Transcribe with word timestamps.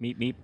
Miep, 0.00 0.16
miep. 0.16 0.36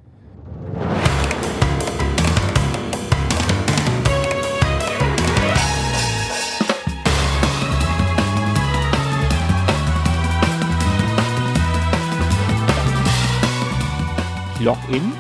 Login. 14.59 15.13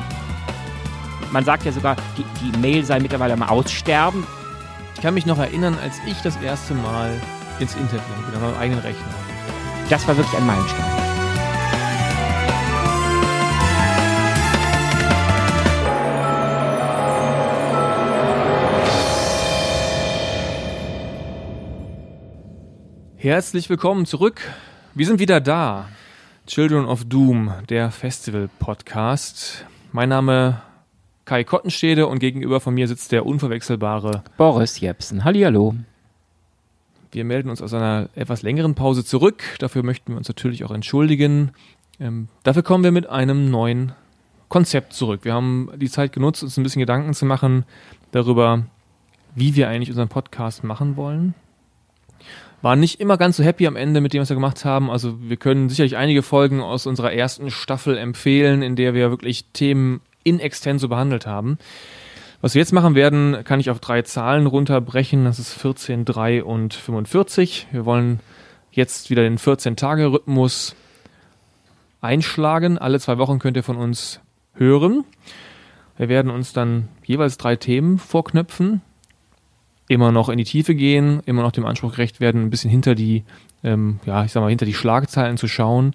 Man 1.30 1.44
sagt 1.44 1.64
ja 1.64 1.70
sogar, 1.70 1.94
die, 2.16 2.24
die 2.40 2.58
Mail 2.58 2.84
sei 2.84 2.98
mittlerweile 2.98 3.34
am 3.34 3.42
Aussterben. 3.44 4.26
Ich 4.96 5.00
kann 5.00 5.14
mich 5.14 5.26
noch 5.26 5.38
erinnern, 5.38 5.78
als 5.80 6.00
ich 6.08 6.20
das 6.22 6.36
erste 6.42 6.74
Mal 6.74 7.20
ins 7.60 7.76
Internet 7.76 8.02
bin, 8.26 8.34
auf 8.34 8.42
meinem 8.42 8.58
eigenen 8.58 8.80
Rechner. 8.80 9.14
Das 9.88 10.08
war 10.08 10.16
wirklich 10.16 10.36
ein 10.36 10.44
Meilenstein. 10.44 11.23
Herzlich 23.24 23.70
willkommen 23.70 24.04
zurück. 24.04 24.42
Wir 24.94 25.06
sind 25.06 25.18
wieder 25.18 25.40
da. 25.40 25.88
Children 26.46 26.84
of 26.84 27.06
Doom, 27.06 27.54
der 27.70 27.90
Festival-Podcast. 27.90 29.64
Mein 29.92 30.10
Name 30.10 30.60
Kai 31.24 31.42
Kottenstede 31.42 32.06
und 32.06 32.18
gegenüber 32.18 32.60
von 32.60 32.74
mir 32.74 32.86
sitzt 32.86 33.12
der 33.12 33.24
unverwechselbare 33.24 34.24
Boris 34.36 34.78
Jepsen. 34.78 35.24
Hallihallo. 35.24 35.74
Wir 37.12 37.24
melden 37.24 37.48
uns 37.48 37.62
aus 37.62 37.72
einer 37.72 38.10
etwas 38.14 38.42
längeren 38.42 38.74
Pause 38.74 39.06
zurück. 39.06 39.42
Dafür 39.58 39.82
möchten 39.82 40.12
wir 40.12 40.18
uns 40.18 40.28
natürlich 40.28 40.62
auch 40.62 40.70
entschuldigen. 40.70 41.52
Ähm, 41.98 42.28
dafür 42.42 42.62
kommen 42.62 42.84
wir 42.84 42.92
mit 42.92 43.08
einem 43.08 43.50
neuen 43.50 43.92
Konzept 44.50 44.92
zurück. 44.92 45.20
Wir 45.24 45.32
haben 45.32 45.70
die 45.76 45.88
Zeit 45.88 46.12
genutzt, 46.12 46.42
uns 46.42 46.58
ein 46.58 46.62
bisschen 46.62 46.80
Gedanken 46.80 47.14
zu 47.14 47.24
machen 47.24 47.64
darüber, 48.10 48.66
wie 49.34 49.56
wir 49.56 49.70
eigentlich 49.70 49.88
unseren 49.88 50.08
Podcast 50.08 50.62
machen 50.62 50.98
wollen. 50.98 51.32
Waren 52.64 52.80
nicht 52.80 52.98
immer 52.98 53.18
ganz 53.18 53.36
so 53.36 53.44
happy 53.44 53.66
am 53.66 53.76
Ende 53.76 54.00
mit 54.00 54.14
dem, 54.14 54.22
was 54.22 54.30
wir 54.30 54.36
gemacht 54.36 54.64
haben. 54.64 54.90
Also 54.90 55.20
wir 55.20 55.36
können 55.36 55.68
sicherlich 55.68 55.98
einige 55.98 56.22
Folgen 56.22 56.62
aus 56.62 56.86
unserer 56.86 57.12
ersten 57.12 57.50
Staffel 57.50 57.98
empfehlen, 57.98 58.62
in 58.62 58.74
der 58.74 58.94
wir 58.94 59.10
wirklich 59.10 59.44
Themen 59.52 60.00
in 60.22 60.40
extenso 60.40 60.88
behandelt 60.88 61.26
haben. 61.26 61.58
Was 62.40 62.54
wir 62.54 62.60
jetzt 62.60 62.72
machen 62.72 62.94
werden, 62.94 63.44
kann 63.44 63.60
ich 63.60 63.68
auf 63.68 63.80
drei 63.80 64.00
Zahlen 64.00 64.46
runterbrechen. 64.46 65.26
Das 65.26 65.38
ist 65.38 65.52
14, 65.52 66.06
3 66.06 66.42
und 66.42 66.72
45. 66.72 67.66
Wir 67.70 67.84
wollen 67.84 68.20
jetzt 68.72 69.10
wieder 69.10 69.24
den 69.24 69.36
14-Tage-Rhythmus 69.36 70.74
einschlagen. 72.00 72.78
Alle 72.78 72.98
zwei 72.98 73.18
Wochen 73.18 73.40
könnt 73.40 73.58
ihr 73.58 73.62
von 73.62 73.76
uns 73.76 74.20
hören. 74.54 75.04
Wir 75.98 76.08
werden 76.08 76.30
uns 76.30 76.54
dann 76.54 76.88
jeweils 77.04 77.36
drei 77.36 77.56
Themen 77.56 77.98
vorknöpfen, 77.98 78.80
immer 79.88 80.12
noch 80.12 80.28
in 80.28 80.38
die 80.38 80.44
Tiefe 80.44 80.74
gehen, 80.74 81.20
immer 81.26 81.42
noch 81.42 81.52
dem 81.52 81.66
Anspruch 81.66 81.92
gerecht 81.92 82.20
werden, 82.20 82.42
ein 82.42 82.50
bisschen 82.50 82.70
hinter 82.70 82.94
die, 82.94 83.24
ähm, 83.62 84.00
ja, 84.06 84.24
ich 84.24 84.32
sag 84.32 84.40
mal, 84.40 84.48
hinter 84.48 84.66
die 84.66 84.74
Schlagzeilen 84.74 85.36
zu 85.36 85.48
schauen. 85.48 85.94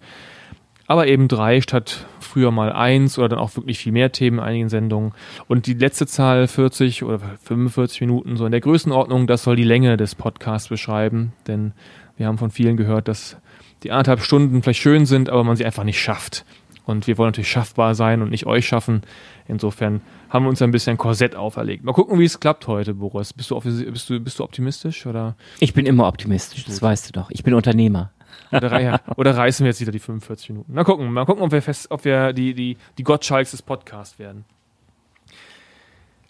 Aber 0.88 1.08
eben 1.08 1.28
drei 1.28 1.62
statt 1.62 2.08
früher 2.20 2.50
mal 2.50 2.72
eins 2.72 3.20
oder 3.20 3.30
dann 3.30 3.40
auch 3.40 3.56
wirklich 3.56 3.78
viel 3.78 3.92
mehr 3.92 4.12
Themen 4.12 4.40
in 4.40 4.44
einigen 4.44 4.70
Sendungen. 4.70 5.14
Und 5.48 5.68
die 5.68 5.76
letzte 5.76 6.08
Zahl 6.08 6.48
40 6.48 7.04
oder 7.04 7.20
45 7.44 8.02
Minuten, 8.02 8.38
so 8.38 8.46
in 8.46 8.52
der 8.52 8.62
Größenordnung, 8.62 9.28
das 9.28 9.44
soll 9.44 9.56
die 9.56 9.64
Länge 9.64 9.98
des 9.98 10.16
Podcasts 10.16 10.70
beschreiben. 10.70 11.34
Denn 11.48 11.74
wir 12.18 12.26
haben 12.26 12.40
von 12.40 12.50
vielen 12.50 12.76
gehört, 12.76 13.08
dass 13.08 13.38
die 13.84 13.92
anderthalb 13.92 14.22
Stunden 14.22 14.64
vielleicht 14.64 14.82
schön 14.82 15.06
sind, 15.06 15.30
aber 15.30 15.44
man 15.44 15.56
sie 15.56 15.66
einfach 15.66 15.84
nicht 15.84 16.02
schafft. 16.02 16.44
Und 16.90 17.06
wir 17.06 17.20
wollen 17.20 17.28
natürlich 17.28 17.52
schaffbar 17.52 17.94
sein 17.94 18.24
und 18.24 18.32
nicht 18.32 18.48
euch 18.48 18.68
schaffen. 18.68 19.02
Insofern 19.48 20.02
haben 20.30 20.46
wir 20.46 20.50
uns 20.50 20.62
ein 20.62 20.72
bisschen 20.72 20.96
ein 20.96 20.98
Korsett 20.98 21.36
auferlegt. 21.36 21.84
Mal 21.84 21.94
gucken, 21.94 22.18
wie 22.18 22.26
es 22.26 22.40
klappt 22.40 22.66
heute, 22.66 22.96
Boris. 22.96 23.32
Bist 23.32 23.52
du, 23.52 23.60
bist 23.60 24.10
du, 24.10 24.20
bist 24.20 24.40
du 24.40 24.44
optimistisch 24.44 25.06
oder? 25.06 25.36
Ich 25.60 25.74
bin 25.74 25.86
immer 25.86 26.08
optimistisch, 26.08 26.66
das 26.66 26.82
weißt 26.82 27.08
du 27.08 27.12
doch. 27.14 27.30
Ich 27.30 27.44
bin 27.44 27.54
Unternehmer. 27.54 28.12
Oder, 28.52 29.02
oder 29.18 29.38
reißen 29.38 29.64
wir 29.64 29.70
jetzt 29.70 29.82
wieder 29.82 29.92
die 29.92 30.00
45 30.00 30.50
Minuten? 30.50 30.74
Mal 30.74 30.84
gucken, 30.84 31.12
mal 31.14 31.26
gucken, 31.26 31.44
ob 31.44 31.52
wir, 31.52 31.62
fest, 31.62 31.92
ob 31.92 32.06
wir 32.06 32.34
die, 32.34 32.56
die, 32.56 32.78
die 32.98 33.04
Gottschalks 33.04 33.52
des 33.52 33.62
Podcasts 33.62 34.18
werden. 34.18 34.46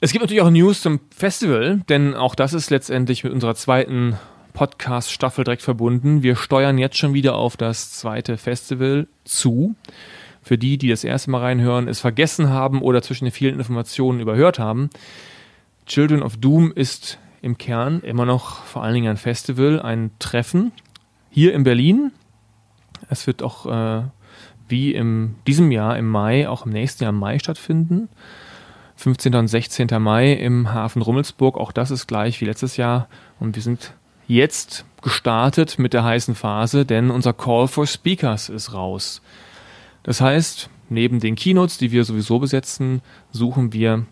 Es 0.01 0.11
gibt 0.11 0.23
natürlich 0.23 0.41
auch 0.41 0.49
News 0.49 0.81
zum 0.81 0.99
Festival, 1.15 1.81
denn 1.87 2.15
auch 2.15 2.35
das 2.35 2.53
ist 2.53 2.69
letztendlich 2.69 3.23
mit 3.23 3.31
unserer 3.31 3.55
zweiten 3.55 4.17
Podcast-Staffel 4.53 5.45
direkt 5.45 5.61
verbunden. 5.61 6.21
Wir 6.21 6.35
steuern 6.35 6.77
jetzt 6.77 6.97
schon 6.97 7.13
wieder 7.13 7.35
auf 7.35 7.55
das 7.55 7.93
zweite 7.93 8.37
Festival 8.37 9.07
zu. 9.23 9.75
Für 10.49 10.57
die, 10.57 10.79
die 10.79 10.89
das 10.89 11.03
erste 11.03 11.29
Mal 11.29 11.41
reinhören, 11.41 11.87
es 11.87 11.99
vergessen 11.99 12.49
haben 12.49 12.81
oder 12.81 13.03
zwischen 13.03 13.25
den 13.25 13.31
vielen 13.31 13.59
Informationen 13.59 14.19
überhört 14.19 14.57
haben, 14.57 14.89
Children 15.85 16.23
of 16.23 16.37
Doom 16.37 16.71
ist 16.71 17.19
im 17.43 17.59
Kern 17.59 18.01
immer 18.01 18.25
noch 18.25 18.63
vor 18.63 18.81
allen 18.81 18.95
Dingen 18.95 19.11
ein 19.11 19.17
Festival, 19.17 19.79
ein 19.79 20.09
Treffen 20.17 20.71
hier 21.29 21.53
in 21.53 21.61
Berlin. 21.61 22.13
Es 23.09 23.27
wird 23.27 23.43
auch 23.43 23.67
äh, 23.67 24.01
wie 24.67 24.95
in 24.95 25.35
diesem 25.45 25.69
Jahr 25.69 25.95
im 25.99 26.09
Mai, 26.09 26.49
auch 26.49 26.65
im 26.65 26.71
nächsten 26.71 27.03
Jahr 27.03 27.13
im 27.13 27.19
Mai 27.19 27.37
stattfinden. 27.37 28.09
15. 28.95 29.35
und 29.35 29.49
16. 29.49 29.87
Mai 30.01 30.33
im 30.33 30.73
Hafen 30.73 31.03
Rummelsburg. 31.03 31.59
Auch 31.59 31.71
das 31.71 31.91
ist 31.91 32.07
gleich 32.07 32.41
wie 32.41 32.45
letztes 32.45 32.75
Jahr. 32.75 33.07
Und 33.39 33.55
wir 33.55 33.61
sind 33.61 33.93
jetzt 34.25 34.83
gestartet 35.03 35.77
mit 35.77 35.93
der 35.93 36.03
heißen 36.03 36.33
Phase, 36.33 36.87
denn 36.87 37.11
unser 37.11 37.33
Call 37.33 37.67
for 37.67 37.85
Speakers 37.85 38.49
ist 38.49 38.73
raus. 38.73 39.21
Das 40.09 40.21
heißt, 40.21 40.71
neben 40.89 41.19
den 41.19 41.35
Keynotes, 41.35 41.77
die 41.77 41.91
wir 41.91 42.03
sowieso 42.03 42.39
besetzen, 42.39 43.03
suchen 43.29 43.73
wir 43.73 44.07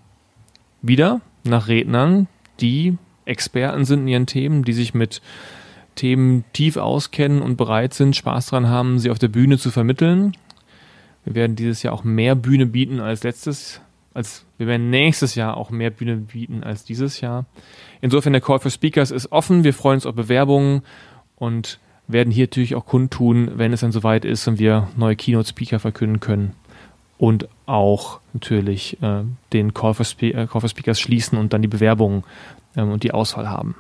wieder 0.84 1.22
nach 1.44 1.70
Rednern, 1.70 2.28
die 2.60 3.00
Experten 3.26 3.84
sind 3.84 4.02
in 4.02 4.08
ihren 4.08 4.26
Themen, 4.28 4.64
die 4.64 4.74
sich 4.74 4.94
mit 4.94 5.24
Themen 5.96 6.46
tief 6.54 6.78
auskennen 6.78 7.42
und 7.42 7.58
bereit 7.58 7.96
sind, 7.96 8.16
Spaß 8.16 8.46
dran 8.46 8.68
haben, 8.68 9.00
sie 9.00 9.10
auf 9.10 9.18
der 9.18 9.30
Bühne 9.30 9.58
zu 9.58 9.72
vermitteln. 9.72 10.38
Wir 11.26 11.34
werden 11.34 11.56
dieses 11.56 11.82
Jahr 11.82 11.96
auch 11.96 12.04
mehr 12.04 12.36
Bühne 12.36 12.68
bieten 12.68 13.00
als 13.00 13.24
letztes, 13.24 13.82
als 14.14 14.46
wir 14.60 14.68
werden 14.68 14.92
nächstes 14.92 15.34
Jahr 15.34 15.58
auch 15.58 15.72
mehr 15.72 15.90
Bühne 15.90 16.18
bieten 16.18 16.64
als 16.64 16.84
dieses 16.84 17.22
Jahr. 17.22 17.48
Insofern 18.02 18.34
der 18.34 18.42
Call 18.44 18.60
for 18.60 18.70
Speakers 18.70 19.10
ist 19.10 19.32
offen. 19.32 19.64
Wir 19.64 19.74
freuen 19.74 19.96
uns 19.96 20.06
auf 20.06 20.14
Bewerbungen 20.14 20.84
und 21.38 21.80
werden 22.08 22.32
hier 22.32 22.46
natürlich 22.46 22.76
auch 22.76 22.86
kundtun, 22.86 23.52
wenn 23.56 23.74
es 23.74 23.82
dann 23.82 23.92
soweit 23.92 24.26
ist 24.26 24.48
und 24.48 24.60
wir 24.60 24.88
neue 24.96 25.16
Keynote-Speaker 25.16 25.80
verkünden 25.80 26.20
können 26.20 26.54
und 27.18 27.48
auch 27.66 28.20
natürlich 28.34 29.02
äh, 29.02 29.24
den 29.54 29.74
Call 29.74 29.94
for, 29.94 30.06
äh, 30.22 30.48
Call 30.48 30.62
for, 30.62 30.70
Speakers 30.70 31.00
schließen 31.00 31.38
und 31.38 31.54
dann 31.54 31.62
die 31.62 31.68
Bewerbungen 31.68 32.24
ähm, 32.76 32.92
und 32.92 33.04
die 33.04 33.12
Auswahl 33.12 33.48
haben. 33.50 33.76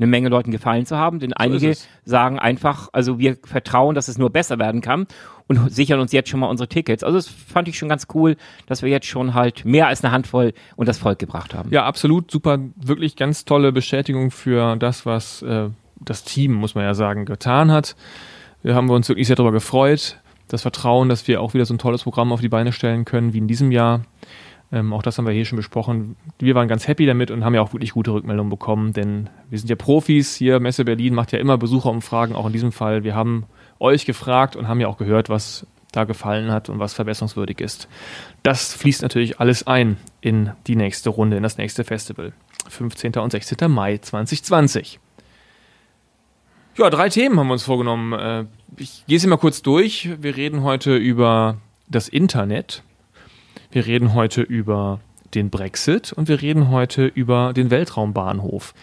eine 0.00 0.06
Menge 0.06 0.28
Leuten 0.28 0.50
gefallen 0.50 0.86
zu 0.86 0.96
haben, 0.96 1.20
denn 1.20 1.30
so 1.30 1.36
einige 1.36 1.76
sagen 2.04 2.38
einfach, 2.38 2.88
also 2.92 3.18
wir 3.18 3.36
vertrauen, 3.44 3.94
dass 3.94 4.08
es 4.08 4.18
nur 4.18 4.30
besser 4.30 4.58
werden 4.58 4.80
kann 4.80 5.06
und 5.46 5.70
sichern 5.70 6.00
uns 6.00 6.12
jetzt 6.12 6.30
schon 6.30 6.40
mal 6.40 6.46
unsere 6.46 6.68
Tickets. 6.68 7.04
Also 7.04 7.18
das 7.18 7.28
fand 7.28 7.68
ich 7.68 7.76
schon 7.76 7.88
ganz 7.88 8.06
cool, 8.14 8.36
dass 8.66 8.82
wir 8.82 8.88
jetzt 8.88 9.06
schon 9.06 9.34
halt 9.34 9.64
mehr 9.64 9.88
als 9.88 10.02
eine 10.02 10.12
Handvoll 10.12 10.54
und 10.76 10.88
das 10.88 10.98
Volk 10.98 11.18
gebracht 11.18 11.54
haben. 11.54 11.70
Ja, 11.70 11.84
absolut, 11.84 12.30
super, 12.30 12.58
wirklich 12.76 13.14
ganz 13.16 13.44
tolle 13.44 13.72
Bestätigung 13.72 14.30
für 14.30 14.76
das, 14.76 15.04
was 15.04 15.42
äh, 15.42 15.68
das 16.00 16.24
Team, 16.24 16.54
muss 16.54 16.74
man 16.74 16.84
ja 16.84 16.94
sagen, 16.94 17.26
getan 17.26 17.70
hat. 17.70 17.94
Wir 18.62 18.74
haben 18.74 18.88
uns 18.90 19.08
wirklich 19.08 19.26
sehr 19.26 19.36
darüber 19.36 19.52
gefreut. 19.52 20.18
Das 20.48 20.62
Vertrauen, 20.62 21.08
dass 21.08 21.28
wir 21.28 21.40
auch 21.40 21.54
wieder 21.54 21.64
so 21.64 21.74
ein 21.74 21.78
tolles 21.78 22.02
Programm 22.02 22.32
auf 22.32 22.40
die 22.40 22.48
Beine 22.48 22.72
stellen 22.72 23.04
können 23.04 23.32
wie 23.32 23.38
in 23.38 23.46
diesem 23.46 23.70
Jahr. 23.70 24.02
Ähm, 24.72 24.92
auch 24.92 25.02
das 25.02 25.18
haben 25.18 25.26
wir 25.26 25.32
hier 25.32 25.44
schon 25.44 25.56
besprochen. 25.56 26.16
Wir 26.38 26.54
waren 26.54 26.68
ganz 26.68 26.86
happy 26.86 27.04
damit 27.04 27.30
und 27.30 27.44
haben 27.44 27.54
ja 27.54 27.60
auch 27.60 27.72
wirklich 27.72 27.92
gute 27.92 28.12
Rückmeldungen 28.12 28.50
bekommen, 28.50 28.92
denn 28.92 29.28
wir 29.48 29.58
sind 29.58 29.68
ja 29.68 29.76
Profis 29.76 30.34
hier. 30.36 30.60
Messe 30.60 30.84
Berlin 30.84 31.14
macht 31.14 31.32
ja 31.32 31.38
immer 31.38 31.58
Besucherumfragen, 31.58 32.36
auch 32.36 32.46
in 32.46 32.52
diesem 32.52 32.70
Fall. 32.70 33.02
Wir 33.02 33.14
haben 33.14 33.46
euch 33.80 34.06
gefragt 34.06 34.54
und 34.54 34.68
haben 34.68 34.80
ja 34.80 34.86
auch 34.86 34.98
gehört, 34.98 35.28
was 35.28 35.66
da 35.90 36.04
gefallen 36.04 36.52
hat 36.52 36.68
und 36.68 36.78
was 36.78 36.94
verbesserungswürdig 36.94 37.60
ist. 37.60 37.88
Das 38.44 38.74
fließt 38.74 39.02
natürlich 39.02 39.40
alles 39.40 39.66
ein 39.66 39.96
in 40.20 40.52
die 40.68 40.76
nächste 40.76 41.10
Runde, 41.10 41.36
in 41.36 41.42
das 41.42 41.58
nächste 41.58 41.82
Festival. 41.82 42.32
15. 42.68 43.14
und 43.14 43.32
16. 43.32 43.68
Mai 43.68 43.98
2020. 43.98 45.00
Ja, 46.76 46.88
drei 46.90 47.08
Themen 47.08 47.38
haben 47.40 47.48
wir 47.48 47.54
uns 47.54 47.64
vorgenommen. 47.64 48.12
Äh, 48.12 48.44
ich 48.76 49.04
gehe 49.08 49.18
sie 49.18 49.26
mal 49.26 49.36
kurz 49.36 49.62
durch. 49.62 50.08
Wir 50.20 50.36
reden 50.36 50.62
heute 50.62 50.96
über 50.96 51.56
das 51.88 52.08
Internet 52.08 52.84
Wir 53.70 53.86
reden 53.86 54.14
heute 54.14 54.42
über 54.42 55.00
den 55.34 55.50
Brexit 55.50 56.12
und 56.12 56.28
wir 56.28 56.42
reden 56.42 56.70
heute 56.70 57.06
über 57.06 57.52
den 57.52 57.70
Weltraumbahnhof. 57.70 58.74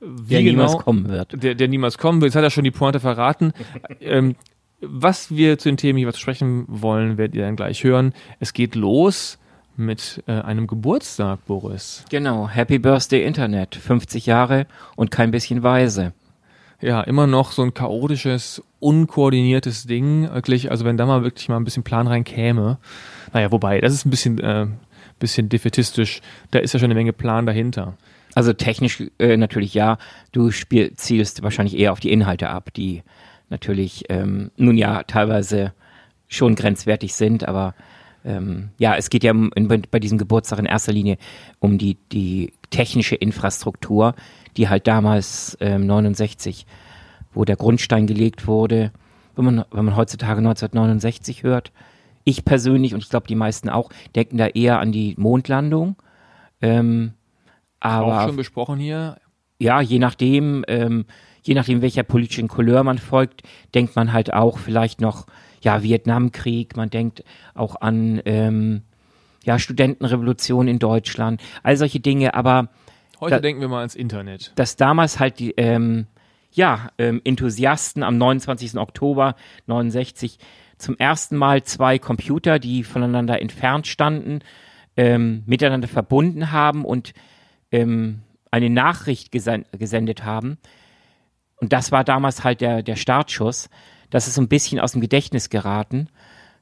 Wie 0.00 0.34
der 0.34 0.42
genau, 0.42 0.64
niemals 0.64 0.84
kommen 0.84 1.08
wird. 1.08 1.42
Der, 1.42 1.54
der 1.54 1.68
niemals 1.68 1.98
kommen 1.98 2.20
wird. 2.20 2.30
Jetzt 2.30 2.36
hat 2.36 2.42
er 2.42 2.50
schon 2.50 2.64
die 2.64 2.72
Pointe 2.72 2.98
verraten. 2.98 3.52
ähm, 4.00 4.34
was 4.80 5.30
wir 5.30 5.58
zu 5.58 5.68
den 5.68 5.76
Themen 5.76 5.98
hier 5.98 6.12
sprechen 6.12 6.64
wollen, 6.66 7.16
werdet 7.16 7.36
ihr 7.36 7.44
dann 7.44 7.54
gleich 7.54 7.84
hören. 7.84 8.12
Es 8.40 8.52
geht 8.52 8.74
los 8.74 9.38
mit 9.76 10.22
äh, 10.26 10.32
einem 10.32 10.66
Geburtstag, 10.66 11.46
Boris. 11.46 12.04
Genau, 12.10 12.48
Happy 12.48 12.80
Birthday 12.80 13.24
Internet, 13.24 13.76
50 13.76 14.26
Jahre 14.26 14.66
und 14.96 15.12
kein 15.12 15.30
bisschen 15.30 15.62
weise. 15.62 16.12
Ja, 16.80 17.00
immer 17.02 17.28
noch 17.28 17.52
so 17.52 17.62
ein 17.62 17.74
chaotisches, 17.74 18.62
unkoordiniertes 18.82 19.84
Ding, 19.86 20.28
wirklich, 20.32 20.70
also 20.70 20.84
wenn 20.84 20.96
da 20.96 21.06
mal 21.06 21.22
wirklich 21.22 21.48
mal 21.48 21.56
ein 21.56 21.64
bisschen 21.64 21.84
Plan 21.84 22.08
rein 22.08 22.24
käme. 22.24 22.78
Naja, 23.32 23.52
wobei, 23.52 23.80
das 23.80 23.92
ist 23.92 24.04
ein 24.04 24.10
bisschen, 24.10 24.38
äh, 24.40 24.66
bisschen 25.18 25.48
defetistisch, 25.48 26.20
da 26.50 26.58
ist 26.58 26.74
ja 26.74 26.80
schon 26.80 26.86
eine 26.86 26.94
Menge 26.94 27.12
Plan 27.12 27.46
dahinter. 27.46 27.96
Also 28.34 28.52
technisch 28.52 29.04
äh, 29.18 29.36
natürlich 29.36 29.74
ja, 29.74 29.98
du 30.32 30.50
spiel, 30.50 30.94
zielst 30.96 31.42
wahrscheinlich 31.42 31.78
eher 31.78 31.92
auf 31.92 32.00
die 32.00 32.10
Inhalte 32.10 32.50
ab, 32.50 32.72
die 32.74 33.02
natürlich 33.50 34.04
ähm, 34.08 34.50
nun 34.56 34.76
ja 34.76 35.02
teilweise 35.04 35.72
schon 36.28 36.54
grenzwertig 36.54 37.14
sind, 37.14 37.46
aber 37.46 37.74
ähm, 38.24 38.70
ja, 38.78 38.96
es 38.96 39.10
geht 39.10 39.22
ja 39.22 39.32
in, 39.32 39.68
bei 39.90 39.98
diesem 39.98 40.18
Geburtstag 40.18 40.58
in 40.58 40.64
erster 40.64 40.92
Linie 40.92 41.18
um 41.60 41.78
die, 41.78 41.98
die 42.10 42.52
technische 42.70 43.14
Infrastruktur, 43.14 44.14
die 44.56 44.68
halt 44.68 44.86
damals 44.86 45.56
ähm, 45.60 45.86
69, 45.86 46.66
wo 47.32 47.44
der 47.44 47.56
Grundstein 47.56 48.06
gelegt 48.06 48.46
wurde, 48.46 48.92
wenn 49.36 49.44
man, 49.44 49.64
wenn 49.70 49.84
man 49.84 49.96
heutzutage 49.96 50.38
1969 50.38 51.42
hört. 51.42 51.72
Ich 52.24 52.44
persönlich 52.44 52.94
und 52.94 53.02
ich 53.02 53.10
glaube 53.10 53.26
die 53.26 53.34
meisten 53.34 53.68
auch, 53.68 53.90
denken 54.14 54.38
da 54.38 54.46
eher 54.46 54.78
an 54.78 54.92
die 54.92 55.14
Mondlandung. 55.16 55.96
Ähm, 56.60 57.14
aber 57.80 58.22
auch 58.22 58.26
schon 58.26 58.36
besprochen 58.36 58.78
hier. 58.78 59.16
Ja, 59.58 59.80
je 59.80 59.98
nachdem, 59.98 60.64
ähm, 60.68 61.06
je 61.42 61.54
nachdem 61.54 61.82
welcher 61.82 62.04
politischen 62.04 62.48
Couleur 62.48 62.84
man 62.84 62.98
folgt, 62.98 63.42
denkt 63.74 63.96
man 63.96 64.12
halt 64.12 64.32
auch 64.32 64.58
vielleicht 64.58 65.00
noch 65.00 65.26
ja, 65.62 65.82
Vietnamkrieg, 65.82 66.76
man 66.76 66.90
denkt 66.90 67.24
auch 67.54 67.80
an 67.80 68.20
ähm, 68.24 68.82
ja, 69.44 69.58
Studentenrevolution 69.58 70.68
in 70.68 70.78
Deutschland, 70.78 71.40
all 71.62 71.76
solche 71.76 72.00
Dinge, 72.00 72.34
aber 72.34 72.68
heute 73.20 73.36
da, 73.36 73.40
denken 73.40 73.60
wir 73.60 73.68
mal 73.68 73.78
ans 73.78 73.94
Internet. 73.94 74.52
Dass 74.56 74.76
damals 74.76 75.18
halt 75.18 75.38
die 75.38 75.52
ähm, 75.52 76.06
ja, 76.52 76.90
ähm, 76.98 77.20
Enthusiasten 77.24 78.02
am 78.02 78.18
29. 78.18 78.76
Oktober 78.76 79.34
69 79.66 80.38
zum 80.78 80.96
ersten 80.98 81.36
Mal 81.36 81.62
zwei 81.62 81.98
Computer, 81.98 82.58
die 82.58 82.84
voneinander 82.84 83.40
entfernt 83.40 83.86
standen, 83.86 84.40
ähm, 84.96 85.42
miteinander 85.46 85.88
verbunden 85.88 86.52
haben 86.52 86.84
und 86.84 87.14
ähm, 87.70 88.22
eine 88.50 88.68
Nachricht 88.68 89.32
gesen 89.32 89.64
gesendet 89.72 90.24
haben. 90.24 90.58
Und 91.56 91.72
das 91.72 91.92
war 91.92 92.04
damals 92.04 92.44
halt 92.44 92.60
der, 92.60 92.82
der 92.82 92.96
Startschuss 92.96 93.68
das 94.12 94.28
ist 94.28 94.34
so 94.34 94.42
ein 94.42 94.48
bisschen 94.48 94.78
aus 94.78 94.92
dem 94.92 95.00
Gedächtnis 95.00 95.48
geraten. 95.48 96.08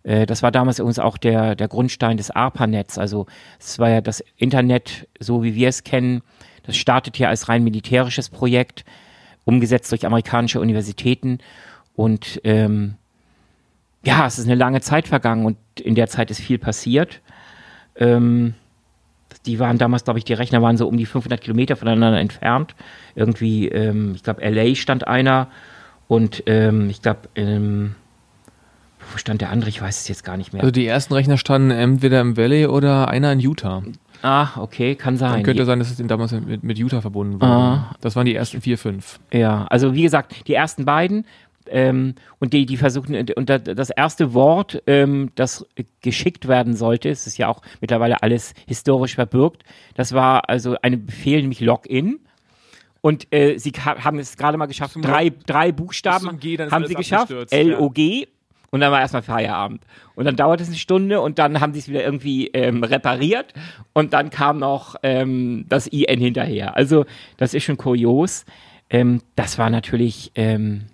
Äh, 0.05 0.25
das 0.25 0.43
war 0.43 0.53
damals 0.53 0.79
übrigens 0.79 1.01
auch 1.01 1.19
der, 1.19 1.57
der 1.57 1.69
Grundstein 1.69 2.17
des 2.17 2.31
ARPANETs. 2.31 2.97
Also 2.97 3.27
es 3.59 3.79
war 3.79 3.91
ja 3.91 4.01
das 4.01 4.25
Internet, 4.37 5.09
so 5.19 5.43
wie 5.43 5.55
wir 5.55 5.69
es 5.69 5.85
kennen. 5.85 6.23
Das 6.63 6.77
startet 6.77 7.19
ja 7.19 7.29
als 7.29 7.49
rein 7.49 7.65
militärisches 7.65 8.31
Projekt, 8.31 8.85
umgesetzt 9.45 9.91
durch 9.91 10.07
amerikanische 10.07 10.61
Universitäten. 10.61 11.39
Und 11.95 12.41
ähm, 12.45 12.95
ja, 14.05 14.27
es 14.27 14.39
ist 14.39 14.47
eine 14.47 14.55
lange 14.55 14.81
Zeit 14.81 15.09
vergangen 15.09 15.45
und 15.45 15.57
in 15.81 15.95
der 15.95 16.09
Zeit 16.09 16.31
ist 16.31 16.41
viel 16.41 16.59
passiert. 16.59 17.21
Ähm, 17.97 18.55
die 19.47 19.59
waren 19.59 19.79
damals, 19.79 20.05
glaube 20.05 20.19
ich, 20.19 20.25
die 20.25 20.33
Rechner 20.33 20.63
waren 20.63 20.77
so 20.77 20.87
um 20.87 20.97
die 20.97 21.07
500 21.07 21.41
Kilometer 21.41 21.77
voneinander 21.77 22.21
entfernt. 22.21 22.75
Irgendwie, 23.15 23.69
ähm, 23.69 24.13
ich 24.15 24.23
glaube, 24.23 24.49
LA 24.49 24.75
stand 24.75 25.07
einer 25.07 25.49
und 26.09 26.43
ähm, 26.47 26.91
ich 26.91 27.03
glaube, 27.03 27.29
ähm, 27.37 27.95
wo 29.13 29.19
stand 29.19 29.41
der 29.41 29.51
andere? 29.51 29.71
Ich 29.71 29.81
weiß 29.81 30.01
es 30.01 30.09
jetzt 30.09 30.25
gar 30.25 30.37
nicht 30.37 30.53
mehr. 30.53 30.63
Also 30.63 30.73
die 30.73 30.87
ersten 30.87 31.15
Rechner 31.15 31.39
standen 31.39 31.71
entweder 31.71 32.21
im 32.21 32.37
Valley 32.37 32.67
oder 32.67 33.09
einer 33.09 33.33
in 33.33 33.41
Utah. 33.41 33.83
Ah, 34.23 34.49
okay, 34.59 34.95
kann 34.95 35.17
sein. 35.17 35.33
Dann 35.33 35.43
könnte 35.43 35.65
sein, 35.65 35.79
dass 35.79 35.91
es 35.91 36.07
damals 36.07 36.33
mit, 36.33 36.63
mit 36.63 36.79
Utah 36.79 37.01
verbunden 37.01 37.35
wurde. 37.35 37.47
Ah. 37.47 37.95
Das 38.01 38.17
waren 38.17 38.27
die 38.27 38.35
ersten 38.35 38.61
vier, 38.61 38.79
fünf. 38.79 39.19
Ja, 39.33 39.67
also 39.71 39.95
wie 39.95 40.03
gesagt, 40.03 40.47
die 40.47 40.55
ersten 40.55 40.85
beiden 40.85 41.25
ähm, 41.71 42.15
und 42.39 42.53
die, 42.53 42.67
die 42.67 42.77
versuchen, 42.77 43.27
und 43.37 43.49
das 43.49 43.91
erste 43.91 44.35
Wort, 44.35 44.83
ähm, 44.87 45.31
das 45.35 45.67
geschickt 46.03 46.49
werden 46.49 46.75
sollte, 46.75 47.09
es 47.09 47.27
ist 47.27 47.39
ja 47.39 47.49
auch 47.49 47.63
mittlerweile 47.81 48.23
alles 48.23 48.55
historisch 48.67 49.15
verbürgt, 49.15 49.65
das 49.95 50.13
war 50.13 50.49
also 50.49 50.77
ein 50.83 51.07
Befehl, 51.07 51.41
nämlich 51.41 51.61
Login. 51.61 52.21
Und 53.03 53.33
äh, 53.33 53.57
sie 53.57 53.71
haben 53.71 54.19
es 54.19 54.37
gerade 54.37 54.59
mal 54.59 54.67
geschafft, 54.67 54.97
drei, 55.01 55.33
drei 55.47 55.73
Buchstaben 55.73 56.39
haben 56.71 56.87
sie 56.87 56.95
geschafft, 56.95 57.33
L-O-G. 57.51 58.27
Und 58.71 58.81
dann 58.81 58.93
war 58.93 59.01
erstmal 59.01 59.23
Feierabend. 59.23 59.83
Und 60.15 60.27
dann 60.27 60.37
dauerte 60.37 60.63
es 60.63 60.69
eine 60.69 60.79
Stunde 60.79 61.21
und 61.21 61.39
dann 61.39 61.61
haben 61.61 61.73
sie 61.73 61.81
es 61.81 61.89
wieder 61.89 62.05
irgendwie 62.05 62.49
ähm, 62.49 62.85
repariert 62.85 63.53
und 63.93 64.13
dann 64.13 64.31
kam 64.31 64.59
noch 64.59 64.95
ähm, 65.03 65.65
das 65.69 65.89
IN 65.89 66.21
hinterher. 66.21 66.77
Also 66.77 67.05
das 67.37 67.53
ist 67.53 67.65
schon 67.65 67.77
kurios. 67.77 68.45
Ähm, 68.89 69.23
das 69.35 69.59
war 69.59 69.71
natürlich, 69.71 70.31
ähm, 70.37 70.87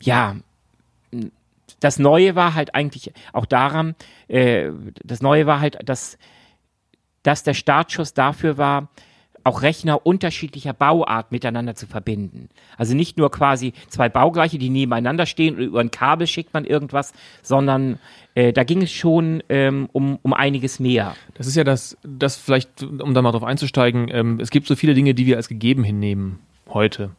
ja, 0.00 0.36
das 1.80 1.98
Neue 1.98 2.34
war 2.34 2.54
halt 2.54 2.74
eigentlich 2.74 3.12
auch 3.32 3.46
daran, 3.46 3.94
äh, 4.28 4.70
das 5.02 5.22
Neue 5.22 5.46
war 5.46 5.60
halt, 5.60 5.78
dass, 5.88 6.18
dass 7.22 7.42
der 7.42 7.54
Startschuss 7.54 8.14
dafür 8.14 8.58
war, 8.58 8.88
auch 9.46 9.62
Rechner 9.62 10.04
unterschiedlicher 10.04 10.72
Bauart 10.72 11.30
miteinander 11.30 11.76
zu 11.76 11.86
verbinden. 11.86 12.48
Also 12.76 12.94
nicht 12.94 13.16
nur 13.16 13.30
quasi 13.30 13.74
zwei 13.88 14.08
Baugleiche, 14.08 14.58
die 14.58 14.70
nebeneinander 14.70 15.24
stehen 15.24 15.56
und 15.56 15.62
über 15.62 15.80
ein 15.80 15.92
Kabel 15.92 16.26
schickt 16.26 16.52
man 16.52 16.64
irgendwas, 16.64 17.12
sondern 17.42 18.00
äh, 18.34 18.52
da 18.52 18.64
ging 18.64 18.82
es 18.82 18.90
schon 18.90 19.42
ähm, 19.48 19.88
um, 19.92 20.18
um 20.22 20.32
einiges 20.32 20.80
mehr. 20.80 21.14
Das 21.34 21.46
ist 21.46 21.54
ja 21.54 21.62
das, 21.62 21.96
das 22.02 22.36
vielleicht, 22.36 22.82
um 22.82 23.14
da 23.14 23.22
mal 23.22 23.30
drauf 23.30 23.44
einzusteigen, 23.44 24.08
ähm, 24.10 24.40
es 24.40 24.50
gibt 24.50 24.66
so 24.66 24.74
viele 24.74 24.94
Dinge, 24.94 25.14
die 25.14 25.26
wir 25.26 25.36
als 25.36 25.48
gegeben 25.48 25.84
hinnehmen 25.84 26.40
heute. 26.68 27.10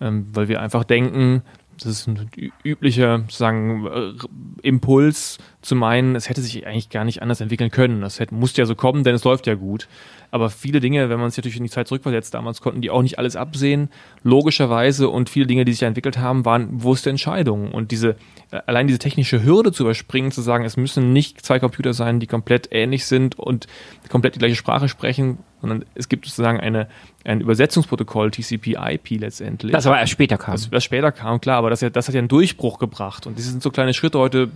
Ähm, 0.00 0.26
weil 0.32 0.48
wir 0.48 0.60
einfach 0.60 0.82
denken, 0.82 1.42
das 1.76 1.86
ist 1.86 2.08
ein 2.08 2.30
üblicher 2.64 3.24
sagen, 3.28 3.86
äh, 3.86 4.66
Impuls 4.66 5.38
zu 5.62 5.74
meinen, 5.74 6.16
es 6.16 6.28
hätte 6.28 6.40
sich 6.40 6.66
eigentlich 6.66 6.88
gar 6.88 7.04
nicht 7.04 7.20
anders 7.20 7.40
entwickeln 7.40 7.70
können. 7.70 8.00
Das 8.00 8.18
hätte, 8.18 8.34
musste 8.34 8.62
ja 8.62 8.66
so 8.66 8.74
kommen, 8.74 9.04
denn 9.04 9.14
es 9.14 9.24
läuft 9.24 9.46
ja 9.46 9.54
gut. 9.54 9.88
Aber 10.30 10.48
viele 10.48 10.80
Dinge, 10.80 11.10
wenn 11.10 11.18
man 11.18 11.30
sich 11.30 11.38
natürlich 11.38 11.58
in 11.58 11.64
die 11.64 11.70
Zeit 11.70 11.88
zurückversetzt, 11.88 12.32
damals 12.34 12.60
konnten 12.60 12.80
die 12.80 12.90
auch 12.90 13.02
nicht 13.02 13.18
alles 13.18 13.36
absehen, 13.36 13.90
logischerweise. 14.22 15.08
Und 15.08 15.28
viele 15.28 15.46
Dinge, 15.46 15.64
die 15.64 15.72
sich 15.72 15.82
entwickelt 15.82 16.18
haben, 16.18 16.44
waren 16.44 16.78
bewusste 16.78 17.10
Entscheidungen. 17.10 17.72
Und 17.72 17.90
diese, 17.90 18.16
äh, 18.50 18.60
allein 18.66 18.86
diese 18.86 18.98
technische 18.98 19.42
Hürde 19.42 19.72
zu 19.72 19.82
überspringen, 19.82 20.30
zu 20.30 20.40
sagen, 20.40 20.64
es 20.64 20.76
müssen 20.76 21.12
nicht 21.12 21.44
zwei 21.44 21.58
Computer 21.58 21.92
sein, 21.92 22.20
die 22.20 22.26
komplett 22.26 22.68
ähnlich 22.70 23.06
sind 23.06 23.38
und 23.38 23.66
komplett 24.08 24.36
die 24.36 24.38
gleiche 24.38 24.56
Sprache 24.56 24.88
sprechen, 24.88 25.38
sondern 25.60 25.84
es 25.94 26.08
gibt 26.08 26.24
sozusagen 26.26 26.60
eine, 26.60 26.88
ein 27.24 27.40
Übersetzungsprotokoll, 27.40 28.30
TCP/IP 28.30 29.20
letztendlich. 29.20 29.72
Das 29.72 29.86
aber 29.86 29.98
erst 29.98 30.12
später 30.12 30.38
kam. 30.38 30.54
Das, 30.54 30.70
das 30.70 30.84
später 30.84 31.12
kam, 31.12 31.40
klar, 31.40 31.58
aber 31.58 31.70
das, 31.70 31.80
das 31.80 32.08
hat 32.08 32.14
ja 32.14 32.20
einen 32.20 32.28
Durchbruch 32.28 32.78
gebracht. 32.78 33.26
Und 33.26 33.36
diese 33.36 33.50
sind 33.50 33.62
so 33.62 33.70
kleine 33.70 33.92
Schritte. 33.94 34.18
Heute 34.18 34.50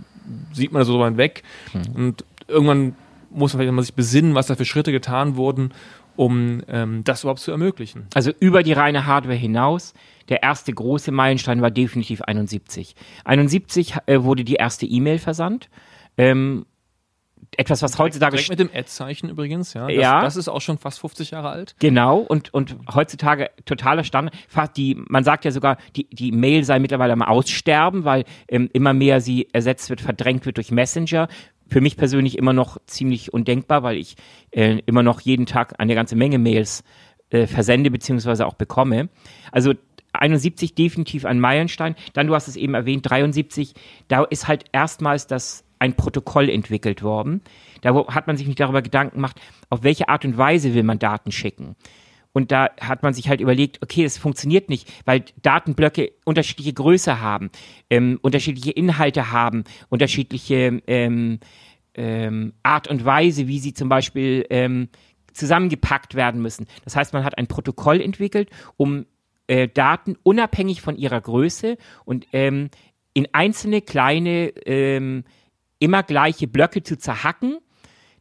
sieht 0.53 0.71
man 0.71 0.83
so 0.83 0.94
weit 0.99 1.17
weg. 1.17 1.43
Mhm. 1.73 1.95
Und 1.95 2.25
irgendwann 2.47 2.95
muss 3.29 3.53
man 3.53 3.61
vielleicht 3.61 3.75
mal 3.75 3.81
sich 3.81 3.95
besinnen, 3.95 4.35
was 4.35 4.47
da 4.47 4.55
für 4.55 4.65
Schritte 4.65 4.91
getan 4.91 5.35
wurden, 5.35 5.73
um 6.15 6.61
ähm, 6.67 7.03
das 7.03 7.23
überhaupt 7.23 7.41
zu 7.41 7.51
ermöglichen. 7.51 8.07
Also 8.13 8.31
über 8.39 8.63
die 8.63 8.73
reine 8.73 9.05
Hardware 9.05 9.35
hinaus. 9.35 9.93
Der 10.29 10.41
erste 10.41 10.73
große 10.73 11.11
Meilenstein 11.11 11.61
war 11.61 11.69
definitiv 11.69 12.21
71. 12.21 12.95
71 13.25 13.95
äh, 14.05 14.23
wurde 14.23 14.43
die 14.43 14.55
erste 14.55 14.85
E-Mail 14.85 15.19
versandt. 15.19 15.69
Ähm, 16.17 16.65
etwas, 17.57 17.81
was 17.81 17.97
heutzutage. 17.97 18.37
Direkt 18.37 18.49
mit 18.49 18.59
dem 18.59 18.69
Ad-Zeichen 18.73 19.29
übrigens, 19.29 19.73
ja. 19.73 19.87
Das, 19.87 19.95
ja. 19.95 20.21
Das 20.21 20.35
ist 20.35 20.47
auch 20.47 20.61
schon 20.61 20.77
fast 20.77 20.99
50 20.99 21.31
Jahre 21.31 21.49
alt. 21.49 21.75
Genau, 21.79 22.19
und, 22.19 22.53
und 22.53 22.75
heutzutage 22.93 23.49
totaler 23.65 24.03
Standard. 24.03 24.35
Die, 24.77 24.95
man 25.07 25.23
sagt 25.23 25.45
ja 25.45 25.51
sogar, 25.51 25.77
die, 25.95 26.07
die 26.09 26.31
Mail 26.31 26.63
sei 26.63 26.79
mittlerweile 26.79 27.13
am 27.13 27.21
Aussterben, 27.21 28.03
weil 28.03 28.25
ähm, 28.47 28.69
immer 28.73 28.93
mehr 28.93 29.21
sie 29.21 29.47
ersetzt 29.53 29.89
wird, 29.89 30.01
verdrängt 30.01 30.45
wird 30.45 30.57
durch 30.57 30.71
Messenger. 30.71 31.27
Für 31.67 31.81
mich 31.81 31.97
persönlich 31.97 32.37
immer 32.37 32.53
noch 32.53 32.77
ziemlich 32.85 33.33
undenkbar, 33.33 33.83
weil 33.83 33.97
ich 33.97 34.15
äh, 34.51 34.79
immer 34.85 35.03
noch 35.03 35.21
jeden 35.21 35.45
Tag 35.45 35.79
eine 35.79 35.95
ganze 35.95 36.15
Menge 36.15 36.37
Mails 36.37 36.83
äh, 37.31 37.47
versende 37.47 37.89
beziehungsweise 37.89 38.45
auch 38.45 38.53
bekomme. 38.53 39.09
Also 39.51 39.73
71 40.13 40.75
definitiv 40.75 41.25
ein 41.25 41.39
Meilenstein. 41.39 41.95
Dann, 42.13 42.27
du 42.27 42.35
hast 42.35 42.47
es 42.47 42.55
eben 42.55 42.73
erwähnt, 42.73 43.09
73, 43.09 43.73
da 44.07 44.23
ist 44.23 44.47
halt 44.47 44.65
erstmals 44.71 45.27
das 45.27 45.64
ein 45.79 45.95
Protokoll 45.95 46.49
entwickelt 46.49 47.03
worden. 47.03 47.41
Da 47.81 47.93
hat 48.07 48.27
man 48.27 48.37
sich 48.37 48.47
nicht 48.47 48.59
darüber 48.59 48.81
Gedanken 48.81 49.17
gemacht, 49.17 49.39
auf 49.69 49.83
welche 49.83 50.09
Art 50.09 50.25
und 50.25 50.37
Weise 50.37 50.73
will 50.73 50.83
man 50.83 50.99
Daten 50.99 51.31
schicken. 51.31 51.75
Und 52.33 52.51
da 52.51 52.69
hat 52.81 53.01
man 53.01 53.13
sich 53.13 53.29
halt 53.29 53.39
überlegt, 53.39 53.81
okay, 53.81 54.03
das 54.03 54.17
funktioniert 54.17 54.67
nicht, 54.67 54.91
weil 55.05 55.23
Datenblöcke 55.41 56.11
unterschiedliche 56.25 56.73
Größe 56.73 57.21
haben, 57.21 57.49
ähm, 57.89 58.19
unterschiedliche 58.21 58.71
Inhalte 58.71 59.31
haben, 59.31 59.63
unterschiedliche 59.87 60.81
ähm, 60.85 61.39
ähm, 61.93 62.53
Art 62.61 62.89
und 62.89 63.05
Weise, 63.05 63.47
wie 63.47 63.59
sie 63.59 63.73
zum 63.73 63.87
Beispiel 63.87 64.45
ähm, 64.49 64.89
zusammengepackt 65.31 66.15
werden 66.15 66.41
müssen. 66.41 66.67
Das 66.83 66.97
heißt, 66.97 67.13
man 67.13 67.23
hat 67.23 67.37
ein 67.37 67.47
Protokoll 67.47 68.01
entwickelt, 68.01 68.49
um 68.75 69.05
äh, 69.47 69.67
Daten 69.67 70.17
unabhängig 70.23 70.81
von 70.81 70.97
ihrer 70.97 71.21
Größe 71.21 71.77
und 72.03 72.27
ähm, 72.33 72.69
in 73.13 73.27
einzelne 73.33 73.81
kleine, 73.81 74.49
ähm, 74.65 75.23
immer 75.79 76.03
gleiche 76.03 76.47
Blöcke 76.47 76.83
zu 76.83 76.97
zerhacken, 76.97 77.59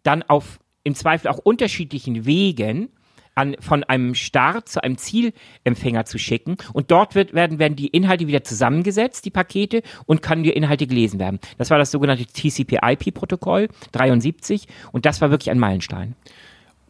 dann 0.02 0.22
auf 0.22 0.58
im 0.82 0.94
Zweifel 0.94 1.28
auch 1.28 1.38
unterschiedlichen 1.38 2.26
Wegen 2.26 2.90
an, 3.34 3.56
von 3.60 3.84
einem 3.84 4.14
Start 4.14 4.68
zu 4.68 4.82
einem 4.82 4.96
Zielempfänger 4.96 6.04
zu 6.04 6.18
schicken. 6.18 6.56
Und 6.72 6.90
dort 6.90 7.14
wird, 7.14 7.34
werden, 7.34 7.58
werden 7.58 7.76
die 7.76 7.88
Inhalte 7.88 8.26
wieder 8.26 8.44
zusammengesetzt, 8.44 9.24
die 9.24 9.30
Pakete, 9.30 9.82
und 10.06 10.22
können 10.22 10.44
die 10.44 10.50
Inhalte 10.50 10.86
gelesen 10.86 11.18
werden. 11.18 11.40
Das 11.58 11.70
war 11.70 11.78
das 11.78 11.90
sogenannte 11.90 12.26
TCP-IP-Protokoll 12.26 13.68
73 13.92 14.68
und 14.92 15.06
das 15.06 15.20
war 15.20 15.30
wirklich 15.30 15.50
ein 15.50 15.58
Meilenstein. 15.58 16.14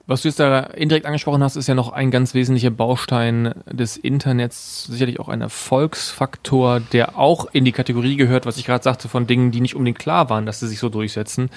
Was 0.07 0.21
du 0.21 0.29
jetzt 0.29 0.39
da 0.39 0.61
indirekt 0.61 1.07
angesprochen 1.07 1.43
hast, 1.43 1.57
ist 1.57 1.67
ja 1.67 1.75
noch 1.75 1.91
ein 1.91 2.11
ganz 2.11 2.35
wesentlicher 2.35 2.71
Baustein 2.71 3.55
des 3.65 3.97
Internets, 3.97 4.85
sicherlich 4.85 5.19
auch 5.19 5.31
ein 5.31 5.41
Erfolgsfaktor, 5.41 6.81
der 6.81 7.17
auch 7.17 7.47
in 7.53 7.65
die 7.65 7.73
Kategorie 7.73 8.17
gehört, 8.17 8.45
was 8.45 8.59
ich 8.59 8.67
gerade 8.67 8.85
sagte, 8.85 9.09
von 9.09 9.27
Dingen, 9.27 9.51
die 9.51 9.63
nicht 9.63 9.75
unbedingt 9.75 9.99
klar 9.99 10.29
waren, 10.29 10.45
dass 10.45 10.61
sie 10.61 10.69
sich 10.69 10.79
so 10.79 10.91
durchsetzen, 10.91 11.49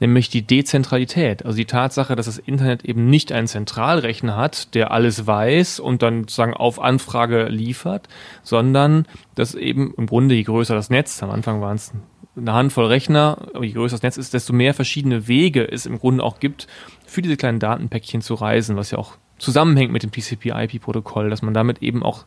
nämlich 0.00 0.28
die 0.28 0.42
Dezentralität. 0.42 1.44
Also 1.44 1.56
die 1.56 1.66
Tatsache, 1.66 2.16
dass 2.16 2.26
das 2.26 2.38
Internet 2.38 2.84
eben 2.84 3.08
nicht 3.08 3.30
einen 3.30 3.46
Zentralrechner 3.46 4.36
hat, 4.36 4.74
der 4.74 4.90
alles 4.90 5.28
weiß 5.28 5.78
und 5.78 6.02
dann 6.02 6.22
sozusagen 6.22 6.54
auf 6.54 6.80
Anfrage 6.80 7.44
liefert, 7.44 8.08
sondern 8.42 9.06
dass 9.36 9.54
eben 9.54 9.94
im 9.96 10.06
Grunde, 10.06 10.34
je 10.34 10.42
größer 10.42 10.74
das 10.74 10.90
Netz, 10.90 11.22
am 11.22 11.30
Anfang 11.30 11.60
waren 11.60 11.76
es 11.76 11.92
eine 12.36 12.52
Handvoll 12.52 12.86
Rechner, 12.86 13.38
aber 13.54 13.64
je 13.64 13.72
größer 13.72 13.94
das 13.94 14.02
Netz 14.02 14.16
ist, 14.16 14.34
desto 14.34 14.52
mehr 14.52 14.74
verschiedene 14.74 15.28
Wege 15.28 15.70
es 15.70 15.86
im 15.86 15.98
Grunde 15.98 16.24
auch 16.24 16.40
gibt, 16.40 16.66
für 17.14 17.22
diese 17.22 17.36
kleinen 17.36 17.60
Datenpäckchen 17.60 18.20
zu 18.20 18.34
reisen, 18.34 18.76
was 18.76 18.90
ja 18.90 18.98
auch 18.98 19.16
zusammenhängt 19.38 19.92
mit 19.92 20.02
dem 20.02 20.10
TCP-IP-Protokoll, 20.10 21.30
dass 21.30 21.42
man 21.42 21.54
damit 21.54 21.82
eben 21.82 22.02
auch 22.02 22.24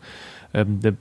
ähm, 0.53 0.79
die, 0.79 0.93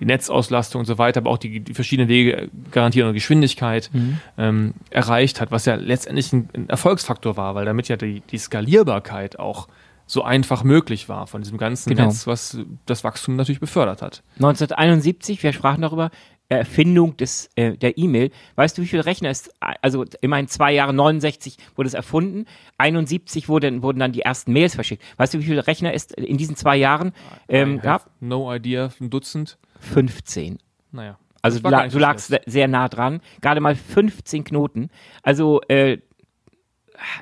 die 0.00 0.04
Netzauslastung 0.04 0.80
und 0.80 0.86
so 0.86 0.98
weiter, 0.98 1.20
aber 1.20 1.30
auch 1.30 1.38
die, 1.38 1.60
die 1.60 1.74
verschiedenen 1.74 2.08
Wege 2.08 2.50
garantieren 2.70 3.08
und 3.08 3.14
Geschwindigkeit 3.14 3.90
mhm. 3.92 4.18
ähm, 4.38 4.74
erreicht 4.90 5.40
hat, 5.40 5.50
was 5.50 5.64
ja 5.66 5.74
letztendlich 5.74 6.32
ein, 6.32 6.48
ein, 6.54 6.68
Erfolgsfaktor 6.68 7.36
war, 7.36 7.54
weil 7.54 7.64
damit 7.64 7.88
ja 7.88 7.96
die, 7.96 8.20
die 8.20 8.38
Skalierbarkeit 8.38 9.38
auch 9.38 9.68
so 10.06 10.22
einfach 10.22 10.64
möglich 10.64 11.08
war 11.08 11.26
von 11.26 11.42
diesem 11.42 11.56
ganzen 11.56 11.90
genau. 11.90 12.06
Netz, 12.06 12.26
was 12.26 12.58
das 12.84 13.04
Wachstum 13.04 13.36
natürlich 13.36 13.60
befördert 13.60 14.02
hat. 14.02 14.22
1971, 14.36 15.42
wir 15.42 15.52
sprachen 15.52 15.80
darüber, 15.80 16.10
Erfindung 16.48 17.16
des, 17.16 17.50
äh, 17.56 17.76
der 17.76 17.96
E-Mail. 17.98 18.30
Weißt 18.56 18.76
du, 18.76 18.82
wie 18.82 18.86
viele 18.86 19.06
Rechner 19.06 19.30
es, 19.30 19.50
also 19.60 20.04
immerhin 20.20 20.48
zwei 20.48 20.72
Jahre, 20.72 20.92
69 20.92 21.56
wurde 21.74 21.88
es 21.88 21.94
erfunden, 21.94 22.46
71 22.78 23.48
wurden, 23.48 23.82
wurden 23.82 23.98
dann 23.98 24.12
die 24.12 24.20
ersten 24.22 24.52
Mails 24.52 24.74
verschickt. 24.74 25.02
Weißt 25.16 25.34
du, 25.34 25.38
wie 25.38 25.44
viele 25.44 25.66
Rechner 25.66 25.94
es 25.94 26.10
in 26.12 26.36
diesen 26.36 26.56
zwei 26.56 26.76
Jahren 26.76 27.12
ähm, 27.48 27.80
gab? 27.80 28.10
No 28.20 28.52
idea, 28.54 28.90
ein 29.00 29.10
Dutzend? 29.10 29.58
15. 29.80 30.58
Naja. 30.92 31.18
Also 31.42 31.60
du, 31.60 31.68
du 31.68 31.98
lagst 31.98 32.34
sehr 32.46 32.68
nah 32.68 32.88
dran, 32.88 33.20
gerade 33.42 33.60
mal 33.60 33.74
15 33.74 34.44
Knoten. 34.44 34.88
Also 35.22 35.60
äh, 35.68 35.98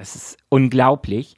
es 0.01 0.15
ist 0.15 0.39
unglaublich. 0.49 1.37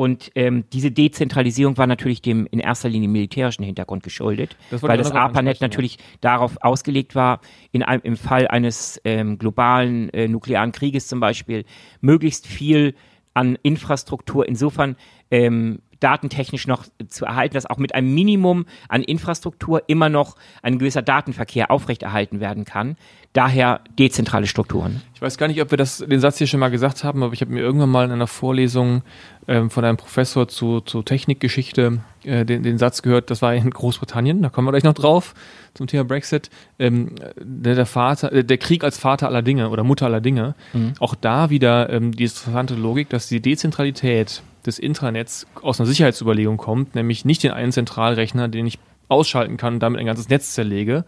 Und 0.00 0.30
ähm, 0.34 0.64
diese 0.72 0.90
Dezentralisierung 0.90 1.76
war 1.76 1.86
natürlich 1.86 2.22
dem 2.22 2.46
in 2.50 2.58
erster 2.58 2.88
Linie 2.88 3.10
militärischen 3.10 3.64
Hintergrund 3.64 4.02
geschuldet, 4.02 4.56
das 4.70 4.82
weil 4.82 4.96
das 4.96 5.12
ARPANET 5.12 5.60
natürlich 5.60 5.96
ja. 5.98 6.04
darauf 6.22 6.56
ausgelegt 6.62 7.14
war, 7.14 7.42
in 7.70 7.82
einem, 7.82 8.00
im 8.04 8.16
Fall 8.16 8.48
eines 8.48 8.98
ähm, 9.04 9.36
globalen 9.36 10.08
äh, 10.14 10.26
nuklearen 10.26 10.72
Krieges 10.72 11.06
zum 11.06 11.20
Beispiel, 11.20 11.66
möglichst 12.00 12.46
viel 12.46 12.94
an 13.34 13.58
Infrastruktur 13.62 14.48
insofern 14.48 14.96
ähm, 15.30 15.80
datentechnisch 16.00 16.66
noch 16.66 16.84
zu 17.08 17.24
erhalten, 17.24 17.54
dass 17.54 17.66
auch 17.66 17.78
mit 17.78 17.94
einem 17.94 18.12
Minimum 18.14 18.66
an 18.88 19.02
Infrastruktur 19.02 19.82
immer 19.86 20.08
noch 20.08 20.36
ein 20.62 20.78
gewisser 20.78 21.02
Datenverkehr 21.02 21.70
aufrechterhalten 21.70 22.40
werden 22.40 22.64
kann. 22.64 22.96
Daher 23.32 23.80
dezentrale 23.96 24.48
Strukturen. 24.48 25.02
Ich 25.14 25.22
weiß 25.22 25.38
gar 25.38 25.46
nicht, 25.46 25.62
ob 25.62 25.70
wir 25.70 25.78
das, 25.78 25.98
den 25.98 26.18
Satz 26.18 26.38
hier 26.38 26.48
schon 26.48 26.58
mal 26.58 26.70
gesagt 26.70 27.04
haben, 27.04 27.22
aber 27.22 27.32
ich 27.32 27.42
habe 27.42 27.52
mir 27.52 27.60
irgendwann 27.60 27.90
mal 27.90 28.04
in 28.04 28.10
einer 28.10 28.26
Vorlesung 28.26 29.02
ähm, 29.46 29.70
von 29.70 29.84
einem 29.84 29.96
Professor 29.96 30.48
zu, 30.48 30.80
zu 30.80 31.02
Technikgeschichte 31.02 32.00
äh, 32.24 32.44
den, 32.44 32.62
den 32.62 32.78
Satz 32.78 33.02
gehört, 33.02 33.30
das 33.30 33.40
war 33.40 33.54
in 33.54 33.70
Großbritannien, 33.70 34.42
da 34.42 34.48
kommen 34.48 34.66
wir 34.66 34.72
gleich 34.72 34.84
noch 34.84 34.94
drauf, 34.94 35.34
zum 35.74 35.86
Thema 35.86 36.04
Brexit, 36.04 36.50
ähm, 36.78 37.14
der, 37.38 37.76
der 37.76 37.86
Vater, 37.86 38.32
äh, 38.32 38.44
der 38.44 38.58
Krieg 38.58 38.82
als 38.82 38.98
Vater 38.98 39.28
aller 39.28 39.42
Dinge 39.42 39.70
oder 39.70 39.84
Mutter 39.84 40.06
aller 40.06 40.20
Dinge. 40.20 40.54
Mhm. 40.72 40.94
Auch 40.98 41.14
da 41.14 41.50
wieder 41.50 41.88
ähm, 41.90 42.12
die 42.12 42.24
interessante 42.24 42.74
Logik, 42.74 43.08
dass 43.10 43.28
die 43.28 43.40
Dezentralität 43.40 44.42
des 44.66 44.78
Intranets 44.78 45.46
aus 45.62 45.80
einer 45.80 45.86
Sicherheitsüberlegung 45.86 46.56
kommt, 46.56 46.94
nämlich 46.94 47.24
nicht 47.24 47.42
den 47.42 47.52
einen 47.52 47.72
Zentralrechner, 47.72 48.48
den 48.48 48.66
ich 48.66 48.78
ausschalten 49.10 49.56
kann 49.56 49.74
und 49.74 49.80
damit 49.80 50.00
ein 50.00 50.06
ganzes 50.06 50.28
Netz 50.28 50.52
zerlege, 50.54 51.04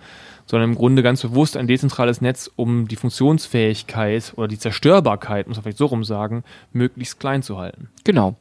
sondern 0.46 0.70
im 0.70 0.76
Grunde 0.76 1.02
ganz 1.02 1.22
bewusst 1.22 1.56
ein 1.56 1.66
dezentrales 1.66 2.20
Netz, 2.20 2.50
um 2.56 2.88
die 2.88 2.96
Funktionsfähigkeit 2.96 4.34
oder 4.36 4.48
die 4.48 4.58
Zerstörbarkeit, 4.58 5.46
muss 5.46 5.56
man 5.56 5.62
vielleicht 5.62 5.78
so 5.78 5.86
rum 5.86 6.04
sagen, 6.04 6.42
möglichst 6.72 7.20
klein 7.20 7.42
zu 7.42 7.58
halten. 7.58 7.88
Genau. 8.04 8.36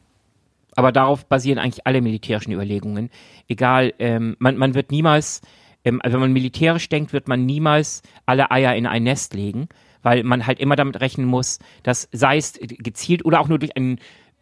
Aber 0.76 0.92
darauf 0.92 1.26
basieren 1.26 1.60
eigentlich 1.60 1.86
alle 1.86 2.02
militärischen 2.02 2.54
Überlegungen. 2.54 3.10
Egal, 3.48 3.94
ähm, 4.00 4.36
man, 4.40 4.58
man 4.58 4.74
wird 4.74 4.90
niemals, 4.90 5.42
ähm, 5.84 6.00
also 6.02 6.16
wenn 6.16 6.22
man 6.22 6.34
militärisch 6.34 6.90
denkt, 6.90 7.14
wird 7.14 7.28
man 7.28 7.46
niemals 7.46 8.02
alle 8.26 8.52
Eier 8.52 8.76
in 8.76 8.88
ein 8.88 9.04
Nest 9.04 9.34
legen, 9.34 9.68
weil 10.02 10.24
man 10.24 10.48
halt 10.48 10.60
immer 10.60 10.76
damit 10.76 11.00
rechnen 11.02 11.28
muss, 11.28 11.60
dass 11.84 12.08
sei 12.12 12.38
es 12.38 12.54
gezielt 12.60 13.26
oder 13.26 13.42
auch 13.42 13.48
nur 13.48 13.60
durch 13.60 13.76
einen 13.76 14.00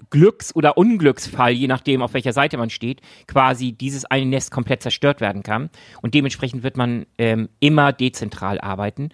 Glücks- 0.10 0.56
oder 0.56 0.78
Unglücksfall, 0.78 1.52
je 1.52 1.68
nachdem, 1.68 2.02
auf 2.02 2.14
welcher 2.14 2.34
Seite 2.34 2.58
man 2.58 2.70
steht, 2.70 3.02
quasi 3.28 3.74
dieses 3.74 4.06
eine 4.06 4.26
Nest 4.26 4.52
komplett 4.52 4.82
zerstört 4.82 5.22
werden 5.22 5.44
kann. 5.44 5.70
Und 6.02 6.14
dementsprechend 6.14 6.64
wird 6.64 6.78
man 6.78 7.06
ähm, 7.18 7.50
immer 7.60 7.94
dezentral 7.94 8.60
arbeiten. 8.60 9.10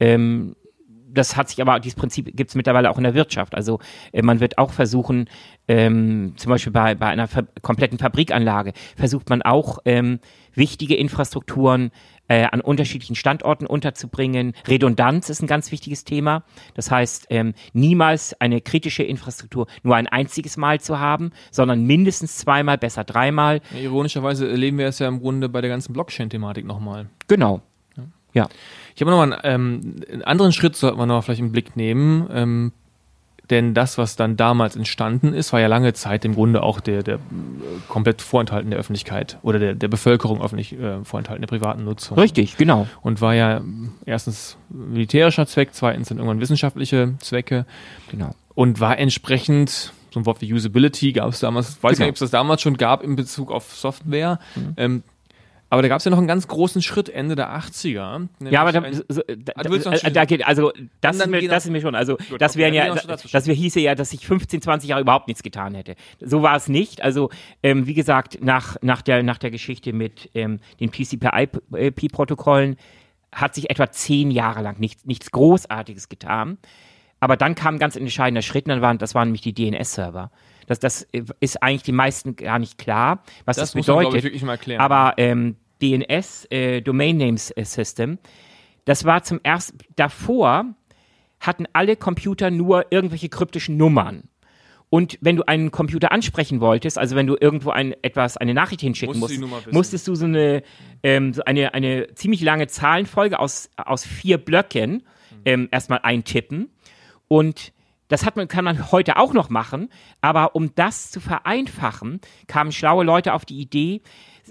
Ähm, 0.00 0.56
das 1.14 1.36
hat 1.36 1.48
sich 1.48 1.60
aber, 1.60 1.80
dieses 1.80 1.96
Prinzip 1.96 2.36
gibt 2.36 2.50
es 2.50 2.54
mittlerweile 2.54 2.90
auch 2.90 2.98
in 2.98 3.04
der 3.04 3.14
Wirtschaft. 3.14 3.54
Also 3.54 3.78
äh, 4.12 4.22
man 4.22 4.40
wird 4.40 4.58
auch 4.58 4.72
versuchen, 4.72 5.28
ähm, 5.68 6.34
zum 6.36 6.50
Beispiel 6.50 6.72
bei, 6.72 6.94
bei 6.94 7.06
einer 7.06 7.28
ver 7.28 7.44
kompletten 7.62 7.98
Fabrikanlage, 7.98 8.72
versucht 8.96 9.30
man 9.30 9.42
auch 9.42 9.78
ähm, 9.84 10.20
wichtige 10.54 10.94
Infrastrukturen 10.94 11.90
äh, 12.28 12.44
an 12.44 12.60
unterschiedlichen 12.60 13.16
Standorten 13.16 13.66
unterzubringen. 13.66 14.54
Redundanz 14.66 15.28
ist 15.28 15.42
ein 15.42 15.46
ganz 15.46 15.70
wichtiges 15.72 16.04
Thema. 16.04 16.44
Das 16.74 16.90
heißt, 16.90 17.26
ähm, 17.30 17.54
niemals 17.72 18.38
eine 18.40 18.60
kritische 18.60 19.02
Infrastruktur 19.02 19.66
nur 19.82 19.96
ein 19.96 20.06
einziges 20.06 20.56
Mal 20.56 20.80
zu 20.80 20.98
haben, 20.98 21.32
sondern 21.50 21.84
mindestens 21.84 22.38
zweimal, 22.38 22.78
besser 22.78 23.04
dreimal. 23.04 23.60
Ja, 23.74 23.80
ironischerweise 23.80 24.48
erleben 24.48 24.78
wir 24.78 24.86
es 24.86 24.98
ja 24.98 25.08
im 25.08 25.20
Grunde 25.20 25.48
bei 25.48 25.60
der 25.60 25.70
ganzen 25.70 25.92
Blockchain-Thematik 25.92 26.64
nochmal. 26.64 27.08
Genau. 27.28 27.62
Ja. 28.34 28.48
Ich 28.94 29.00
habe 29.00 29.10
noch 29.10 29.18
mal 29.18 29.32
einen, 29.32 29.40
ähm, 29.44 30.02
einen 30.12 30.22
anderen 30.22 30.52
Schritt, 30.52 30.76
sollten 30.76 30.98
wir 30.98 31.06
noch 31.06 31.24
vielleicht 31.24 31.40
im 31.40 31.52
Blick 31.52 31.76
nehmen. 31.76 32.28
Ähm, 32.30 32.72
denn 33.50 33.74
das, 33.74 33.98
was 33.98 34.16
dann 34.16 34.36
damals 34.36 34.74
entstanden 34.74 35.34
ist, 35.34 35.52
war 35.52 35.60
ja 35.60 35.66
lange 35.66 35.92
Zeit 35.92 36.24
im 36.24 36.34
Grunde 36.34 36.62
auch 36.62 36.80
der, 36.80 37.02
der 37.02 37.16
äh, 37.16 37.18
komplett 37.88 38.22
vorenthalten 38.22 38.70
der 38.70 38.78
Öffentlichkeit 38.78 39.38
oder 39.42 39.58
der, 39.58 39.74
der 39.74 39.88
Bevölkerung 39.88 40.42
öffentlich 40.42 40.72
äh, 40.72 41.04
vorenthalten 41.04 41.42
der 41.42 41.48
privaten 41.48 41.84
Nutzung. 41.84 42.18
Richtig, 42.18 42.56
genau. 42.56 42.86
Und 43.02 43.20
war 43.20 43.34
ja 43.34 43.60
erstens 44.06 44.56
militärischer 44.70 45.46
Zweck, 45.46 45.70
zweitens 45.72 46.08
dann 46.08 46.18
irgendwann 46.18 46.40
wissenschaftliche 46.40 47.14
Zwecke. 47.18 47.66
Genau. 48.10 48.34
Und 48.54 48.80
war 48.80 48.98
entsprechend 48.98 49.92
so 50.10 50.20
ein 50.20 50.26
Wort 50.26 50.40
wie 50.40 50.52
Usability 50.52 51.12
gab 51.12 51.28
es 51.28 51.40
damals, 51.40 51.82
weiß 51.82 51.98
genau. 51.98 52.06
nicht, 52.06 52.10
ob 52.10 52.14
es 52.14 52.20
das 52.20 52.30
damals 52.30 52.62
schon 52.62 52.76
gab 52.76 53.02
in 53.02 53.16
Bezug 53.16 53.50
auf 53.50 53.74
Software. 53.74 54.38
Mhm. 54.54 54.74
Ähm, 54.76 55.02
aber 55.74 55.82
da 55.82 55.88
gab 55.88 55.98
es 55.98 56.04
ja 56.04 56.12
noch 56.12 56.18
einen 56.18 56.28
ganz 56.28 56.46
großen 56.46 56.82
Schritt 56.82 57.08
Ende 57.08 57.34
der 57.34 57.50
80er. 57.50 58.28
Ja, 58.48 58.60
aber 58.60 58.70
da, 58.70 58.84
so, 59.08 59.22
da, 59.26 59.54
da, 59.60 60.10
da, 60.10 60.24
geht, 60.24 60.46
also 60.46 60.72
das, 61.00 61.16
ist 61.16 61.26
mir, 61.26 61.48
das 61.48 61.64
ist 61.64 61.72
mir 61.72 61.80
schon, 61.80 61.96
also 61.96 62.16
Gut, 62.30 62.40
das 62.40 62.54
wären 62.54 62.74
ja, 62.74 62.94
das 62.94 63.46
wir 63.48 63.54
hieße 63.54 63.80
ja, 63.80 63.96
dass 63.96 64.10
sich 64.10 64.24
15, 64.24 64.62
20 64.62 64.90
Jahre 64.90 65.02
überhaupt 65.02 65.26
nichts 65.26 65.42
getan 65.42 65.74
hätte. 65.74 65.96
So 66.20 66.42
war 66.42 66.54
es 66.54 66.68
nicht. 66.68 67.02
Also 67.02 67.30
ähm, 67.64 67.88
wie 67.88 67.94
gesagt, 67.94 68.38
nach, 68.40 68.76
nach, 68.82 69.02
der, 69.02 69.24
nach 69.24 69.38
der 69.38 69.50
Geschichte 69.50 69.92
mit 69.92 70.30
ähm, 70.34 70.60
den 70.78 70.92
PCP-IP-Protokollen 70.92 72.76
hat 73.32 73.56
sich 73.56 73.68
etwa 73.68 73.90
zehn 73.90 74.30
Jahre 74.30 74.62
lang 74.62 74.78
nichts, 74.78 75.04
nichts 75.06 75.32
Großartiges 75.32 76.08
getan. 76.08 76.58
Aber 77.18 77.36
dann 77.36 77.56
kam 77.56 77.74
ein 77.74 77.78
ganz 77.80 77.96
entscheidender 77.96 78.42
Schritt, 78.42 78.66
und 78.66 78.68
dann 78.68 78.80
waren, 78.80 78.98
das 78.98 79.16
waren 79.16 79.28
nämlich 79.28 79.40
die 79.40 79.54
DNS-Server. 79.54 80.30
Das, 80.66 80.78
das 80.78 81.06
ist 81.40 81.62
eigentlich 81.62 81.82
den 81.82 81.94
meisten 81.94 82.36
gar 82.36 82.58
nicht 82.58 82.78
klar, 82.78 83.22
was 83.44 83.56
das, 83.56 83.72
das 83.72 83.82
bedeutet. 83.82 84.10
Man, 84.10 84.18
ich, 84.18 84.24
wirklich 84.24 84.42
mal 84.42 84.52
erklären. 84.52 84.80
Aber 84.80 85.14
ähm, 85.18 85.56
DNS, 85.82 86.46
äh, 86.50 86.80
Domain 86.80 87.16
Names 87.16 87.50
äh, 87.50 87.64
System, 87.64 88.18
das 88.84 89.04
war 89.04 89.22
zum 89.22 89.40
ersten, 89.42 89.78
davor 89.96 90.74
hatten 91.40 91.66
alle 91.72 91.96
Computer 91.96 92.50
nur 92.50 92.86
irgendwelche 92.90 93.28
kryptischen 93.28 93.76
Nummern. 93.76 94.24
Und 94.90 95.18
wenn 95.20 95.34
du 95.34 95.42
einen 95.48 95.72
Computer 95.72 96.12
ansprechen 96.12 96.60
wolltest, 96.60 96.98
also 96.98 97.16
wenn 97.16 97.26
du 97.26 97.36
irgendwo 97.38 97.70
ein, 97.70 97.94
etwas, 98.02 98.36
eine 98.36 98.54
Nachricht 98.54 98.80
hinschicken 98.80 99.18
musst, 99.18 99.40
musstest 99.72 100.06
du 100.06 100.14
so 100.14 100.24
eine, 100.24 100.62
ähm, 101.02 101.34
so 101.34 101.42
eine, 101.44 101.74
eine 101.74 102.14
ziemlich 102.14 102.42
lange 102.42 102.68
Zahlenfolge 102.68 103.40
aus, 103.40 103.70
aus 103.76 104.06
vier 104.06 104.38
Blöcken 104.38 105.02
ähm, 105.44 105.68
erstmal 105.72 106.00
eintippen. 106.04 106.70
Und 107.26 107.72
das 108.08 108.24
hat 108.24 108.36
man, 108.36 108.46
kann 108.46 108.64
man 108.64 108.92
heute 108.92 109.16
auch 109.16 109.32
noch 109.32 109.48
machen, 109.48 109.88
aber 110.20 110.54
um 110.54 110.74
das 110.74 111.10
zu 111.10 111.20
vereinfachen, 111.20 112.20
kamen 112.46 112.70
schlaue 112.70 113.04
Leute 113.04 113.32
auf 113.32 113.44
die 113.44 113.58
Idee, 113.58 114.02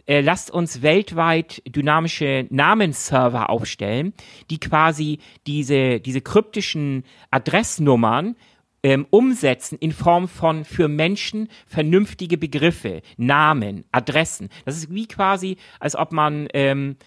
äh, 0.06 0.22
lasst 0.22 0.52
uns 0.52 0.82
weltweit 0.82 1.62
dynamische 1.66 2.46
Namensserver 2.50 3.50
aufstellen, 3.50 4.14
die 4.50 4.60
quasi 4.60 5.20
diese, 5.48 6.00
diese 6.00 6.22
kryptischen 6.22 7.04
Adressnummern 7.32 8.36
ähm, 8.84 9.08
umsetzen 9.10 9.78
in 9.80 9.94
Form 9.94 10.28
von 10.28 10.66
für 10.66 10.88
Menschen 10.88 11.48
vernünftige 11.68 12.38
Begriffe, 12.38 13.02
Namen, 13.18 13.86
Adressen. 13.92 14.50
Das 14.66 14.76
ist 14.76 14.94
wie 14.94 15.08
quasi, 15.08 15.58
als 15.80 15.96
ob 15.96 16.12
man 16.12 16.48
ähm, 16.54 16.98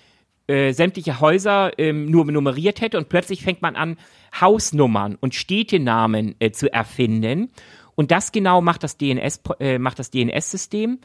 äh, 0.47 0.73
sämtliche 0.73 1.21
Häuser 1.21 1.79
ähm, 1.79 2.11
nur 2.11 2.25
nummeriert 2.25 2.81
hätte 2.81 2.99
und 2.99 3.09
plötzlich 3.09 3.43
fängt 3.43 3.63
man 3.63 3.77
an, 3.77 3.97
Hausnummern 4.41 5.17
und 5.21 5.35
Städtenamen 5.35 6.35
äh, 6.39 6.51
zu 6.51 6.73
erfinden. 6.73 7.51
Und 7.95 8.11
das 8.11 8.33
genau 8.33 8.61
macht 8.61 8.83
das 8.83 8.97
DNS, 8.97 9.41
äh, 9.59 9.79
macht 9.79 9.99
das 9.99 10.11
DNS-System. 10.11 10.99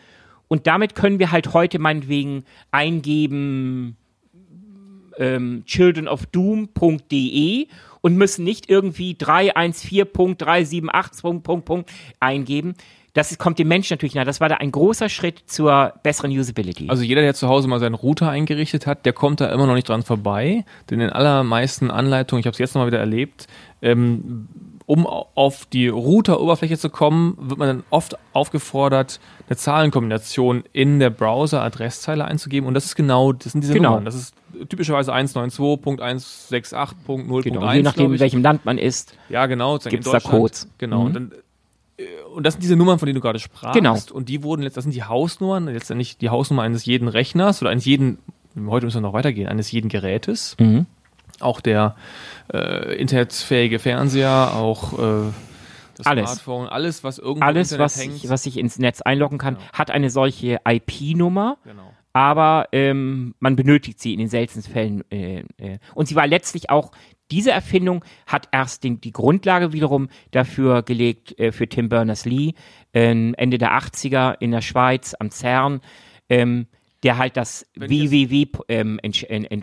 Und 0.52 0.68
damit 0.68 0.94
können 0.96 1.18
wir 1.18 1.32
halt 1.32 1.54
heute 1.54 1.80
meinetwegen 1.80 2.44
eingeben 2.72 3.96
ähm, 5.18 5.64
childrenofdoom.de 5.66 7.68
und 8.02 8.18
müssen 8.18 8.44
nicht 8.44 8.70
irgendwie 8.70 9.14
314.378. 9.14 11.86
eingeben. 12.20 12.74
Das 13.14 13.38
kommt 13.38 13.60
dem 13.60 13.70
Menschen 13.70 13.94
natürlich 13.94 14.14
nahe. 14.14 14.26
Das 14.26 14.42
war 14.42 14.50
da 14.50 14.56
ein 14.56 14.74
großer 14.74 15.08
Schritt 15.08 15.42
zur 15.46 15.94
besseren 16.04 16.38
Usability. 16.38 16.90
Also 16.90 17.04
jeder, 17.04 17.22
der 17.22 17.34
zu 17.34 17.48
Hause 17.48 17.70
mal 17.70 17.80
seinen 17.80 17.96
Router 17.96 18.30
eingerichtet 18.30 18.88
hat, 18.88 19.06
der 19.06 19.14
kommt 19.14 19.40
da 19.40 19.50
immer 19.54 19.68
noch 19.68 19.76
nicht 19.76 19.88
dran 19.88 20.04
vorbei. 20.04 20.66
Denn 20.90 21.00
in 21.00 21.12
allermeisten 21.12 21.90
Anleitungen, 21.90 22.42
ich 22.42 22.46
habe 22.46 22.56
es 22.56 22.60
jetzt 22.60 22.76
noch 22.76 22.82
mal 22.82 22.88
wieder 22.88 23.00
erlebt, 23.00 23.48
ähm, 23.82 24.50
um 24.92 25.08
auf 25.08 25.66
die 25.68 25.88
Router-Oberfläche 25.88 26.78
zu 26.78 26.90
kommen, 26.90 27.38
wird 27.40 27.58
man 27.58 27.68
dann 27.70 27.84
oft 27.92 28.18
aufgefordert, 28.34 29.22
eine 29.48 29.56
Zahlenkombination 29.56 30.66
in 30.74 31.00
der 31.00 31.10
Browser-Adresszeile 31.10 32.26
einzugeben. 32.26 32.68
Und 32.68 32.74
das 32.74 32.84
ist 32.84 32.96
genau, 32.96 33.32
das 33.32 33.54
sind 33.54 33.62
diese 33.62 33.74
Genau. 33.74 33.92
Nummern. 33.92 34.04
Das 34.04 34.16
ist 34.16 34.36
typischerweise 34.68 35.14
192.168.0.1. 35.14 37.42
genau. 37.42 37.72
Je 37.72 37.84
nachdem, 37.84 38.14
in 38.14 38.20
welchem 38.20 38.42
Land 38.42 38.66
man 38.66 38.78
ist. 38.78 39.16
Ja, 39.30 39.46
genau. 39.46 39.78
in 39.78 39.90
Gibt's 39.90 40.12
da. 40.12 40.20
Codes. 40.20 40.68
Genau. 40.78 41.00
Mhm. 41.00 41.06
Und, 41.06 41.14
dann, 41.14 41.32
äh, 41.96 42.04
und 42.36 42.46
das 42.46 42.56
sind 42.56 42.64
diese 42.64 42.76
Nummern, 42.76 43.00
von 43.00 43.06
denen 43.06 43.16
du 43.16 43.22
gerade 43.22 43.40
sprachst. 43.40 43.76
Genau. 43.76 43.98
Und 44.12 44.28
die 44.28 44.44
wurden 44.44 44.62
letzt, 44.62 44.76
das 44.76 44.84
sind 44.84 44.94
die 44.94 45.04
Hausnummern, 45.04 45.68
letztendlich 45.68 46.18
die 46.18 46.28
Hausnummer 46.28 46.64
eines 46.64 46.84
jeden 46.84 47.08
Rechners 47.08 47.62
oder 47.62 47.72
eines 47.72 47.86
jeden, 47.86 48.18
heute 48.68 48.88
müssen 48.88 48.98
wir 48.98 49.08
noch 49.08 49.14
weitergehen, 49.14 49.48
eines 49.48 49.72
jeden 49.72 49.88
Gerätes. 49.88 50.58
Mhm. 50.60 50.86
Auch 51.42 51.62
der 51.62 51.96
äh, 52.54 52.96
internetfähige 52.96 53.80
Fernseher, 53.80 54.54
auch 54.56 54.94
äh, 55.00 55.32
das 55.98 56.08
Alles. 56.08 56.26
Smartphone, 56.26 56.68
alles, 56.68 57.04
was 57.04 57.20
irgendwo 57.20 57.46
Alles, 57.46 57.78
was, 57.78 58.00
hängt. 58.00 58.16
ich, 58.16 58.30
was 58.30 58.46
ich 58.46 58.58
ins 58.58 58.80
Netz 58.80 59.02
einloggen 59.02 59.38
kann, 59.38 59.56
Genau. 59.56 59.68
hat 59.74 59.92
eine 59.92 60.10
solche 60.10 60.60
IP-Nummer. 60.68 61.58
genau. 61.64 61.94
aber 62.14 62.68
ähm, 62.72 63.36
man 63.40 63.56
benötigt 63.56 64.00
sie 64.00 64.14
in 64.14 64.20
den 64.20 64.28
seltensten 64.28 64.74
Fällen. 64.74 65.04
Äh, 65.12 65.44
äh. 65.58 65.80
Und 65.96 66.08
sie 66.08 66.16
war 66.16 66.28
letztlich 66.28 66.70
auch, 66.70 66.92
diese 67.32 67.52
Erfindung 67.52 68.04
hat 68.28 68.50
erst 68.52 68.84
den, 68.84 69.00
die 69.00 69.12
Grundlage 69.14 69.72
wiederum 69.72 70.10
dafür 70.32 70.84
gelegt, 70.84 71.40
äh, 71.40 71.52
für 71.54 71.68
Tim 71.70 71.88
Berners-Lee, 71.88 72.54
ähm, 72.94 73.34
Ende 73.38 73.58
der 73.58 73.72
80er 73.78 74.36
in 74.42 74.52
der 74.52 74.60
Schweiz 74.62 75.16
am 75.18 75.32
CERN, 75.32 75.80
ähm, 76.28 76.68
der 77.04 77.18
halt 77.18 77.38
das 77.38 77.66
Wenn 77.76 77.90
WWW, 77.90 78.48
ähm, 78.68 79.00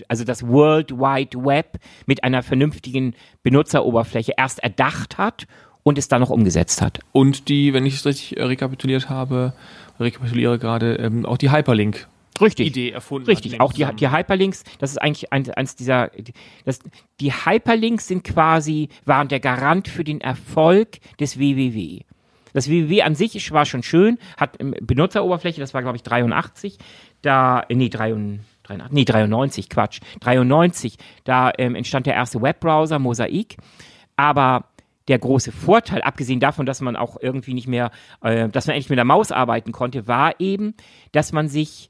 also 0.09 0.25
das 0.25 0.47
World 0.47 0.93
Wide 0.93 1.45
Web 1.45 1.79
mit 2.07 2.25
einer 2.25 2.43
vernünftigen 2.43 3.15
Benutzeroberfläche 3.43 4.35
erst 4.37 4.59
erdacht 4.61 5.19
hat 5.19 5.47
und 5.83 5.99
es 5.99 6.09
dann 6.09 6.21
noch 6.21 6.31
umgesetzt 6.31 6.83
hat. 6.83 7.01
Und 7.13 7.49
die, 7.49 7.73
wenn 7.73 7.87
ich 7.87 7.95
es 7.95 8.07
richtig 8.07 8.37
äh, 8.37 8.43
rekapituliert 8.43 9.09
habe, 9.09 9.53
rekapituliere 9.99 10.59
gerade, 10.59 10.97
ähm, 10.97 11.27
auch 11.27 11.39
die 11.39 11.51
Hyperlink. 11.51 12.09
Richtig. 12.41 12.69
Idee 12.69 12.91
erfunden. 12.91 13.27
hat 13.27 13.29
Richtig, 13.29 13.53
dem 13.53 13.61
auch 13.61 13.73
die, 13.73 13.85
die. 13.97 14.11
Hyperlinks, 14.11 14.63
das 14.79 14.93
ist 14.93 14.99
eigentlich 14.99 15.33
ein, 15.33 15.51
eins 15.51 15.75
dieser, 15.75 16.11
das, 16.65 16.81
die 17.21 17.33
Hyperlinks 17.33 18.07
sind 18.07 18.23
quasi, 18.23 18.91
waren 19.05 19.29
der 19.29 19.41
Garant 19.41 19.89
für 19.89 20.05
den 20.05 20.21
Erfolg 20.21 20.99
des 21.19 21.39
WWW. 21.39 22.03
Das 22.53 22.69
WWW 22.69 23.03
an 23.03 23.15
sich 23.15 23.51
war 23.53 23.67
schon 23.67 23.83
schön, 23.83 24.19
hat 24.37 24.57
ähm, 24.61 24.75
Benutzeroberfläche, 24.81 25.61
das 25.61 25.75
war 25.75 25.83
glaube 25.83 25.97
ich 25.97 26.03
83, 26.03 26.79
da, 27.23 27.61
äh, 27.69 27.75
nee, 27.75 27.89
83, 27.89 28.41
83, 28.65 28.93
nee, 28.93 29.05
93, 29.05 29.69
Quatsch, 29.69 30.01
93, 30.21 30.97
da 31.25 31.51
ähm, 31.57 31.75
entstand 31.75 32.07
der 32.07 32.15
erste 32.15 32.43
Webbrowser, 32.43 32.99
Mosaik, 32.99 33.57
aber 34.17 34.67
der 35.09 35.19
große 35.19 35.53
Vorteil, 35.53 36.03
abgesehen 36.03 36.39
davon, 36.39 36.67
dass 36.67 36.83
man 36.83 36.95
auch 36.95 37.17
irgendwie 37.21 37.55
nicht 37.55 37.67
mehr, 37.67 37.91
äh, 38.23 38.49
dass 38.49 38.67
man 38.67 38.75
endlich 38.75 38.91
mit 38.91 38.99
der 38.99 39.05
Maus 39.05 39.33
arbeiten 39.33 39.73
konnte, 39.73 40.07
war 40.07 40.39
eben, 40.39 40.75
dass 41.13 41.33
man 41.33 41.49
sich 41.49 41.89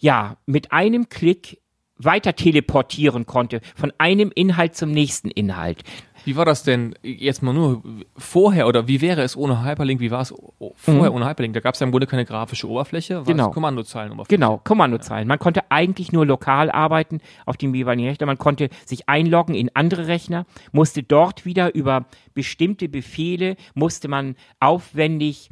ja, 0.00 0.38
mit 0.46 0.72
einem 0.72 1.08
Klick 1.10 1.59
weiter 2.04 2.34
teleportieren 2.34 3.26
konnte 3.26 3.60
von 3.74 3.92
einem 3.98 4.30
Inhalt 4.34 4.74
zum 4.74 4.90
nächsten 4.90 5.30
Inhalt. 5.30 5.82
Wie 6.26 6.36
war 6.36 6.44
das 6.44 6.62
denn 6.64 6.94
jetzt 7.02 7.42
mal 7.42 7.54
nur 7.54 7.82
vorher 8.14 8.66
oder 8.66 8.86
wie 8.86 9.00
wäre 9.00 9.22
es 9.22 9.38
ohne 9.38 9.64
Hyperlink? 9.64 10.00
Wie 10.00 10.10
war 10.10 10.20
es 10.20 10.34
vorher 10.74 11.14
ohne 11.14 11.26
Hyperlink? 11.26 11.54
Da 11.54 11.60
gab 11.60 11.72
es 11.74 11.80
ja 11.80 11.86
im 11.86 11.92
Grunde 11.92 12.06
keine 12.06 12.26
grafische 12.26 12.68
Oberfläche, 12.68 13.20
Mhm. 13.20 13.24
Genau. 13.24 13.50
Kommandozeilen-Oberfläche. 13.50 14.36
Genau, 14.36 14.58
Kommandozeilen. 14.58 15.26
Man 15.26 15.38
konnte 15.38 15.70
eigentlich 15.70 16.12
nur 16.12 16.26
lokal 16.26 16.70
arbeiten 16.70 17.20
auf 17.46 17.56
dem 17.56 17.74
jeweiligen 17.74 18.06
Rechner. 18.08 18.26
Man 18.26 18.36
konnte 18.36 18.68
sich 18.84 19.08
einloggen 19.08 19.54
in 19.54 19.70
andere 19.74 20.08
Rechner, 20.08 20.44
musste 20.72 21.02
dort 21.02 21.46
wieder 21.46 21.74
über 21.74 22.04
bestimmte 22.34 22.90
Befehle, 22.90 23.56
musste 23.72 24.08
man 24.08 24.36
aufwendig 24.60 25.48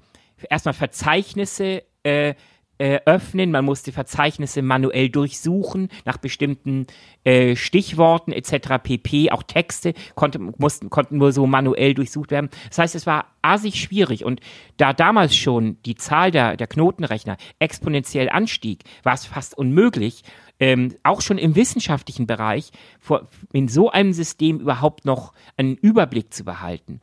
erstmal 0.51 0.75
Verzeichnisse 0.75 1.83
äh, 2.03 2.35
äh, 2.79 3.01
öffnen, 3.05 3.51
man 3.51 3.64
musste 3.64 3.93
Verzeichnisse 3.93 4.62
manuell 4.62 5.09
durchsuchen 5.09 5.88
nach 6.05 6.17
bestimmten 6.17 6.87
äh, 7.25 7.57
Stichworten 7.57 8.33
etc. 8.33 8.83
pp. 8.83 9.31
Auch 9.31 9.43
Texte 9.43 9.95
konnte, 10.14 10.38
mussten, 10.38 10.88
konnten 10.91 11.19
nur 11.19 11.33
so 11.33 11.47
manuell 11.47 11.95
durchsucht 11.95 12.31
werden. 12.31 12.51
Das 12.69 12.79
heißt, 12.79 12.95
es 12.95 13.07
war 13.07 13.27
assig 13.43 13.81
schwierig 13.81 14.25
und 14.25 14.41
da 14.77 14.93
damals 14.93 15.37
schon 15.37 15.79
die 15.85 15.97
Zahl 15.97 16.31
der, 16.31 16.57
der 16.57 16.67
Knotenrechner 16.67 17.37
exponentiell 17.59 18.29
anstieg, 18.29 18.85
war 19.03 19.14
es 19.14 19.27
fast 19.27 19.57
unmöglich, 19.57 20.23
ähm, 20.61 20.95
auch 21.03 21.21
schon 21.21 21.38
im 21.38 21.55
wissenschaftlichen 21.55 22.27
Bereich 22.27 22.71
vor, 23.01 23.29
in 23.53 23.69
so 23.69 23.91
einem 23.91 24.12
System 24.12 24.61
überhaupt 24.61 25.05
noch 25.05 25.33
einen 25.57 25.77
Überblick 25.77 26.33
zu 26.33 26.45
behalten. 26.45 27.01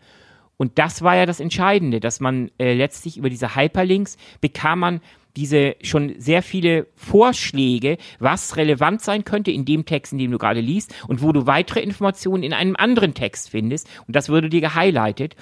Und 0.58 0.80
das 0.80 1.02
war 1.02 1.16
ja 1.16 1.26
das 1.26 1.40
Entscheidende, 1.40 2.00
dass 2.00 2.20
man 2.20 2.50
äh, 2.58 2.74
letztlich 2.74 3.18
über 3.18 3.30
diese 3.30 3.56
Hyperlinks 3.56 4.18
bekam 4.40 4.80
man 4.80 5.02
diese 5.36 5.76
schon 5.82 6.16
sehr 6.18 6.42
viele 6.42 6.88
Vorschläge, 6.96 7.98
was 8.20 8.58
relevant 8.58 9.02
sein 9.02 9.26
könnte 9.26 9.52
in 9.52 9.66
dem 9.66 9.86
Text, 9.86 10.14
in 10.14 10.20
dem 10.20 10.32
du 10.32 10.38
gerade 10.38 10.62
liest 10.62 10.94
und 11.08 11.22
wo 11.22 11.32
du 11.32 11.46
weitere 11.46 11.82
Informationen 11.82 12.44
in 12.44 12.54
einem 12.54 12.76
anderen 12.76 13.14
Text 13.14 13.50
findest. 13.50 13.88
Und 14.08 14.16
das 14.16 14.30
würde 14.30 14.50
dir 14.50 14.62
gehighlightet. 14.62 15.36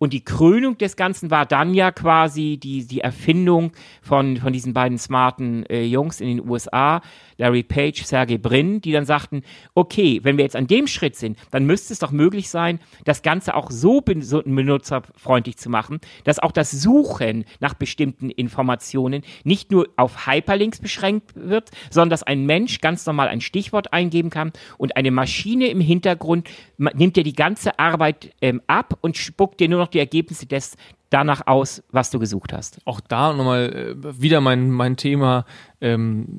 Und 0.00 0.14
die 0.14 0.24
Krönung 0.24 0.78
des 0.78 0.96
Ganzen 0.96 1.30
war 1.30 1.44
dann 1.44 1.74
ja 1.74 1.92
quasi 1.92 2.56
die, 2.56 2.86
die 2.86 3.02
Erfindung 3.02 3.72
von, 4.00 4.38
von 4.38 4.50
diesen 4.50 4.72
beiden 4.72 4.96
smarten 4.96 5.66
äh, 5.66 5.84
Jungs 5.84 6.22
in 6.22 6.28
den 6.28 6.48
USA, 6.48 7.02
Larry 7.36 7.62
Page, 7.62 8.02
Sergey 8.02 8.38
Brin, 8.38 8.80
die 8.80 8.92
dann 8.92 9.04
sagten, 9.04 9.42
okay, 9.74 10.20
wenn 10.22 10.38
wir 10.38 10.44
jetzt 10.44 10.56
an 10.56 10.66
dem 10.66 10.86
Schritt 10.86 11.16
sind, 11.16 11.38
dann 11.50 11.66
müsste 11.66 11.92
es 11.92 11.98
doch 11.98 12.12
möglich 12.12 12.48
sein, 12.48 12.80
das 13.04 13.20
Ganze 13.20 13.54
auch 13.54 13.70
so 13.70 14.00
ben- 14.00 14.22
so 14.22 14.42
benutzerfreundlich 14.42 15.58
zu 15.58 15.68
machen, 15.68 16.00
dass 16.24 16.38
auch 16.38 16.52
das 16.52 16.70
Suchen 16.70 17.44
nach 17.60 17.74
bestimmten 17.74 18.30
Informationen 18.30 19.20
nicht 19.44 19.70
nur 19.70 19.86
auf 19.96 20.26
Hyperlinks 20.26 20.80
beschränkt 20.80 21.32
wird, 21.34 21.70
sondern 21.90 22.08
dass 22.08 22.22
ein 22.22 22.46
Mensch 22.46 22.80
ganz 22.80 23.04
normal 23.04 23.28
ein 23.28 23.42
Stichwort 23.42 23.92
eingeben 23.92 24.30
kann 24.30 24.52
und 24.78 24.96
eine 24.96 25.10
Maschine 25.10 25.66
im 25.66 25.80
Hintergrund 25.82 26.48
nimmt 26.78 27.16
dir 27.16 27.24
die 27.24 27.34
ganze 27.34 27.78
Arbeit 27.78 28.32
ähm, 28.40 28.62
ab 28.66 28.96
und 29.02 29.18
spuckt 29.18 29.60
dir 29.60 29.68
nur 29.68 29.80
noch 29.80 29.89
die 29.90 29.98
Ergebnisse 29.98 30.46
des 30.46 30.76
danach 31.10 31.46
aus, 31.46 31.82
was 31.90 32.10
du 32.10 32.18
gesucht 32.18 32.52
hast. 32.52 32.78
Auch 32.84 33.00
da 33.00 33.32
nochmal 33.32 33.96
äh, 34.04 34.22
wieder 34.22 34.40
mein, 34.40 34.70
mein 34.70 34.96
Thema, 34.96 35.44
ähm, 35.80 36.36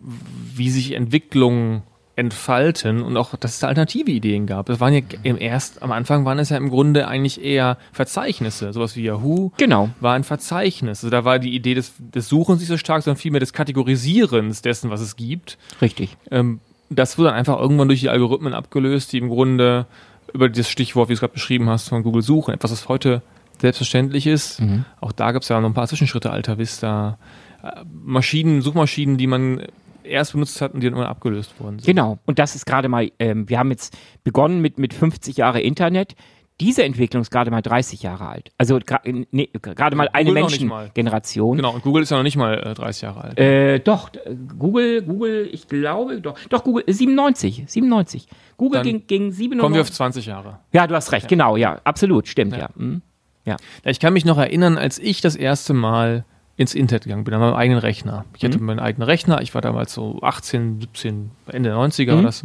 wie 0.00 0.70
sich 0.70 0.92
Entwicklungen 0.92 1.82
entfalten 2.16 3.02
und 3.02 3.16
auch, 3.16 3.34
dass 3.34 3.54
es 3.54 3.58
da 3.58 3.66
alternative 3.68 4.10
Ideen 4.10 4.46
gab. 4.46 4.66
Das 4.66 4.78
waren 4.78 4.94
ja 4.94 5.00
im 5.24 5.36
erst, 5.36 5.82
am 5.82 5.90
Anfang 5.90 6.24
waren 6.24 6.38
es 6.38 6.50
ja 6.50 6.56
im 6.56 6.70
Grunde 6.70 7.08
eigentlich 7.08 7.42
eher 7.44 7.76
Verzeichnisse. 7.92 8.72
Sowas 8.72 8.94
wie 8.94 9.02
Yahoo 9.02 9.50
Genau. 9.56 9.90
war 10.00 10.14
ein 10.14 10.22
Verzeichnis. 10.22 10.98
Also 11.02 11.10
da 11.10 11.24
war 11.24 11.40
die 11.40 11.54
Idee 11.54 11.74
des, 11.74 11.92
des 11.98 12.28
Suchens 12.28 12.60
nicht 12.60 12.68
so 12.68 12.76
stark, 12.76 13.02
sondern 13.02 13.18
vielmehr 13.20 13.40
des 13.40 13.52
Kategorisierens 13.52 14.62
dessen, 14.62 14.90
was 14.90 15.00
es 15.00 15.16
gibt. 15.16 15.58
Richtig. 15.82 16.16
Ähm, 16.30 16.60
das 16.88 17.18
wurde 17.18 17.30
dann 17.30 17.38
einfach 17.38 17.58
irgendwann 17.58 17.88
durch 17.88 18.00
die 18.00 18.10
Algorithmen 18.10 18.54
abgelöst, 18.54 19.12
die 19.12 19.18
im 19.18 19.28
Grunde 19.28 19.86
über 20.34 20.48
das 20.50 20.68
Stichwort, 20.68 21.08
wie 21.08 21.12
du 21.12 21.14
es 21.14 21.20
gerade 21.20 21.32
beschrieben 21.32 21.70
hast, 21.70 21.88
von 21.88 22.02
Google 22.02 22.22
suchen, 22.22 22.52
etwas, 22.52 22.72
was 22.72 22.88
heute 22.88 23.22
selbstverständlich 23.60 24.26
ist. 24.26 24.60
Auch 25.00 25.12
da 25.12 25.32
gibt 25.32 25.44
es 25.44 25.48
ja 25.48 25.60
noch 25.60 25.68
ein 25.68 25.74
paar 25.74 25.86
Zwischenschritte, 25.86 26.30
Alta 26.30 26.58
Vista, 26.58 27.18
äh, 27.62 27.84
Maschinen, 28.04 28.60
Suchmaschinen, 28.60 29.16
die 29.16 29.28
man 29.28 29.62
erst 30.02 30.32
benutzt 30.32 30.60
hat 30.60 30.74
und 30.74 30.80
die 30.80 30.86
dann 30.88 30.98
immer 30.98 31.08
abgelöst 31.08 31.54
wurden. 31.58 31.78
sind. 31.78 31.86
Genau. 31.86 32.18
Und 32.26 32.38
das 32.38 32.54
ist 32.54 32.66
gerade 32.66 32.88
mal, 32.88 33.10
ähm, 33.18 33.48
wir 33.48 33.58
haben 33.58 33.70
jetzt 33.70 33.96
begonnen 34.22 34.60
mit, 34.60 34.78
mit 34.78 34.92
50 34.92 35.36
Jahre 35.36 35.60
Internet. 35.60 36.14
Diese 36.60 36.84
Entwicklung 36.84 37.20
ist 37.22 37.30
gerade 37.30 37.50
mal 37.50 37.62
30 37.62 38.02
Jahre 38.02 38.28
alt. 38.28 38.50
Also 38.58 38.76
gra- 38.76 39.00
nee, 39.32 39.50
gerade 39.52 39.96
mal 39.96 40.08
eine. 40.12 40.30
Menschengeneration. 40.32 41.56
Genau, 41.56 41.72
und 41.74 41.82
Google 41.82 42.02
ist 42.04 42.10
ja 42.10 42.16
noch 42.16 42.22
nicht 42.24 42.36
mal 42.36 42.54
äh, 42.58 42.74
30 42.74 43.02
Jahre 43.02 43.20
alt. 43.24 43.38
Äh, 43.38 43.80
doch, 43.80 44.10
Google, 44.58 45.02
Google, 45.02 45.48
ich 45.52 45.66
glaube, 45.68 46.20
doch, 46.20 46.38
doch, 46.48 46.62
Google, 46.64 46.84
äh, 46.86 46.92
97, 46.92 47.64
97. 47.66 48.28
Google 48.56 48.78
Dann 48.82 48.86
ging, 48.86 49.06
ging 49.06 49.32
97. 49.32 49.60
Kommen 49.60 49.74
wir 49.74 49.80
auf 49.82 49.90
20 49.90 50.26
Jahre. 50.26 50.60
ja, 50.72 50.86
du 50.86 50.94
hast 50.94 51.12
recht, 51.12 51.28
genau, 51.28 51.56
ja, 51.56 51.80
absolut, 51.84 52.28
stimmt, 52.28 52.56
ja. 52.56 52.68
Mhm. 52.76 53.02
Ja, 53.46 53.56
ich 53.84 54.00
kann 54.00 54.12
mich 54.12 54.24
noch 54.24 54.38
erinnern, 54.38 54.78
als 54.78 54.98
ich 54.98 55.20
das 55.20 55.36
erste 55.36 55.74
Mal 55.74 56.24
ins 56.56 56.74
Internet 56.74 57.02
gegangen 57.04 57.24
bin, 57.24 57.34
an 57.34 57.40
meinem 57.40 57.54
eigenen 57.54 57.80
Rechner. 57.80 58.24
Ich 58.36 58.44
hatte 58.44 58.58
meinen 58.60 58.78
eigenen 58.78 59.06
Rechner, 59.06 59.42
ich 59.42 59.54
war 59.54 59.60
damals 59.60 59.92
so 59.92 60.20
18, 60.22 60.80
17, 60.80 61.30
Ende 61.48 61.70
der 61.70 61.78
90er 61.78 62.14
war 62.14 62.22
das. 62.22 62.44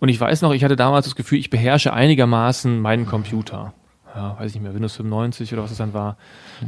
Und 0.00 0.08
ich 0.08 0.20
weiß 0.20 0.42
noch, 0.42 0.52
ich 0.52 0.64
hatte 0.64 0.76
damals 0.76 1.06
das 1.06 1.14
Gefühl, 1.14 1.38
ich 1.38 1.50
beherrsche 1.50 1.92
einigermaßen 1.92 2.80
meinen 2.80 3.06
Computer. 3.06 3.74
Ja, 4.14 4.36
weiß 4.40 4.48
ich 4.48 4.54
nicht 4.54 4.64
mehr, 4.64 4.74
Windows 4.74 4.96
95 4.96 5.52
oder 5.52 5.62
was 5.62 5.70
es 5.70 5.78
dann 5.78 5.94
war. 5.94 6.16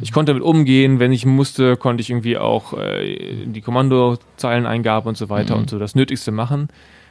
Ich 0.00 0.12
konnte 0.12 0.32
damit 0.32 0.44
umgehen, 0.44 1.00
wenn 1.00 1.10
ich 1.12 1.26
musste, 1.26 1.76
konnte 1.76 2.00
ich 2.00 2.10
irgendwie 2.10 2.38
auch 2.38 2.78
äh, 2.78 3.46
die 3.46 3.60
Kommandozeileneingabe 3.60 5.08
und 5.08 5.16
so 5.16 5.28
weiter 5.28 5.56
und 5.56 5.68
so 5.68 5.78
das 5.80 5.96
Nötigste 5.96 6.30
machen. 6.30 6.68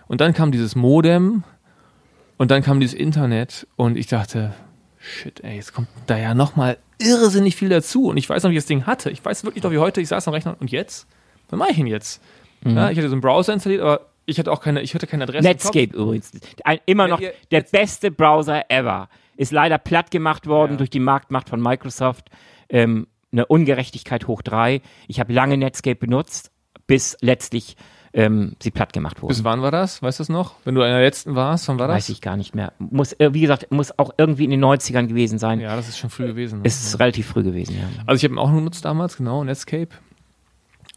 Und 0.08 0.22
dann 0.22 0.34
kam 0.34 0.52
dieses 0.52 0.76
Modem 0.76 1.44
und 2.38 2.50
dann 2.50 2.64
kam 2.64 2.80
dieses 2.80 2.94
Internet 2.94 3.68
und 3.76 3.98
ich 3.98 4.08
dachte, 4.08 4.54
shit, 5.00 5.44
ey, 5.44 5.56
jetzt 5.56 5.74
kommt 5.74 5.90
da 6.08 6.18
ja 6.18 6.34
nochmal 6.34 6.78
irrsinnig 6.98 7.56
viel 7.56 7.70
dazu. 7.70 8.06
Und 8.06 8.18
ich 8.18 8.30
weiß 8.30 8.44
noch, 8.44 8.52
wie 8.52 8.56
ich 8.56 8.60
das 8.60 8.68
Ding 8.68 8.86
hatte. 8.86 9.10
Ich 9.10 9.24
weiß 9.24 9.44
wirklich 9.44 9.64
noch, 9.64 9.72
wie 9.72 9.80
heute, 9.80 10.00
ich 10.00 10.08
saß 10.08 10.28
am 10.28 10.34
Rechner 10.34 10.56
und 10.60 10.72
jetzt? 10.72 11.08
Was 11.50 11.60
mache 11.60 11.72
ich 11.72 11.78
denn 11.78 11.88
jetzt? 11.88 12.22
Ja, 12.64 12.92
ich 12.92 12.98
hatte 12.98 13.10
so 13.10 13.16
einen 13.16 13.22
Browser 13.22 13.54
installiert, 13.54 13.82
aber 13.82 14.02
ich 14.32 14.39
hatte 14.39 14.52
auch 14.52 14.62
keine, 14.62 14.82
ich 14.82 14.94
hatte 14.96 15.06
keine 15.08 15.24
Adresse. 15.24 15.48
Netscape 15.48 15.96
übrigens. 15.96 16.32
Ein, 16.63 16.80
immer 16.86 17.08
noch 17.08 17.20
ihr- 17.20 17.34
der 17.52 17.62
beste 17.62 18.10
Browser 18.12 18.70
ever. 18.70 19.10
Ist 19.38 19.52
leider 19.52 19.78
platt 19.78 20.12
gemacht 20.12 20.48
worden 20.48 20.72
Ja. 20.74 20.78
durch 20.78 20.89
die 20.89 21.00
Marktmacht 21.00 21.50
von 21.50 21.62
Microsoft. 21.62 22.30
Ähm, 22.70 23.08
eine 23.32 23.46
Ungerechtigkeit 23.46 24.28
hoch 24.28 24.41
drei. 24.41 24.82
Ich 25.08 25.20
habe 25.20 25.32
lange 25.34 25.58
Netscape 25.58 25.96
benutzt, 25.96 26.52
bis 26.88 27.15
letztlich 27.22 27.76
ähm, 28.13 28.58
sie 28.62 28.72
platt 28.72 28.91
gemacht 28.91 29.22
wurden. 29.22 29.30
Bis 29.30 29.46
wann 29.46 29.62
war 29.62 29.72
das? 29.72 30.02
Weißt 30.04 30.20
du 30.20 30.24
es 30.24 30.28
noch? 30.30 30.56
Wenn 30.65 30.76
du 30.76 30.82
einer 30.82 30.96
der 30.98 31.06
letzten 31.06 31.34
warst, 31.34 31.70
wann 31.70 31.80
war 31.80 31.88
das? 31.88 31.96
Weiß 31.96 32.10
ich 32.10 32.20
gar 32.20 32.36
nicht 32.36 32.54
mehr. 32.54 32.74
Muss, 32.78 33.13
äh, 33.13 33.34
wie 33.34 33.39
gesagt, 33.39 33.72
muss 33.72 33.98
auch 33.98 34.12
irgendwie 34.17 34.44
in 34.44 34.52
den 34.52 34.60
90ern 34.60 35.08
gewesen 35.08 35.39
sein. 35.39 35.62
Ja, 35.62 35.78
das 35.78 35.88
ist 35.88 35.98
schon 35.98 36.10
früh 36.10 36.28
gewesen. 36.28 36.58
Ne? 36.60 36.65
Es 36.65 36.84
ist 36.86 37.00
relativ 37.00 37.28
früh 37.28 37.41
gewesen, 37.44 37.78
ja. 37.80 37.88
Also 38.06 38.17
ich 38.17 38.26
habe 38.26 38.34
ihn 38.34 38.38
auch 38.38 38.52
genutzt 38.54 38.84
damals, 38.84 39.15
genau, 39.15 39.46
Netscape. 39.46 39.88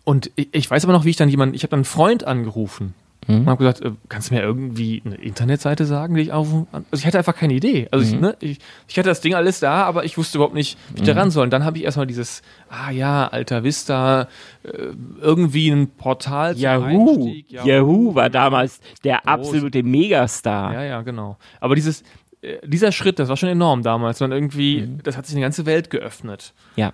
Und 0.03 0.33
ich, 0.35 0.49
ich 0.53 0.69
weiß 0.71 0.83
aber 0.85 0.93
noch, 0.93 1.05
wie 1.05 1.11
ich 1.11 1.17
dann 1.17 1.29
jemanden, 1.29 1.55
ich 1.55 1.63
habe 1.63 1.71
dann 1.71 1.79
einen 1.79 1.85
Freund 1.85 2.25
angerufen 2.25 2.95
und 3.27 3.47
habe 3.47 3.59
gesagt, 3.59 3.81
äh, 3.81 3.93
kannst 4.09 4.31
du 4.31 4.35
mir 4.35 4.43
irgendwie 4.43 5.03
eine 5.05 5.17
Internetseite 5.17 5.87
sagen, 5.87 6.15
die 6.15 6.23
ich 6.23 6.29
kann? 6.29 6.67
Also 6.73 6.85
ich 6.93 7.07
hatte 7.07 7.19
einfach 7.19 7.35
keine 7.35 7.55
Idee. 7.55 7.89
Also 7.91 8.05
ich, 8.05 8.21
ne, 8.21 8.37
ich, 8.41 8.59
ich 8.89 8.99
hatte 8.99 9.09
das 9.09 9.21
Ding 9.21 9.35
alles 9.35 9.61
da, 9.61 9.85
aber 9.85 10.05
ich 10.05 10.19
wusste 10.19 10.39
überhaupt 10.39 10.55
nicht, 10.55 10.79
wie 10.95 11.01
ich 11.01 11.07
da 11.07 11.15
ran 11.15 11.31
soll. 11.31 11.45
Und 11.45 11.51
dann 11.51 11.65
habe 11.65 11.79
ich 11.79 11.85
erstmal 11.85 12.07
dieses, 12.07 12.43
ah 12.69 12.91
ja, 12.91 13.27
Alter 13.29 13.65
Vista, 13.65 14.29
äh, 14.63 14.89
irgendwie 15.21 15.71
ein 15.71 15.89
Portal 15.89 16.57
Yahoo. 16.57 17.25
Einstieg. 17.27 17.53
Yahoo 17.53 18.15
war 18.15 18.31
damals 18.31 18.81
der 19.05 19.27
absolute 19.29 19.83
Megastar. 19.83 20.73
Ja, 20.75 20.83
ja, 20.83 21.03
genau. 21.03 21.37
Aber 21.61 21.75
dieses, 21.75 22.03
äh, 22.43 22.59
dieser 22.67 22.93
Schritt, 22.93 23.19
das 23.19 23.29
war 23.29 23.37
schon 23.37 23.49
enorm 23.49 23.83
damals. 23.83 24.21
Und 24.23 24.33
irgendwie, 24.33 24.89
das 25.03 25.17
hat 25.17 25.27
sich 25.27 25.35
eine 25.35 25.43
ganze 25.43 25.67
Welt 25.67 25.91
geöffnet. 25.91 26.53
ja. 26.77 26.93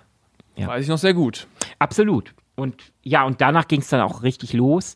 Ja. 0.57 0.67
Weiß 0.67 0.83
ich 0.83 0.89
noch 0.89 0.97
sehr 0.97 1.13
gut. 1.13 1.47
Absolut. 1.79 2.33
Und 2.55 2.75
ja, 3.03 3.23
und 3.23 3.39
danach 3.39 3.67
ging 3.69 3.79
es 3.79 3.87
dann 3.87 4.01
auch 4.01 4.21
richtig 4.21 4.51
los. 4.51 4.95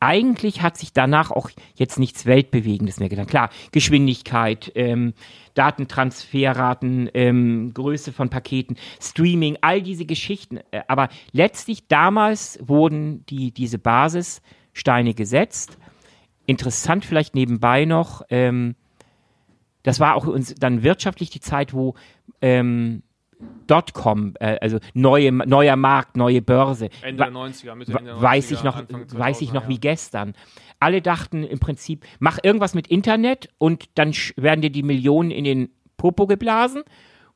Eigentlich 0.00 0.62
hat 0.62 0.76
sich 0.76 0.92
danach 0.92 1.32
auch 1.32 1.50
jetzt 1.74 1.98
nichts 1.98 2.24
Weltbewegendes 2.24 3.00
mehr 3.00 3.08
getan. 3.08 3.26
Klar, 3.26 3.50
Geschwindigkeit, 3.72 4.70
ähm, 4.76 5.12
Datentransferraten, 5.54 7.10
ähm, 7.14 7.74
Größe 7.74 8.12
von 8.12 8.30
Paketen, 8.30 8.76
Streaming, 9.00 9.58
all 9.60 9.82
diese 9.82 10.04
Geschichten. 10.04 10.58
Äh, 10.70 10.82
aber 10.86 11.08
letztlich 11.32 11.88
damals 11.88 12.60
wurden 12.62 13.26
die, 13.26 13.50
diese 13.50 13.78
Basissteine 13.78 15.14
gesetzt. 15.14 15.78
Interessant 16.46 17.04
vielleicht 17.04 17.34
nebenbei 17.34 17.84
noch, 17.84 18.22
ähm, 18.30 18.76
das 19.82 20.00
war 20.00 20.14
auch 20.14 20.26
uns 20.26 20.54
dann 20.54 20.82
wirtschaftlich 20.82 21.30
die 21.30 21.40
Zeit, 21.40 21.72
wo 21.72 21.94
ähm, 22.40 23.02
Dotcom, 23.66 24.34
äh, 24.40 24.58
also 24.60 24.78
neue, 24.94 25.30
neuer 25.32 25.76
Markt, 25.76 26.16
neue 26.16 26.42
Börse. 26.42 26.88
Ende 27.02 27.24
der 27.24 27.34
Wa- 27.34 27.46
90er, 27.46 27.74
Mitte 27.74 27.92
der 27.92 28.20
weiß 28.20 28.50
90er, 28.50 28.54
ich 28.54 28.64
noch, 28.64 28.76
Anfang 28.76 29.06
weiß 29.12 29.40
ich 29.40 29.50
2000er, 29.50 29.54
noch 29.54 29.68
wie 29.68 29.74
ja. 29.74 29.80
gestern. 29.80 30.34
Alle 30.80 31.02
dachten 31.02 31.42
im 31.44 31.58
Prinzip, 31.58 32.04
mach 32.18 32.38
irgendwas 32.42 32.74
mit 32.74 32.86
Internet 32.88 33.48
und 33.58 33.86
dann 33.94 34.12
werden 34.36 34.62
dir 34.62 34.70
die 34.70 34.82
Millionen 34.82 35.30
in 35.30 35.44
den 35.44 35.70
Popo 35.96 36.26
geblasen. 36.26 36.82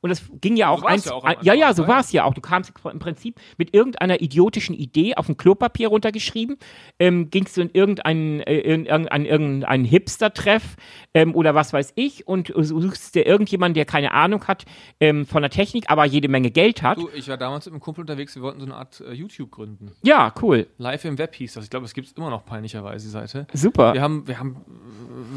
Und 0.02 0.10
das 0.10 0.22
ging 0.40 0.56
ja 0.56 0.68
auch 0.68 0.82
war's 0.82 0.92
eins, 0.92 1.04
ja 1.06 1.12
auch 1.12 1.42
ja, 1.42 1.54
ja, 1.54 1.72
so 1.72 1.86
war 1.86 2.00
es 2.00 2.10
ja 2.10 2.24
auch. 2.24 2.34
Du 2.34 2.40
kamst 2.40 2.72
im 2.92 2.98
Prinzip 2.98 3.40
mit 3.56 3.72
irgendeiner 3.72 4.20
idiotischen 4.20 4.74
Idee 4.74 5.14
auf 5.14 5.28
ein 5.28 5.36
Klopapier 5.36 5.88
runtergeschrieben, 5.88 6.56
ähm, 6.98 7.30
gingst 7.30 7.56
du 7.56 7.62
in 7.62 7.70
irgendeinen, 7.72 8.40
äh, 8.40 8.58
in, 8.58 8.86
irgendein, 8.86 9.24
irgendeinen 9.24 9.84
Hipster-Treff 9.84 10.76
ähm, 11.14 11.34
oder 11.36 11.54
was 11.54 11.72
weiß 11.72 11.92
ich 11.94 12.26
und 12.26 12.52
suchst 12.54 13.14
dir 13.14 13.26
irgendjemanden, 13.26 13.74
der 13.74 13.84
keine 13.84 14.12
Ahnung 14.12 14.46
hat 14.48 14.64
ähm, 14.98 15.24
von 15.24 15.42
der 15.42 15.50
Technik, 15.50 15.84
aber 15.88 16.04
jede 16.04 16.28
Menge 16.28 16.50
Geld 16.50 16.82
hat. 16.82 16.98
Du, 16.98 17.08
ich 17.14 17.28
war 17.28 17.36
damals 17.36 17.66
mit 17.66 17.74
einem 17.74 17.80
Kumpel 17.80 18.00
unterwegs, 18.00 18.34
wir 18.34 18.42
wollten 18.42 18.58
so 18.58 18.66
eine 18.66 18.74
Art 18.74 19.00
äh, 19.00 19.12
YouTube 19.12 19.52
gründen. 19.52 19.92
Ja, 20.02 20.34
cool. 20.42 20.66
Live 20.78 21.04
im 21.04 21.16
Web 21.16 21.36
hieß 21.36 21.54
das. 21.54 21.64
Ich 21.64 21.70
glaube, 21.70 21.86
es 21.86 21.94
gibt 21.94 22.08
es 22.08 22.12
immer 22.14 22.30
noch 22.30 22.44
peinlicherweise, 22.44 23.06
die 23.06 23.12
Seite. 23.12 23.46
Super. 23.52 23.94
Wir 23.94 24.02
haben, 24.02 24.26
wir 24.26 24.40
haben, 24.40 24.56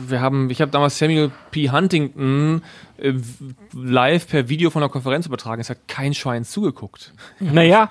wir 0.07 0.21
haben, 0.21 0.49
ich 0.49 0.59
habe 0.59 0.71
damals 0.71 0.97
Samuel 0.97 1.31
P. 1.51 1.69
Huntington 1.69 2.63
live 3.73 4.27
per 4.27 4.49
Video 4.49 4.69
von 4.69 4.81
einer 4.81 4.89
Konferenz 4.91 5.25
übertragen. 5.25 5.61
Es 5.61 5.69
hat 5.69 5.87
kein 5.87 6.13
Schwein 6.13 6.43
zugeguckt. 6.43 7.13
Naja, 7.39 7.89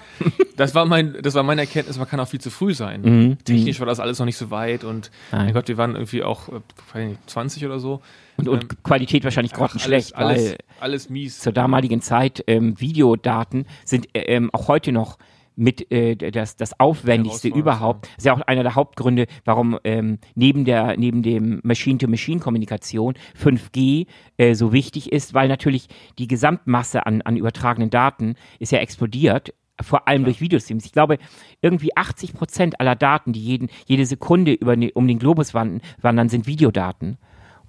Das 0.57 0.75
war 0.75 0.85
mein, 0.87 1.17
das 1.23 1.35
war 1.35 1.43
meine 1.43 1.63
Erkenntnis, 1.63 1.99
man 1.99 2.09
kann 2.09 2.21
auch 2.21 2.29
viel 2.29 2.41
zu 2.41 2.51
früh 2.51 2.75
sein. 2.75 3.03
Mhm. 3.03 3.39
Technisch 3.45 3.81
war 3.81 3.87
das 3.87 4.01
alles 4.01 4.19
noch 4.19 4.27
nicht 4.27 4.37
so 4.37 4.51
weit 4.51 4.85
und 4.85 5.11
Nein. 5.33 5.47
mein 5.47 5.55
Gott, 5.55 5.69
wir 5.69 5.77
waren 5.77 5.95
irgendwie 5.95 6.23
auch 6.23 6.49
äh, 6.49 6.61
weiß 6.93 7.09
nicht, 7.09 7.31
20 7.31 7.65
oder 7.67 7.79
so. 7.79 8.01
und, 8.37 8.49
und 8.49 8.83
Qualität 8.85 9.25
wahrscheinlich 9.25 9.53
grottenschlecht, 9.53 10.15
alles, 10.15 10.39
alles, 10.39 10.57
alles 10.81 11.11
mies. 11.11 11.41
zur 11.41 11.53
damaligen 11.53 12.01
Zeit 12.03 12.45
ähm, 12.47 12.81
Videodaten 12.81 13.67
sind 13.85 14.09
äh, 14.15 14.21
ähm, 14.23 14.51
auch 14.53 14.69
heute 14.69 14.93
noch 14.93 15.19
mit 15.57 15.91
äh, 15.93 16.17
das, 16.17 16.57
das 16.57 16.79
aufwendigste 16.81 17.49
überhaupt. 17.61 18.07
Das 18.07 18.19
ist 18.19 18.27
ja 18.27 18.35
auch 18.35 18.41
einer 18.43 18.63
der 18.63 18.75
Hauptgründe, 18.75 19.27
warum 19.45 19.79
ähm, 19.85 20.19
neben 20.35 20.65
der 20.65 20.97
neben 20.97 21.23
dem 21.23 21.61
Machine-to-Machine-Kommunikation 21.63 23.15
5G 23.41 24.07
äh, 24.37 24.55
so 24.55 24.73
wichtig 24.73 25.13
ist, 25.13 25.35
weil 25.35 25.49
natürlich 25.49 25.89
die 26.19 26.27
Gesamtmasse 26.29 27.07
an, 27.07 27.23
an 27.23 27.37
übertragenen 27.37 27.91
Daten 27.91 28.35
ist 28.59 28.73
ja 28.73 28.79
explodiert. 28.79 29.55
Vor 29.83 30.07
allem 30.07 30.23
durch 30.23 30.41
Videostreams. 30.41 30.87
Ich 30.87 30.93
glaube, 30.93 31.19
irgendwie 31.61 31.97
80 31.97 32.33
Prozent 32.35 32.79
aller 32.79 32.95
Daten, 32.95 33.33
die 33.33 33.41
jeden, 33.41 33.69
jede 33.87 34.07
Sekunde 34.07 34.53
über, 34.53 34.77
ne- 34.77 34.93
um 34.95 35.09
den 35.09 35.19
Globus 35.19 35.53
wandern, 35.53 35.81
wandern, 36.01 36.29
sind 36.29 36.47
Videodaten. 36.47 37.19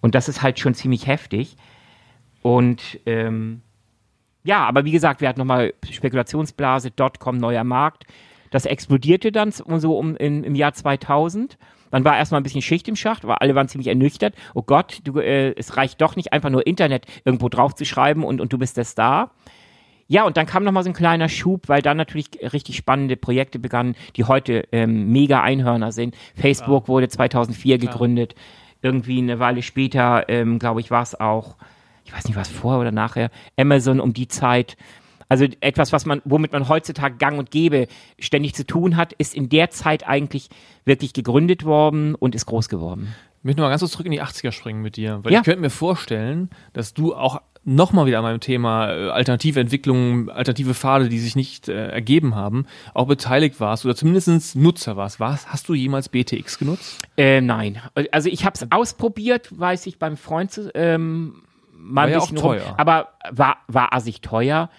Und 0.01 0.13
das 0.13 0.29
ist 0.29 0.43
halt 0.43 0.59
schon 0.59 0.75
ziemlich 0.75 1.07
heftig. 1.07 1.55
Und 2.43 2.99
ähm, 3.07 3.61
ja, 4.45 4.65
aber 4.65 4.85
wie 4.85 4.91
gesagt, 4.91 5.21
wir 5.21 5.27
hatten 5.27 5.39
nochmal 5.39 5.73
Spekulationsblase, 5.89 6.91
Dotcom, 6.91 7.37
neuer 7.37 7.63
Markt. 7.63 8.05
Das 8.51 8.65
explodierte 8.65 9.31
dann 9.31 9.51
so 9.51 9.97
um, 9.97 10.15
in, 10.15 10.43
im 10.43 10.53
Jahr 10.55 10.73
2000. 10.73 11.57
Dann 11.89 12.05
war 12.05 12.15
erstmal 12.15 12.41
ein 12.41 12.43
bisschen 12.43 12.61
Schicht 12.61 12.87
im 12.87 12.95
Schacht, 12.95 13.25
weil 13.25 13.37
alle 13.39 13.55
waren 13.55 13.67
ziemlich 13.67 13.87
ernüchtert. 13.87 14.35
Oh 14.53 14.61
Gott, 14.61 14.99
du, 15.03 15.19
äh, 15.19 15.53
es 15.57 15.77
reicht 15.77 15.99
doch 15.99 16.15
nicht 16.15 16.31
einfach 16.31 16.51
nur 16.51 16.67
Internet 16.67 17.05
irgendwo 17.25 17.49
drauf 17.49 17.73
zu 17.73 17.85
schreiben 17.85 18.23
und, 18.23 18.39
und 18.39 18.53
du 18.53 18.59
bist 18.59 18.77
der 18.77 18.85
Star. 18.85 19.31
Ja, 20.07 20.25
und 20.25 20.37
dann 20.37 20.45
kam 20.45 20.63
nochmal 20.63 20.83
so 20.83 20.91
ein 20.91 20.95
kleiner 20.95 21.27
Schub, 21.27 21.67
weil 21.67 21.81
dann 21.81 21.97
natürlich 21.97 22.27
richtig 22.53 22.77
spannende 22.77 23.17
Projekte 23.17 23.57
begannen, 23.57 23.95
die 24.15 24.25
heute 24.25 24.67
ähm, 24.71 25.11
mega 25.11 25.41
Einhörner 25.41 25.91
sind. 25.91 26.15
Facebook 26.35 26.87
wurde 26.87 27.07
2004 27.07 27.79
gegründet. 27.79 28.35
Irgendwie 28.83 29.17
eine 29.17 29.39
Weile 29.39 29.63
später, 29.63 30.29
ähm, 30.29 30.59
glaube 30.59 30.81
ich, 30.81 30.91
war 30.91 31.01
es 31.01 31.19
auch, 31.19 31.55
ich 32.05 32.13
weiß 32.13 32.25
nicht, 32.25 32.35
was 32.37 32.47
vorher 32.49 32.79
oder 32.79 32.91
nachher, 32.91 33.29
Amazon 33.57 33.99
um 33.99 34.13
die 34.13 34.27
Zeit. 34.27 34.77
Also 35.27 35.45
etwas, 35.59 35.91
was 35.91 36.05
man, 36.05 36.21
womit 36.23 36.51
man 36.53 36.69
heutzutage 36.69 37.17
gang 37.17 37.39
und 37.39 37.49
gäbe 37.49 37.87
ständig 38.19 38.53
zu 38.53 38.65
tun 38.65 38.95
hat, 38.95 39.11
ist 39.13 39.33
in 39.33 39.49
der 39.49 39.71
Zeit 39.71 40.07
eigentlich 40.07 40.49
wirklich 40.85 41.13
gegründet 41.13 41.65
worden 41.65 42.13
und 42.13 42.35
ist 42.35 42.45
groß 42.45 42.69
geworden. 42.69 43.15
Ich 43.39 43.43
möchte 43.45 43.61
mal 43.61 43.69
ganz 43.69 43.81
kurz 43.81 43.91
zurück 43.91 44.05
in 44.05 44.11
die 44.11 44.21
80er 44.21 44.51
springen 44.51 44.81
mit 44.83 44.97
dir, 44.97 45.19
weil 45.23 45.33
Ja. 45.33 45.39
ich 45.39 45.45
könnte 45.45 45.61
mir 45.61 45.69
vorstellen, 45.71 46.49
dass 46.73 46.93
du 46.93 47.15
auch 47.15 47.41
nochmal 47.63 48.05
wieder 48.05 48.19
an 48.19 48.23
meinem 48.23 48.39
Thema 48.39 48.91
äh, 48.93 49.09
alternative 49.09 49.59
Entwicklungen, 49.59 50.29
alternative 50.29 50.75
Pfade, 50.75 51.09
die 51.09 51.17
sich 51.17 51.35
nicht 51.35 51.67
äh, 51.69 51.87
ergeben 51.87 52.35
haben, 52.35 52.67
auch 52.93 53.07
beteiligt 53.07 53.59
warst 53.59 53.83
oder 53.85 53.95
zumindest 53.95 54.55
Nutzer 54.55 54.95
warst. 54.95 55.19
warst. 55.19 55.51
Hast 55.51 55.67
du 55.69 55.73
jemals 55.73 56.09
BTX 56.09 56.59
genutzt? 56.59 57.01
Äh, 57.17 57.41
nein. 57.41 57.81
Also 58.11 58.29
ich 58.29 58.45
habe 58.45 58.53
es 58.53 58.71
ausprobiert, 58.71 59.49
weiß 59.59 59.87
ich, 59.87 59.97
beim 59.97 60.17
Freund 60.17 60.51
zu, 60.51 60.69
ähm, 60.75 61.41
mal 61.75 62.01
War 62.01 62.07
ein 62.07 62.11
ja 62.13 62.19
bisschen 62.19 62.37
rum, 62.37 62.57
teuer. 62.57 62.73
aber 62.77 63.09
war, 63.31 63.57
war 63.67 63.93
assig 63.93 64.21
teuer. 64.21 64.69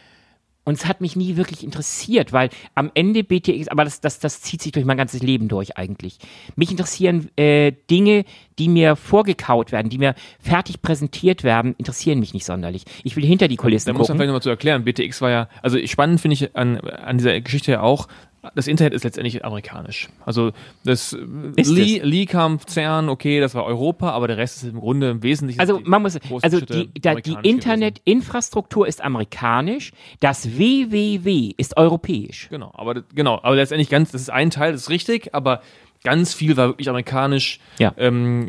Und 0.68 0.74
es 0.74 0.86
hat 0.86 1.00
mich 1.00 1.14
nie 1.14 1.36
wirklich 1.36 1.62
interessiert, 1.62 2.32
weil 2.32 2.50
am 2.74 2.90
Ende 2.92 3.22
BTX, 3.22 3.68
aber 3.68 3.84
das, 3.84 4.00
das, 4.00 4.18
das 4.18 4.42
zieht 4.42 4.60
sich 4.60 4.72
durch 4.72 4.84
mein 4.84 4.96
ganzes 4.96 5.22
Leben 5.22 5.46
durch 5.46 5.76
eigentlich. 5.76 6.18
Mich 6.56 6.72
interessieren 6.72 7.30
äh, 7.36 7.70
Dinge, 7.88 8.24
die 8.58 8.68
mir 8.68 8.96
vorgekaut 8.96 9.70
werden, 9.70 9.90
die 9.90 9.98
mir 9.98 10.16
fertig 10.40 10.82
präsentiert 10.82 11.44
werden, 11.44 11.76
interessieren 11.78 12.18
mich 12.18 12.34
nicht 12.34 12.44
sonderlich. 12.44 12.82
Ich 13.04 13.14
will 13.14 13.24
hinter 13.24 13.46
die 13.46 13.54
Kulissen 13.54 13.86
Da 13.86 13.92
muss 13.92 14.08
man 14.08 14.18
vielleicht 14.18 14.26
nochmal 14.26 14.42
zu 14.42 14.50
erklären. 14.50 14.82
BTX 14.84 15.20
war 15.20 15.30
ja, 15.30 15.48
also 15.62 15.78
spannend 15.86 16.20
finde 16.20 16.34
ich 16.34 16.56
an, 16.56 16.80
an 16.80 17.18
dieser 17.18 17.40
Geschichte 17.40 17.70
ja 17.70 17.82
auch, 17.82 18.08
das 18.54 18.66
Internet 18.66 18.94
ist 18.94 19.04
letztendlich 19.04 19.44
amerikanisch. 19.44 20.08
Also 20.24 20.52
das 20.84 21.12
Ist 21.56 21.70
Lee, 21.70 22.00
Lee 22.02 22.26
kam 22.26 22.58
CERN, 22.66 23.08
okay, 23.08 23.40
das 23.40 23.54
war 23.54 23.64
Europa, 23.64 24.10
aber 24.10 24.28
der 24.28 24.36
Rest 24.36 24.62
ist 24.62 24.70
im 24.70 24.80
Grunde 24.80 25.10
im 25.10 25.22
Wesentlichen. 25.22 25.60
Also 25.60 25.80
man 25.84 26.02
muss, 26.02 26.18
also 26.42 26.60
die, 26.60 26.90
da, 27.00 27.14
die 27.14 27.36
Internetinfrastruktur 27.42 28.86
ist 28.86 29.02
amerikanisch, 29.02 29.92
das 30.20 30.58
WWW 30.58 31.52
ist 31.56 31.76
europäisch. 31.76 32.48
Genau, 32.50 32.70
aber 32.74 33.02
genau, 33.14 33.40
aber 33.42 33.56
letztendlich 33.56 33.88
ganz, 33.88 34.10
das 34.12 34.22
ist 34.22 34.30
ein 34.30 34.50
Teil, 34.50 34.72
das 34.72 34.82
ist 34.82 34.90
richtig, 34.90 35.34
aber 35.34 35.60
ganz 36.04 36.34
viel 36.34 36.56
war 36.56 36.68
wirklich 36.68 36.88
amerikanisch, 36.88 37.60
Ja. 37.78 37.92
ähm, 37.96 38.48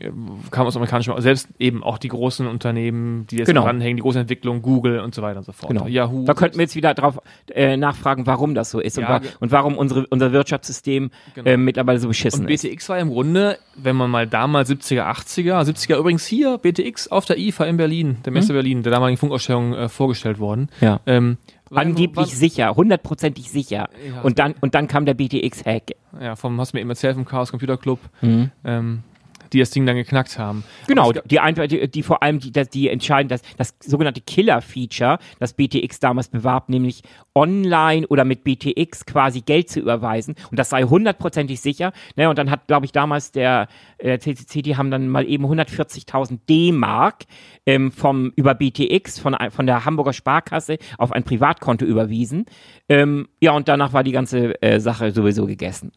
kam 0.52 0.68
aus 0.68 0.76
amerikanischem, 0.76 1.14
selbst 1.22 1.48
eben 1.60 1.84
auch 1.84 1.98
die 1.98 2.08
großen 2.10 2.46
Unternehmen, 2.48 3.26
die 3.28 3.38
jetzt 3.38 3.48
Genau. 3.48 3.64
dranhängen, 3.64 3.98
die 3.98 4.02
große 4.04 4.20
Entwicklung, 4.20 4.62
Google 4.62 5.00
und 5.00 5.16
so 5.16 5.22
weiter 5.22 5.40
und 5.40 5.46
so 5.46 5.52
fort. 5.52 5.72
Genau. 5.74 5.88
Yahoo. 5.88 6.26
Da 6.26 6.34
könnten 6.34 6.58
wir 6.58 6.64
jetzt 6.64 6.76
wieder 6.76 6.94
drauf 6.94 7.20
äh, 7.54 7.78
nachfragen, 7.78 8.26
warum 8.28 8.54
das 8.56 8.70
so 8.72 8.80
ist 8.80 8.98
und, 8.98 9.04
Ja, 9.04 9.10
wa 9.10 9.18
ge- 9.20 9.30
und 9.40 9.52
warum 9.52 9.78
unsere, 9.78 10.06
unser 10.08 10.32
Wirtschaftssystem 10.32 11.10
Genau. 11.36 11.50
äh, 11.50 11.58
mittlerweile 11.58 12.00
so 12.00 12.08
beschissen 12.08 12.46
und 12.46 12.52
ist. 12.52 12.62
BTX 12.64 12.90
war 12.90 13.00
im 13.00 13.10
Grunde, 13.10 13.58
wenn 13.76 13.96
man 13.96 14.10
mal 14.12 14.28
damals 14.28 14.70
70er, 14.70 15.06
80er, 15.08 15.64
70er 15.64 15.98
übrigens 15.98 16.26
hier, 16.26 16.58
BTX 16.58 17.08
auf 17.10 17.26
der 17.26 17.38
IFA 17.38 17.66
in 17.66 17.78
Berlin, 17.78 18.18
der 18.26 18.34
Messe 18.34 18.54
Berlin, 18.54 18.84
der 18.84 18.92
damaligen 18.92 19.18
Funkausstellung 19.18 19.74
äh, 19.74 19.90
vorgestellt 19.90 20.40
worden. 20.40 20.70
Hm? 20.80 20.88
Ja. 20.88 21.00
Ähm, 21.06 21.38
Angeblich 21.74 22.38
sicher, 22.38 22.76
hundertprozentig 22.76 23.50
sicher. 23.50 23.90
Ja, 24.08 24.22
und 24.22 24.40
dann 24.40 24.56
und 24.62 24.76
dann 24.76 24.88
kam 24.88 25.06
der 25.06 25.14
BTX-Hack. 25.14 25.96
ja, 26.22 26.36
vom, 26.36 26.60
hast 26.60 26.74
du 26.74 26.78
mir 26.78 26.82
eben 26.82 26.90
erzählt, 26.90 27.16
vom 27.16 27.26
Chaos 27.26 27.52
Computer 27.52 27.78
Club, 27.78 28.00
ähm, 28.22 29.04
die 29.54 29.60
das 29.60 29.72
Ding 29.72 29.86
dann 29.86 29.96
geknackt 29.96 30.38
haben. 30.38 30.64
Genau, 30.88 31.12
die, 31.12 31.40
die, 31.68 31.88
die 31.90 32.04
vor 32.04 32.24
allem, 32.24 32.40
die, 32.40 32.52
die, 32.52 32.90
entscheiden, 32.90 33.30
dass 33.30 33.42
das 33.58 33.76
sogenannte 33.84 34.22
Killer-Feature, 34.22 35.20
das 35.40 35.54
BTX 35.54 36.00
damals 36.00 36.28
bewarb, 36.28 36.70
nämlich 36.70 37.04
online 37.36 38.08
oder 38.08 38.26
mit 38.26 38.44
BTX 38.44 39.06
quasi 39.06 39.42
Geld 39.42 39.70
zu 39.70 39.80
überweisen 39.80 40.36
und 40.50 40.58
das 40.58 40.70
sei 40.70 40.84
hundertprozentig 40.84 41.62
sicher. 41.62 41.94
Ne, 42.16 42.30
und 42.30 42.38
dann 42.38 42.50
hat, 42.50 42.68
glaube 42.68 42.86
ich, 42.86 42.92
damals 42.92 43.32
der 43.32 43.68
äh, 43.98 44.18
CCC, 44.20 44.62
die 44.62 44.78
haben 44.78 44.92
dann 44.92 45.08
mal 45.08 45.28
eben 45.28 45.46
140.000 45.46 46.40
D-Mark 46.50 47.26
ähm, 47.66 47.92
vom 47.92 48.32
über 48.36 48.56
BTX 48.56 49.20
von, 49.20 49.36
von 49.52 49.66
der 49.66 49.86
Hamburger 49.86 50.14
Sparkasse 50.14 50.78
auf 50.98 51.12
ein 51.12 51.24
Privatkonto 51.24 51.86
überwiesen. 51.86 52.46
Ähm, 52.90 53.28
ja, 53.42 53.52
und 53.52 53.68
danach 53.68 53.94
war 53.94 54.04
die 54.04 54.12
ganze 54.12 54.62
äh, 54.62 54.80
Sache 54.80 55.12
sowieso 55.12 55.46
gegessen. 55.46 55.92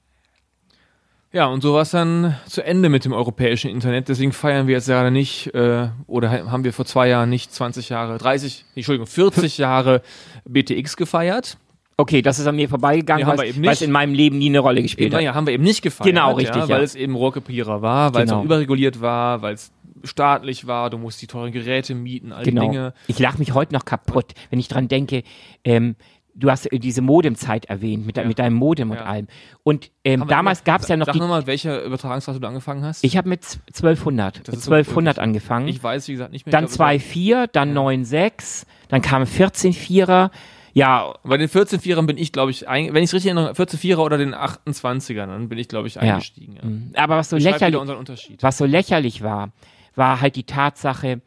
Ja, 1.32 1.46
und 1.46 1.62
so 1.62 1.74
war 1.74 1.82
es 1.82 1.90
dann 1.90 2.34
zu 2.46 2.64
Ende 2.64 2.88
mit 2.88 3.04
dem 3.04 3.12
europäischen 3.12 3.70
Internet. 3.70 4.08
Deswegen 4.08 4.32
feiern 4.32 4.66
wir 4.66 4.74
jetzt 4.74 4.86
gerade 4.86 5.12
nicht, 5.12 5.54
äh, 5.54 5.88
oder 6.08 6.28
ha- 6.30 6.50
haben 6.50 6.64
wir 6.64 6.72
vor 6.72 6.84
zwei 6.86 7.08
Jahren 7.08 7.30
nicht 7.30 7.54
20 7.54 7.88
Jahre, 7.88 8.18
30, 8.18 8.64
nee, 8.74 8.80
Entschuldigung, 8.80 9.06
40 9.06 9.56
Jahre 9.58 10.02
BTX 10.44 10.96
gefeiert. 10.96 11.56
Okay, 11.96 12.20
das 12.22 12.38
ist 12.40 12.46
an 12.46 12.56
mir 12.56 12.68
vorbeigegangen, 12.68 13.24
Nee, 13.28 13.38
weil 13.38 13.48
es- 13.50 13.62
weil 13.62 13.68
es 13.70 13.82
in 13.82 13.92
meinem 13.92 14.12
Leben 14.14 14.38
nie 14.38 14.48
eine 14.48 14.58
Rolle 14.58 14.82
gespielt 14.82 15.14
hat. 15.14 15.20
ja, 15.22 15.34
haben 15.34 15.46
wir 15.46 15.54
eben 15.54 15.62
nicht 15.62 15.82
gefeiert. 15.82 16.08
Genau, 16.08 16.32
richtig, 16.34 16.56
Ja, 16.56 16.68
weil 16.68 16.78
ja. 16.78 16.82
es 16.84 16.94
eben 16.96 17.14
Rohrkrepierer 17.14 17.80
war, 17.80 18.12
weil 18.12 18.24
es 18.24 18.30
Genau. 18.30 18.40
auch 18.40 18.44
überreguliert 18.44 19.00
war, 19.00 19.40
weil 19.42 19.54
es 19.54 19.70
staatlich 20.02 20.66
war, 20.66 20.90
du 20.90 20.98
musst 20.98 21.22
die 21.22 21.26
teuren 21.28 21.52
Geräte 21.52 21.94
mieten, 21.94 22.32
all 22.32 22.42
die 22.42 22.50
Genau. 22.50 22.62
Dinge. 22.62 22.94
Ich 23.06 23.18
lache 23.20 23.38
mich 23.38 23.54
heute 23.54 23.72
noch 23.74 23.84
kaputt, 23.84 24.32
wenn 24.48 24.58
ich 24.58 24.66
dran 24.66 24.88
denke, 24.88 25.22
ähm, 25.62 25.94
du 26.34 26.50
hast 26.50 26.70
äh, 26.72 26.78
diese 26.78 27.02
Modemzeit 27.02 27.66
erwähnt, 27.66 28.06
mit, 28.06 28.16
de 28.16 28.24
mit 28.24 28.38
deinem 28.38 28.54
Modem 28.54 28.90
und 28.90 28.96
Ja. 28.98 29.04
allem. 29.04 29.26
Und 29.62 29.90
ähm, 30.04 30.24
damals 30.28 30.64
gab 30.64 30.80
es 30.82 30.88
ja 30.88 30.96
noch 30.96 31.06
Sag 31.06 31.16
nochmal, 31.16 31.46
welche 31.46 31.78
Übertragungsrate 31.80 32.40
du 32.40 32.46
angefangen 32.48 32.84
hast. 32.84 33.04
ich 33.04 33.16
habe 33.16 33.28
mit 33.28 33.44
z- 33.44 33.60
1200, 33.68 34.38
Das 34.38 34.46
mit 34.48 34.54
ist 34.56 34.62
1200 34.68 35.16
wirklich- 35.16 35.22
angefangen. 35.22 35.68
ich 35.68 35.82
weiß, 35.82 36.08
wie 36.08 36.12
gesagt, 36.12 36.32
nicht 36.32 36.46
mehr. 36.46 36.52
dann 36.52 36.64
Ich 36.64 36.72
glaube, 36.72 36.90
2.4, 36.92 37.46
dann 37.52 37.72
9.6, 37.76 38.66
dann 38.88 39.02
kam 39.02 39.22
14.4er. 39.24 40.30
Ja, 40.72 41.14
Bei 41.24 41.36
den 41.36 41.48
14-Vierern 41.48 42.06
bin 42.06 42.16
ich, 42.16 42.30
glaube 42.30 42.52
ich, 42.52 42.68
ein, 42.68 42.94
wenn 42.94 43.02
ich 43.02 43.10
es 43.10 43.14
richtig 43.14 43.32
erinnere, 43.32 43.52
14-Vierer 43.54 44.04
oder 44.04 44.18
den 44.18 44.34
28ern, 44.36 45.26
dann 45.26 45.48
bin 45.48 45.58
ich, 45.58 45.66
glaube 45.66 45.88
ich, 45.88 45.98
eingestiegen. 45.98 46.56
Ja. 46.56 46.64
Mhm. 46.64 46.92
aber 46.94 47.16
was 47.16 47.28
so 47.30 47.36
lächerlich, 47.36 47.80
was 48.40 48.56
so 48.58 48.64
lächerlich 48.66 49.22
war, 49.22 49.50
war 49.96 50.20
halt 50.20 50.36
die 50.36 50.44
Tatsache, 50.44 51.22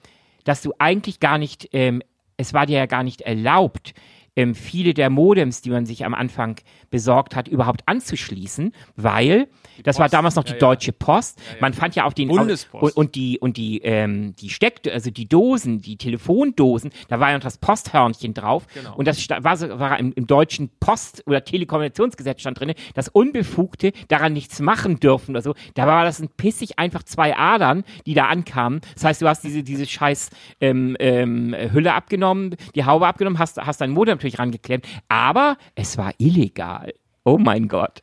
dass 0.45 0.61
du 0.61 0.73
eigentlich 0.79 1.19
gar 1.19 1.37
nicht, 1.37 1.69
ähm, 1.73 2.01
es 2.37 2.53
war 2.53 2.65
dir 2.65 2.77
ja 2.77 2.85
gar 2.85 3.03
nicht 3.03 3.21
erlaubt, 3.21 3.93
ähm, 4.35 4.55
viele 4.55 4.93
der 4.93 5.09
Modems, 5.09 5.61
die 5.61 5.69
man 5.69 5.85
sich 5.85 6.05
am 6.05 6.13
Anfang 6.13 6.57
besorgt 6.89 7.35
hat, 7.35 7.47
überhaupt 7.47 7.81
anzuschließen, 7.85 8.73
weil 8.95 9.47
das 9.83 9.97
war 9.97 10.05
Post, 10.05 10.13
damals 10.13 10.35
noch 10.35 10.43
die 10.43 10.51
ja, 10.51 10.55
ja. 10.55 10.59
Deutsche 10.59 10.91
Post. 10.91 11.41
Man 11.59 11.73
fand 11.73 11.95
ja 11.95 12.05
auf 12.05 12.13
den 12.13 12.29
Bundespost. 12.29 12.95
und, 12.95 13.07
und 13.07 13.15
die 13.15 13.39
und 13.39 13.57
die 13.57 13.79
ähm, 13.83 14.35
die 14.35 14.49
Steck 14.49 14.81
also 14.91 15.11
die 15.11 15.27
Dosen, 15.27 15.81
die 15.81 15.97
Telefondosen, 15.97 16.91
da 17.09 17.19
war 17.19 17.29
ja 17.29 17.37
noch 17.37 17.43
das 17.43 17.57
Posthörnchen 17.57 18.33
drauf 18.33 18.65
Genau. 18.73 18.95
und 18.95 19.07
das 19.07 19.29
war, 19.29 19.79
war 19.79 19.99
im, 19.99 20.13
im 20.13 20.25
deutschen 20.27 20.69
Post- 20.79 21.23
oder 21.27 21.43
Telekommunikationsgesetz 21.43 22.41
stand 22.41 22.59
drin, 22.59 22.73
dass 22.93 23.07
Unbefugte 23.09 23.91
daran 24.07 24.33
nichts 24.33 24.59
machen 24.59 24.99
dürfen 24.99 25.31
oder 25.31 25.41
so. 25.41 25.53
Da 25.75 25.85
war 25.87 26.05
das 26.05 26.19
ein 26.19 26.29
pissig 26.29 26.79
einfach 26.79 27.03
zwei 27.03 27.35
Adern, 27.37 27.83
die 28.05 28.13
da 28.13 28.25
ankamen. 28.27 28.81
Das 28.95 29.03
heißt, 29.03 29.21
du 29.21 29.27
hast 29.27 29.43
diese 29.43 29.63
diese 29.63 29.85
scheiß 29.85 30.29
ähm, 30.61 30.95
ähm, 30.99 31.55
Hülle 31.71 31.93
abgenommen, 31.93 32.55
die 32.75 32.85
Haube 32.85 33.07
abgenommen, 33.07 33.39
hast 33.39 33.59
hast 33.59 33.81
dein 33.81 33.91
Modem 33.91 34.17
natürlich 34.23 34.39
rangeklemmt, 34.39 34.87
aber 35.09 35.57
es 35.75 35.97
war 35.97 36.13
illegal. 36.17 36.93
Oh 37.23 37.37
mein 37.37 37.67
Gott. 37.67 38.01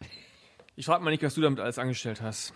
Ich 0.77 0.87
frage 0.87 1.03
mal 1.03 1.11
nicht, 1.11 1.23
was 1.23 1.35
du 1.35 1.41
damit 1.41 1.61
alles 1.61 1.79
angestellt 1.79 2.23
hast. 2.23 2.55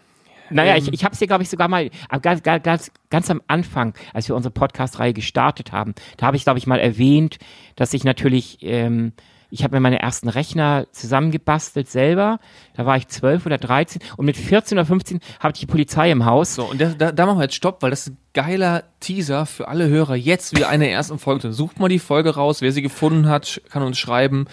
Naja, 0.50 0.76
Ähm. 0.76 0.82
ich, 0.82 0.92
ich 0.92 1.04
habe 1.04 1.14
es 1.14 1.18
dir, 1.18 1.26
glaube 1.26 1.42
ich, 1.42 1.48
sogar 1.48 1.68
mal 1.68 1.90
ganz, 2.20 2.42
ganz, 2.42 2.62
ganz, 2.62 2.92
ganz 3.10 3.30
am 3.30 3.40
Anfang, 3.46 3.94
als 4.12 4.28
wir 4.28 4.36
unsere 4.36 4.52
Podcast-Reihe 4.52 5.14
gestartet 5.14 5.72
haben, 5.72 5.94
da 6.18 6.26
habe 6.26 6.36
ich, 6.36 6.44
glaube 6.44 6.58
ich, 6.58 6.66
mal 6.66 6.78
erwähnt, 6.78 7.38
dass 7.76 7.94
ich 7.94 8.04
natürlich, 8.04 8.58
ähm, 8.60 9.12
ich 9.54 9.62
habe 9.62 9.76
mir 9.76 9.80
meine 9.80 10.00
ersten 10.00 10.28
Rechner 10.28 10.86
zusammengebastelt 10.90 11.88
selber. 11.88 12.40
Da 12.76 12.86
war 12.86 12.96
ich 12.96 13.06
12 13.06 13.46
oder 13.46 13.56
13 13.56 14.02
und 14.16 14.26
mit 14.26 14.36
14 14.36 14.76
oder 14.76 14.84
15 14.84 15.20
habe 15.38 15.52
ich 15.54 15.60
die 15.60 15.66
Polizei 15.66 16.10
im 16.10 16.24
Haus. 16.24 16.56
So, 16.56 16.64
und 16.64 16.80
da, 16.80 16.86
da, 16.88 17.12
da 17.12 17.24
machen 17.26 17.38
wir 17.38 17.44
jetzt 17.44 17.54
Stopp, 17.54 17.80
weil 17.80 17.90
das 17.90 18.00
ist 18.00 18.08
ein 18.08 18.18
geiler 18.32 18.82
Teaser 18.98 19.46
für 19.46 19.68
alle 19.68 19.88
Hörer. 19.88 20.16
Jetzt 20.16 20.56
wieder 20.56 20.68
eine 20.68 20.90
ersten 20.90 21.20
Folge. 21.20 21.52
Sucht 21.52 21.78
mal 21.78 21.88
die 21.88 22.00
Folge 22.00 22.34
raus. 22.34 22.62
Wer 22.62 22.72
sie 22.72 22.82
gefunden 22.82 23.28
hat, 23.28 23.62
kann 23.70 23.84
uns 23.84 23.96
schreiben. 23.96 24.46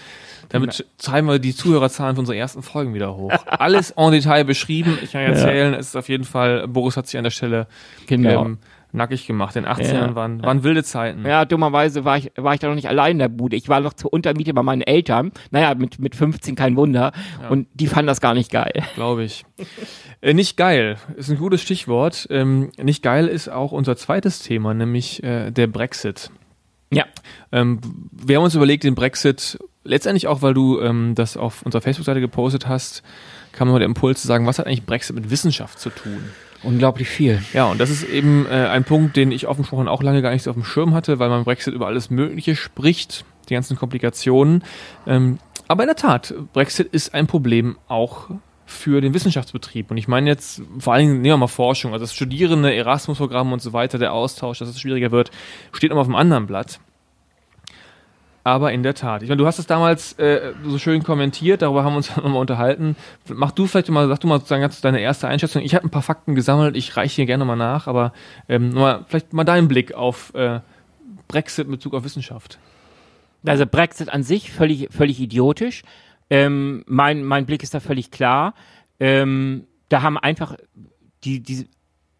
Damit 0.50 0.86
treiben 0.98 1.26
wir 1.26 1.40
die 1.40 1.54
Zuhörerzahlen 1.54 2.14
von 2.14 2.22
unseren 2.22 2.36
ersten 2.36 2.62
Folgen 2.62 2.94
wieder 2.94 3.16
hoch. 3.16 3.32
Alles 3.46 3.90
en 3.96 4.12
Detail 4.12 4.44
beschrieben. 4.44 4.98
Ich 5.02 5.10
kann 5.10 5.22
erzählen, 5.22 5.74
es 5.74 5.88
ist 5.88 5.96
auf 5.96 6.08
jeden 6.08 6.24
Fall, 6.24 6.68
Boris 6.68 6.96
hat 6.96 7.08
sich 7.08 7.18
an 7.18 7.24
der 7.24 7.30
Stelle 7.32 7.66
Genau. 8.06 8.44
ähm, 8.44 8.58
nackig 8.92 9.26
gemacht. 9.26 9.56
In 9.56 9.64
den 9.64 9.72
80ern 9.72 9.94
Ja. 10.08 10.14
waren, 10.14 10.42
waren 10.42 10.62
wilde 10.62 10.84
Zeiten. 10.84 11.24
Ja, 11.26 11.44
dummerweise 11.44 12.04
war 12.04 12.16
ich, 12.18 12.30
war 12.36 12.54
ich 12.54 12.60
da 12.60 12.68
noch 12.68 12.74
nicht 12.74 12.88
allein 12.88 13.12
in 13.12 13.18
der 13.18 13.28
Bude. 13.28 13.56
Ich 13.56 13.68
war 13.68 13.80
noch 13.80 13.94
zur 13.94 14.12
Untermiete 14.12 14.52
bei 14.54 14.62
meinen 14.62 14.82
Eltern. 14.82 15.32
Naja, 15.50 15.74
mit, 15.74 15.98
mit 15.98 16.14
15 16.14 16.54
kein 16.54 16.76
Wunder. 16.76 17.12
Und 17.50 17.68
die 17.74 17.86
fanden 17.86 18.06
das 18.06 18.20
gar 18.20 18.34
nicht 18.34 18.50
geil. 18.50 18.72
glaube 18.94 19.24
ich. 19.24 19.44
Äh, 20.20 20.34
nicht 20.34 20.56
geil 20.56 20.96
ist 21.16 21.30
ein 21.30 21.38
gutes 21.38 21.62
Stichwort. 21.62 22.26
Ähm, 22.30 22.70
nicht 22.80 23.02
geil 23.02 23.26
ist 23.28 23.48
auch 23.48 23.72
unser 23.72 23.96
zweites 23.96 24.40
Thema, 24.40 24.74
nämlich 24.74 25.22
äh, 25.22 25.50
der 25.50 25.66
Brexit. 25.66 26.30
Ja. 26.92 27.04
Ähm, 27.52 27.80
wir 28.12 28.36
haben 28.36 28.44
uns 28.44 28.54
überlegt, 28.54 28.84
den 28.84 28.94
Brexit, 28.94 29.58
letztendlich 29.84 30.26
auch, 30.28 30.42
weil 30.42 30.54
du 30.54 30.80
ähm, 30.80 31.14
das 31.14 31.36
auf 31.36 31.62
unserer 31.62 31.80
Facebook-Seite 31.80 32.20
gepostet 32.20 32.68
hast, 32.68 33.02
kam 33.52 33.68
mir 33.70 33.78
der 33.78 33.86
Impuls 33.86 34.20
zu 34.22 34.28
sagen, 34.28 34.46
was 34.46 34.58
hat 34.58 34.66
eigentlich 34.66 34.84
Brexit 34.84 35.16
mit 35.16 35.30
Wissenschaft 35.30 35.78
zu 35.78 35.90
tun? 35.90 36.22
Unglaublich 36.62 37.08
viel. 37.08 37.42
Ja, 37.52 37.66
und 37.66 37.80
das 37.80 37.90
ist 37.90 38.04
eben 38.04 38.46
äh, 38.46 38.50
ein 38.50 38.84
Punkt, 38.84 39.16
den 39.16 39.32
ich 39.32 39.48
offen 39.48 39.62
gesprochen 39.62 39.88
auch 39.88 40.02
lange 40.02 40.22
gar 40.22 40.30
nicht 40.30 40.44
so 40.44 40.50
auf 40.50 40.56
dem 40.56 40.64
Schirm 40.64 40.94
hatte, 40.94 41.18
weil 41.18 41.28
man 41.28 41.44
Brexit 41.44 41.74
über 41.74 41.86
alles 41.86 42.10
Mögliche 42.10 42.54
spricht, 42.54 43.24
die 43.48 43.54
ganzen 43.54 43.76
Komplikationen. 43.76 44.62
Ähm, 45.06 45.38
aber 45.68 45.82
in 45.82 45.88
der 45.88 45.96
Tat, 45.96 46.34
Brexit 46.52 46.88
ist 46.92 47.14
ein 47.14 47.26
Problem 47.26 47.76
auch 47.88 48.30
für 48.66 49.00
den 49.00 49.14
Wissenschaftsbetrieb. 49.14 49.90
Und 49.90 49.96
ich 49.96 50.08
meine 50.08 50.30
jetzt 50.30 50.62
vor 50.78 50.96
Dingen, 50.96 51.14
nehmen 51.14 51.24
wir 51.24 51.36
mal 51.36 51.46
Forschung, 51.46 51.92
also 51.92 52.04
das 52.04 52.14
Studierende, 52.14 52.74
Erasmus-Programm 52.74 53.52
und 53.52 53.60
so 53.60 53.72
weiter, 53.72 53.98
der 53.98 54.12
Austausch, 54.12 54.58
dass 54.58 54.68
es 54.68 54.80
schwieriger 54.80 55.10
wird, 55.10 55.30
steht 55.72 55.90
immer 55.90 56.00
auf 56.00 56.06
einem 56.06 56.16
anderen 56.16 56.46
Blatt. 56.46 56.80
Aber 58.44 58.72
in 58.72 58.82
der 58.82 58.94
Tat. 58.94 59.22
Ich 59.22 59.28
meine, 59.28 59.38
du 59.38 59.46
hast 59.46 59.60
es 59.60 59.66
damals 59.66 60.14
äh, 60.14 60.52
so 60.64 60.76
schön 60.78 61.04
kommentiert, 61.04 61.62
darüber 61.62 61.84
haben 61.84 61.92
wir 61.92 61.98
uns 61.98 62.16
nochmal 62.16 62.40
unterhalten. 62.40 62.96
Mach 63.28 63.52
du 63.52 63.66
vielleicht 63.66 63.88
mal, 63.88 64.08
sag 64.08 64.20
du 64.20 64.26
mal 64.26 64.38
sozusagen 64.38 64.62
ganz 64.62 64.80
deine 64.80 65.00
erste 65.00 65.28
Einschätzung. 65.28 65.62
Ich 65.62 65.74
habe 65.74 65.86
ein 65.86 65.90
paar 65.90 66.02
Fakten 66.02 66.34
gesammelt, 66.34 66.76
ich 66.76 66.96
reiche 66.96 67.16
hier 67.16 67.26
gerne 67.26 67.44
mal 67.44 67.56
nach, 67.56 67.86
aber 67.86 68.12
ähm, 68.48 68.72
mal, 68.74 69.04
vielleicht 69.06 69.32
mal 69.32 69.44
deinen 69.44 69.68
Blick 69.68 69.94
auf 69.94 70.34
äh, 70.34 70.60
Brexit 71.28 71.66
in 71.66 71.70
Bezug 71.70 71.94
auf 71.94 72.04
Wissenschaft. 72.04 72.58
Also 73.46 73.64
Brexit 73.66 74.08
an 74.12 74.22
sich 74.22 74.52
völlig, 74.52 74.88
völlig 74.92 75.20
idiotisch. 75.20 75.82
Ähm, 76.30 76.84
mein, 76.86 77.24
mein 77.24 77.46
Blick 77.46 77.62
ist 77.62 77.74
da 77.74 77.80
völlig 77.80 78.10
klar. 78.10 78.54
Ähm, 78.98 79.66
da 79.88 80.02
haben 80.02 80.18
einfach 80.18 80.56
die, 81.24 81.40
die, 81.40 81.68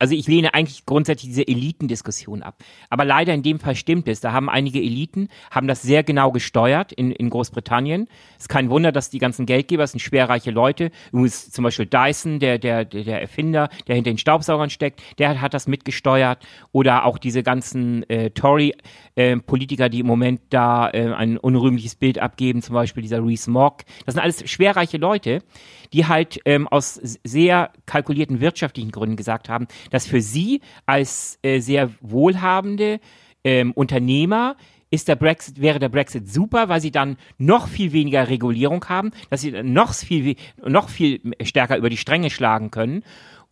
also 0.02 0.16
ich 0.16 0.26
lehne 0.26 0.52
eigentlich 0.52 0.84
grundsätzlich 0.84 1.30
diese 1.30 1.46
Elitendiskussion 1.46 2.42
ab. 2.42 2.56
Aber 2.90 3.04
leider 3.04 3.32
in 3.32 3.44
dem 3.44 3.60
Fall 3.60 3.76
stimmt 3.76 4.08
es. 4.08 4.18
Da 4.18 4.32
haben 4.32 4.50
einige 4.50 4.80
Eliten, 4.80 5.28
haben 5.52 5.68
das 5.68 5.80
sehr 5.80 6.02
genau 6.02 6.32
gesteuert 6.32 6.90
in, 6.90 7.12
in 7.12 7.30
Großbritannien. 7.30 8.08
Es 8.36 8.46
ist 8.46 8.48
kein 8.48 8.68
Wunder, 8.68 8.90
dass 8.90 9.10
die 9.10 9.20
ganzen 9.20 9.46
Geldgeber, 9.46 9.84
es 9.84 9.92
sind 9.92 10.00
schwerreiche 10.00 10.50
Leute, 10.50 10.90
zum 11.12 11.62
Beispiel 11.62 11.86
Dyson, 11.86 12.40
der, 12.40 12.58
der, 12.58 12.84
der 12.84 13.20
Erfinder, 13.20 13.68
der 13.86 13.94
hinter 13.94 14.10
den 14.10 14.18
Staubsaugern 14.18 14.70
steckt, 14.70 15.00
der 15.20 15.28
hat, 15.28 15.40
hat 15.40 15.54
das 15.54 15.68
mitgesteuert. 15.68 16.44
Oder 16.72 17.04
auch 17.04 17.16
diese 17.16 17.44
ganzen 17.44 18.02
äh, 18.10 18.30
Tory-Politiker, 18.30 19.86
äh, 19.86 19.90
die 19.90 20.00
im 20.00 20.06
Moment 20.08 20.40
da 20.50 20.90
äh, 20.90 21.12
ein 21.12 21.38
unrühmliches 21.38 21.94
Bild 21.94 22.18
abgeben, 22.18 22.60
zum 22.60 22.74
Beispiel 22.74 23.04
dieser 23.04 23.24
Reese 23.24 23.52
Mogg. 23.52 23.84
Das 24.04 24.14
sind 24.14 24.22
alles 24.24 24.50
schwerreiche 24.50 24.96
Leute, 24.96 25.44
die 25.92 26.06
halt 26.06 26.40
ähm, 26.44 26.68
aus 26.68 26.94
sehr 27.24 27.70
kalkulierten 27.86 28.40
wirtschaftlichen 28.40 28.90
Gründen 28.90 29.16
gesagt 29.16 29.48
haben, 29.48 29.66
dass 29.90 30.06
für 30.06 30.20
sie 30.20 30.60
als 30.86 31.38
äh, 31.42 31.60
sehr 31.60 31.90
wohlhabende 32.00 33.00
ähm, 33.44 33.72
Unternehmer 33.72 34.56
ist 34.90 35.08
der 35.08 35.16
Brexit, 35.16 35.60
wäre 35.60 35.78
der 35.78 35.88
Brexit 35.88 36.28
super, 36.28 36.68
weil 36.68 36.80
sie 36.82 36.90
dann 36.90 37.16
noch 37.38 37.66
viel 37.66 37.92
weniger 37.92 38.28
Regulierung 38.28 38.84
haben, 38.88 39.10
dass 39.30 39.40
sie 39.40 39.50
noch 39.62 39.94
viel, 39.94 40.36
noch 40.64 40.90
viel 40.90 41.20
stärker 41.42 41.78
über 41.78 41.88
die 41.88 41.96
Stränge 41.96 42.28
schlagen 42.28 42.70
können. 42.70 43.02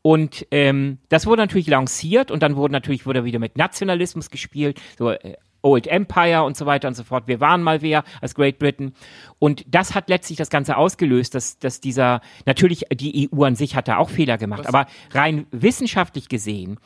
Und 0.03 0.47
ähm, 0.51 0.99
das 1.09 1.27
wurde 1.27 1.43
natürlich 1.43 1.67
lanciert 1.67 2.31
und 2.31 2.43
dann 2.43 2.57
wurde 2.57 2.73
natürlich 2.73 3.07
wurde 3.07 3.25
wieder 3.25 3.39
mit 3.39 3.57
Nationalismus 3.57 4.31
gespielt, 4.31 4.81
so 4.99 5.11
äh, 5.11 5.37
Old 5.63 5.87
Empire 5.87 6.45
und 6.45 6.57
so 6.57 6.67
weiter 6.67 6.89
und 6.89 6.95
so 6.95 7.05
fort. 7.05 7.27
Wir 7.27 7.41
waren 7.41 7.63
mal 7.63 7.83
wer 7.83 8.05
als 8.21 8.35
Great 8.35 8.59
Britain. 8.59 8.93
Und 9.39 9.65
das 9.69 9.95
hat 9.95 10.09
letztlich 10.09 10.39
das 10.39 10.51
Ganze 10.51 10.77
ausgelöst, 10.77 11.35
dass, 11.35 11.59
dass 11.59 11.81
dieser, 11.81 12.21
natürlich 12.47 12.85
die 12.93 13.31
EU 13.33 13.45
an 13.45 13.57
sich 13.57 13.77
hat 13.77 13.89
da 13.89 13.99
auch 13.99 14.11
Fehler 14.11 14.39
gemacht, 14.39 14.61
Was? 14.61 14.67
aber 14.67 14.87
rein 15.13 15.47
wissenschaftlich 15.51 16.29
gesehen 16.29 16.79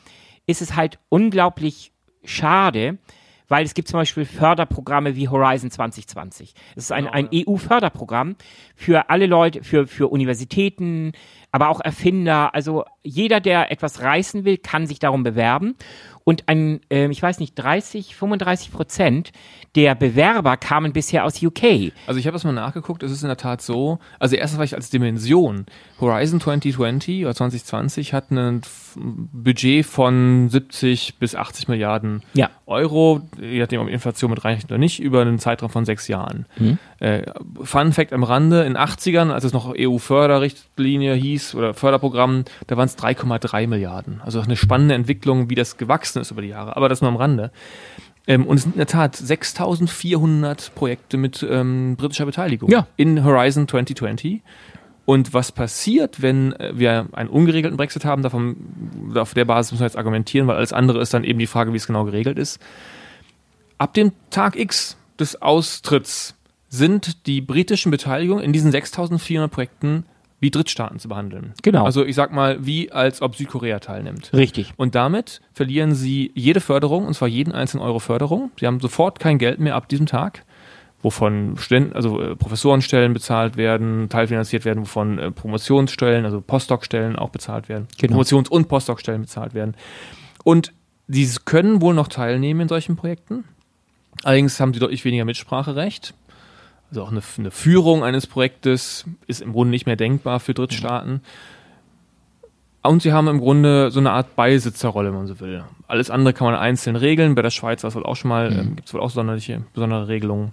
ist 0.47 0.61
es 0.61 0.75
halt 0.75 0.99
unglaublich 1.09 1.91
schade, 2.23 2.99
weil 3.47 3.63
es 3.63 3.73
gibt 3.73 3.87
zum 3.87 3.99
Beispiel 3.99 4.25
Förderprogramme 4.25 5.15
wie 5.15 5.29
Horizon 5.29 5.69
2020. 5.69 6.53
Es 6.75 6.85
ist 6.85 6.91
ein, 6.91 7.07
ein 7.07 7.29
EU-Förderprogramm 7.31 8.35
für 8.75 9.09
alle 9.09 9.27
Leute, 9.27 9.63
für, 9.63 9.87
für 9.87 10.07
Universitäten, 10.07 11.11
aber 11.51 11.69
auch 11.69 11.79
Erfinder. 11.79 12.55
Also 12.55 12.85
jeder, 13.03 13.39
der 13.39 13.71
etwas 13.71 14.01
reißen 14.01 14.45
will, 14.45 14.57
kann 14.57 14.87
sich 14.87 14.99
darum 14.99 15.23
bewerben. 15.23 15.75
Und 16.25 16.49
ein, 16.49 16.81
äh, 16.89 17.07
ich 17.09 17.21
weiß 17.21 17.39
nicht, 17.39 17.53
30, 17.53 18.15
35 18.15 18.71
Prozent 18.71 19.31
der 19.75 19.93
Bewerber 19.93 20.57
kamen 20.57 20.91
bisher 20.91 21.23
aus 21.23 21.41
UK. 21.41 21.91
Also 22.07 22.19
ich 22.19 22.25
habe 22.25 22.33
das 22.33 22.43
mal 22.43 22.51
nachgeguckt, 22.51 23.03
es 23.03 23.11
ist 23.11 23.21
in 23.21 23.27
der 23.27 23.37
Tat 23.37 23.61
so, 23.61 23.99
also 24.19 24.35
erstens 24.35 24.57
vielleicht 24.57 24.73
als 24.73 24.89
Dimension, 24.89 25.67
Horizon 25.99 26.41
2020 26.41 27.25
oder 27.25 27.35
2020 27.35 28.13
hat 28.13 28.31
ein 28.31 28.61
Budget 28.95 29.85
von 29.85 30.49
70 30.49 31.19
bis 31.19 31.35
80 31.35 31.67
Milliarden 31.67 32.23
ja. 32.33 32.49
Euro, 32.65 33.21
je 33.39 33.59
nachdem, 33.59 33.81
ob 33.81 33.87
Inflation 33.87 34.31
mit 34.31 34.43
reinrechnet 34.43 34.71
oder 34.71 34.79
nicht, 34.79 34.99
über 34.99 35.21
einen 35.21 35.37
Zeitraum 35.37 35.69
von 35.69 35.85
sechs 35.85 36.07
Jahren. 36.07 36.47
Mhm. 36.57 36.79
Äh, 36.99 37.23
Fun 37.61 37.91
Fact 37.91 38.13
am 38.13 38.23
Rande, 38.23 38.63
in 38.63 38.73
den 38.73 38.77
80ern, 38.77 39.31
als 39.31 39.43
es 39.43 39.53
noch 39.53 39.73
EU-Förderrichtlinie 39.77 41.13
hieß 41.13 41.55
oder 41.55 41.73
Förderprogramm, 41.73 42.45
da 42.67 42.77
waren 42.77 42.85
es 42.85 42.97
3,3 42.97 43.67
Milliarden. 43.67 44.21
Also 44.23 44.39
eine 44.39 44.55
spannende 44.55 44.95
Entwicklung, 44.95 45.49
wie 45.49 45.55
das 45.55 45.77
gewachsen 45.77 46.21
ist 46.21 46.31
über 46.31 46.41
die 46.41 46.49
Jahre, 46.49 46.77
aber 46.77 46.87
das 46.87 47.01
nur 47.01 47.09
am 47.09 47.17
Rande. 47.17 47.51
Ähm, 48.27 48.47
und 48.47 48.57
es 48.57 48.63
sind 48.63 48.73
in 48.73 48.79
der 48.79 48.87
Tat 48.87 49.15
6400 49.15 50.73
Projekte 50.73 51.17
mit 51.17 51.45
ähm, 51.47 51.95
britischer 51.97 52.25
Beteiligung 52.25 52.69
ja. 52.69 52.87
in 52.95 53.23
Horizon 53.23 53.67
2020. 53.67 54.41
Und 55.05 55.33
was 55.33 55.51
passiert, 55.51 56.21
wenn 56.21 56.53
äh, 56.53 56.71
wir 56.75 57.07
einen 57.11 57.29
ungeregelten 57.29 57.77
Brexit 57.77 58.05
haben, 58.05 58.23
davon, 58.23 58.55
auf 59.15 59.33
der 59.33 59.45
Basis 59.45 59.73
müssen 59.73 59.81
wir 59.81 59.87
jetzt 59.87 59.97
argumentieren, 59.97 60.47
weil 60.47 60.55
alles 60.55 60.73
andere 60.73 61.01
ist 61.01 61.13
dann 61.13 61.23
eben 61.23 61.39
die 61.39 61.47
Frage, 61.47 61.73
wie 61.73 61.77
es 61.77 61.87
genau 61.87 62.05
geregelt 62.05 62.39
ist. 62.39 62.59
Ab 63.77 63.93
dem 63.93 64.13
Tag 64.31 64.55
X 64.55 64.97
des 65.19 65.41
Austritts 65.41 66.34
sind 66.69 67.27
die 67.27 67.41
britischen 67.41 67.91
Beteiligungen 67.91 68.43
in 68.43 68.53
diesen 68.53 68.71
6400 68.71 69.51
Projekten 69.51 70.05
wie 70.39 70.51
Drittstaaten 70.51 70.99
zu 70.99 71.07
behandeln. 71.07 71.53
Genau. 71.63 71.85
Also 71.85 72.05
ich 72.05 72.15
sag 72.15 72.31
mal, 72.31 72.65
wie 72.65 72.91
als 72.91 73.21
ob 73.21 73.35
Südkorea 73.35 73.79
teilnimmt. 73.79 74.31
Richtig. 74.33 74.73
Und 74.75 74.93
damit 74.93 75.41
verlieren 75.53 75.95
sie 75.95 76.31
jede 76.35 76.59
Förderung, 76.59 77.07
und 77.07 77.13
zwar 77.13 77.27
jeden 77.27 77.53
einzelnen 77.53 77.83
Euro 77.83 77.99
Förderung. 77.99 78.51
Sie 78.59 78.67
haben 78.67 78.79
sofort 78.79 79.19
kein 79.19 79.37
Geld 79.37 79.59
mehr 79.59 79.75
ab 79.75 79.87
diesem 79.87 80.05
Tag, 80.05 80.43
wovon 81.01 81.55
Studenten, 81.57 81.95
also 81.95 82.21
äh, 82.21 82.35
Professorenstellen 82.35 83.13
bezahlt 83.13 83.55
werden, 83.57 84.09
teilfinanziert 84.09 84.65
werden, 84.65 84.81
wovon 84.81 85.17
äh, 85.17 85.31
Promotionsstellen, 85.31 86.25
also 86.25 86.41
Postdoc-Stellen 86.41 87.15
auch 87.15 87.29
bezahlt 87.29 87.69
werden. 87.69 87.87
Genau. 87.97 88.17
Promotions- 88.17 88.49
und 88.49 88.67
Postdoc-Stellen 88.67 89.21
bezahlt 89.21 89.53
werden. 89.53 89.75
Und 90.43 90.73
sie 91.07 91.27
können 91.45 91.81
wohl 91.81 91.93
noch 91.93 92.09
teilnehmen 92.09 92.61
in 92.61 92.67
solchen 92.67 92.97
Projekten. 92.97 93.45
Allerdings 94.23 94.59
haben 94.59 94.73
sie 94.73 94.79
deutlich 94.79 95.05
weniger 95.05 95.25
Mitspracherecht. 95.25 96.13
Also 96.89 97.03
auch 97.03 97.11
eine, 97.11 97.21
eine, 97.37 97.51
Führung 97.51 98.03
eines 98.03 98.27
Projektes 98.27 99.05
ist 99.27 99.41
im 99.41 99.53
Grunde 99.53 99.71
nicht 99.71 99.85
mehr 99.85 99.95
denkbar 99.95 100.39
für 100.39 100.53
Drittstaaten. 100.53 101.21
Und 102.83 103.01
sie 103.01 103.11
haben 103.11 103.27
im 103.27 103.39
Grunde 103.39 103.89
so 103.89 103.99
eine 103.99 104.11
Art 104.11 104.35
Beisitzerrolle, 104.35 105.09
wenn 105.09 105.17
man 105.17 105.27
so 105.27 105.39
will. 105.39 105.63
Alles 105.87 106.11
andere 106.11 106.33
kann 106.33 106.45
man 106.45 106.55
einzeln 106.55 106.95
regeln. 106.95 107.33
Bei 107.35 107.41
der 107.41 107.49
Schweiz 107.49 107.83
war 107.83 107.87
es 107.89 107.95
wohl 107.95 108.05
auch 108.05 108.15
schon 108.15 108.29
mal, 108.29 108.51
mhm. 108.51 108.59
ähm, 108.59 108.75
gibt 108.75 108.87
es 108.87 108.93
wohl 108.93 109.01
auch 109.01 109.09
sonderliche, 109.09 109.63
besondere 109.73 110.07
Regelungen. 110.07 110.51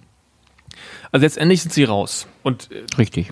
Also 1.11 1.23
letztendlich 1.23 1.61
sind 1.61 1.71
sie 1.71 1.83
raus. 1.83 2.27
Und 2.41 2.71
äh, 2.71 2.83
richtig. 2.97 3.31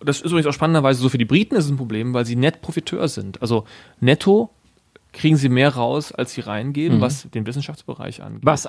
Das 0.00 0.20
ist 0.20 0.26
übrigens 0.26 0.46
auch 0.46 0.52
spannenderweise 0.52 1.00
so 1.00 1.08
für 1.08 1.18
die 1.18 1.24
Briten 1.24 1.54
ist 1.54 1.64
es 1.64 1.70
ein 1.70 1.76
Problem, 1.76 2.12
weil 2.14 2.26
sie 2.26 2.36
Net-Profiteur 2.36 3.08
sind. 3.08 3.40
Also 3.40 3.64
netto 4.00 4.50
kriegen 5.12 5.36
sie 5.36 5.48
mehr 5.48 5.74
raus, 5.74 6.12
als 6.12 6.34
sie 6.34 6.42
reingeben, 6.42 6.98
mhm. 6.98 7.00
was 7.00 7.28
den 7.30 7.46
Wissenschaftsbereich 7.46 8.22
angeht. 8.22 8.42
Was 8.44 8.68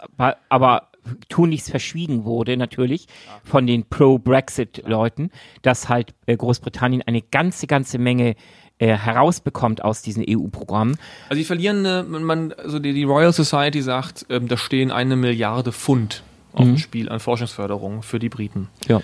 aber 0.49 0.88
tunlichst 1.30 1.70
verschwiegen 1.70 2.26
wurde, 2.26 2.58
natürlich, 2.58 3.08
von 3.43 3.67
den 3.67 3.86
Pro-Brexit-Leuten, 3.86 5.32
dass 5.62 5.89
halt 5.89 6.13
äh, 6.26 6.36
Großbritannien 6.36 7.02
eine 7.02 7.22
ganze, 7.22 7.67
ganze 7.67 7.98
Menge 7.98 8.36
äh, 8.80 8.96
herausbekommt 8.96 9.84
aus 9.84 10.02
diesen 10.02 10.24
EU-Programmen. 10.28 10.98
Also 11.30 11.39
die 11.39 11.46
verlieren, 11.46 11.86
äh, 11.86 12.04
man, 12.04 12.54
also 12.54 12.80
die, 12.80 12.93
die, 12.93 13.04
Royal 13.06 13.34
Society 13.34 13.82
sagt, 13.82 14.28
ähm, 14.30 14.48
da 14.48 14.56
stehen 14.56 14.91
eine 14.91 15.15
Milliarde 15.15 15.72
Pfund 15.72 16.24
auf 16.54 16.65
mhm. 16.65 16.74
dem 16.74 16.78
Spiel 16.78 17.10
an 17.10 17.20
Forschungsförderung 17.20 18.04
für 18.04 18.20
die 18.20 18.30
Briten. 18.30 18.70
Ja. 18.88 19.02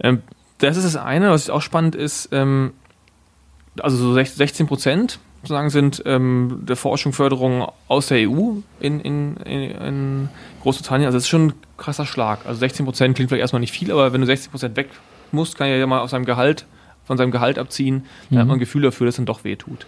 Ähm, 0.00 0.22
das 0.58 0.76
ist 0.76 0.84
das 0.84 0.96
eine, 0.96 1.30
was 1.30 1.50
auch 1.50 1.62
spannend 1.62 1.94
ist, 1.94 2.30
ähm, 2.32 2.72
also 3.80 3.96
so 3.96 4.14
16 4.14 4.66
Prozent 4.66 5.18
sozusagen 5.44 5.70
sind 5.70 6.02
ähm, 6.06 6.60
der 6.62 6.76
Forschung, 6.76 7.12
Förderung 7.12 7.66
aus 7.88 8.08
der 8.08 8.28
EU 8.28 8.54
in, 8.80 9.00
in, 9.00 9.36
in, 9.36 10.28
Großbritannien. 10.62 11.06
Also 11.06 11.16
das 11.16 11.24
ist 11.24 11.28
schon 11.28 11.48
ein 11.48 11.52
krasser 11.76 12.06
Schlag. 12.06 12.46
Also 12.46 12.60
16 12.60 12.84
Prozent 12.86 13.14
klingt 13.14 13.30
vielleicht 13.30 13.42
erstmal 13.42 13.60
nicht 13.60 13.72
viel, 13.72 13.92
aber 13.92 14.12
wenn 14.12 14.20
du 14.20 14.26
60 14.26 14.50
Prozent 14.50 14.76
weg 14.76 14.88
musst, 15.32 15.56
kann 15.56 15.68
ja 15.68 15.86
mal 15.86 16.00
aus 16.00 16.10
seinem 16.10 16.24
Gehalt, 16.24 16.66
von 17.04 17.18
seinem 17.18 17.30
Gehalt 17.30 17.58
abziehen, 17.58 17.96
mhm. 17.96 18.02
dann 18.30 18.38
hat 18.40 18.46
man 18.48 18.56
ein 18.56 18.60
Gefühl 18.60 18.82
dafür, 18.82 19.06
dass 19.06 19.14
es 19.14 19.16
dann 19.16 19.26
doch 19.26 19.44
weh 19.44 19.56
tut. 19.56 19.86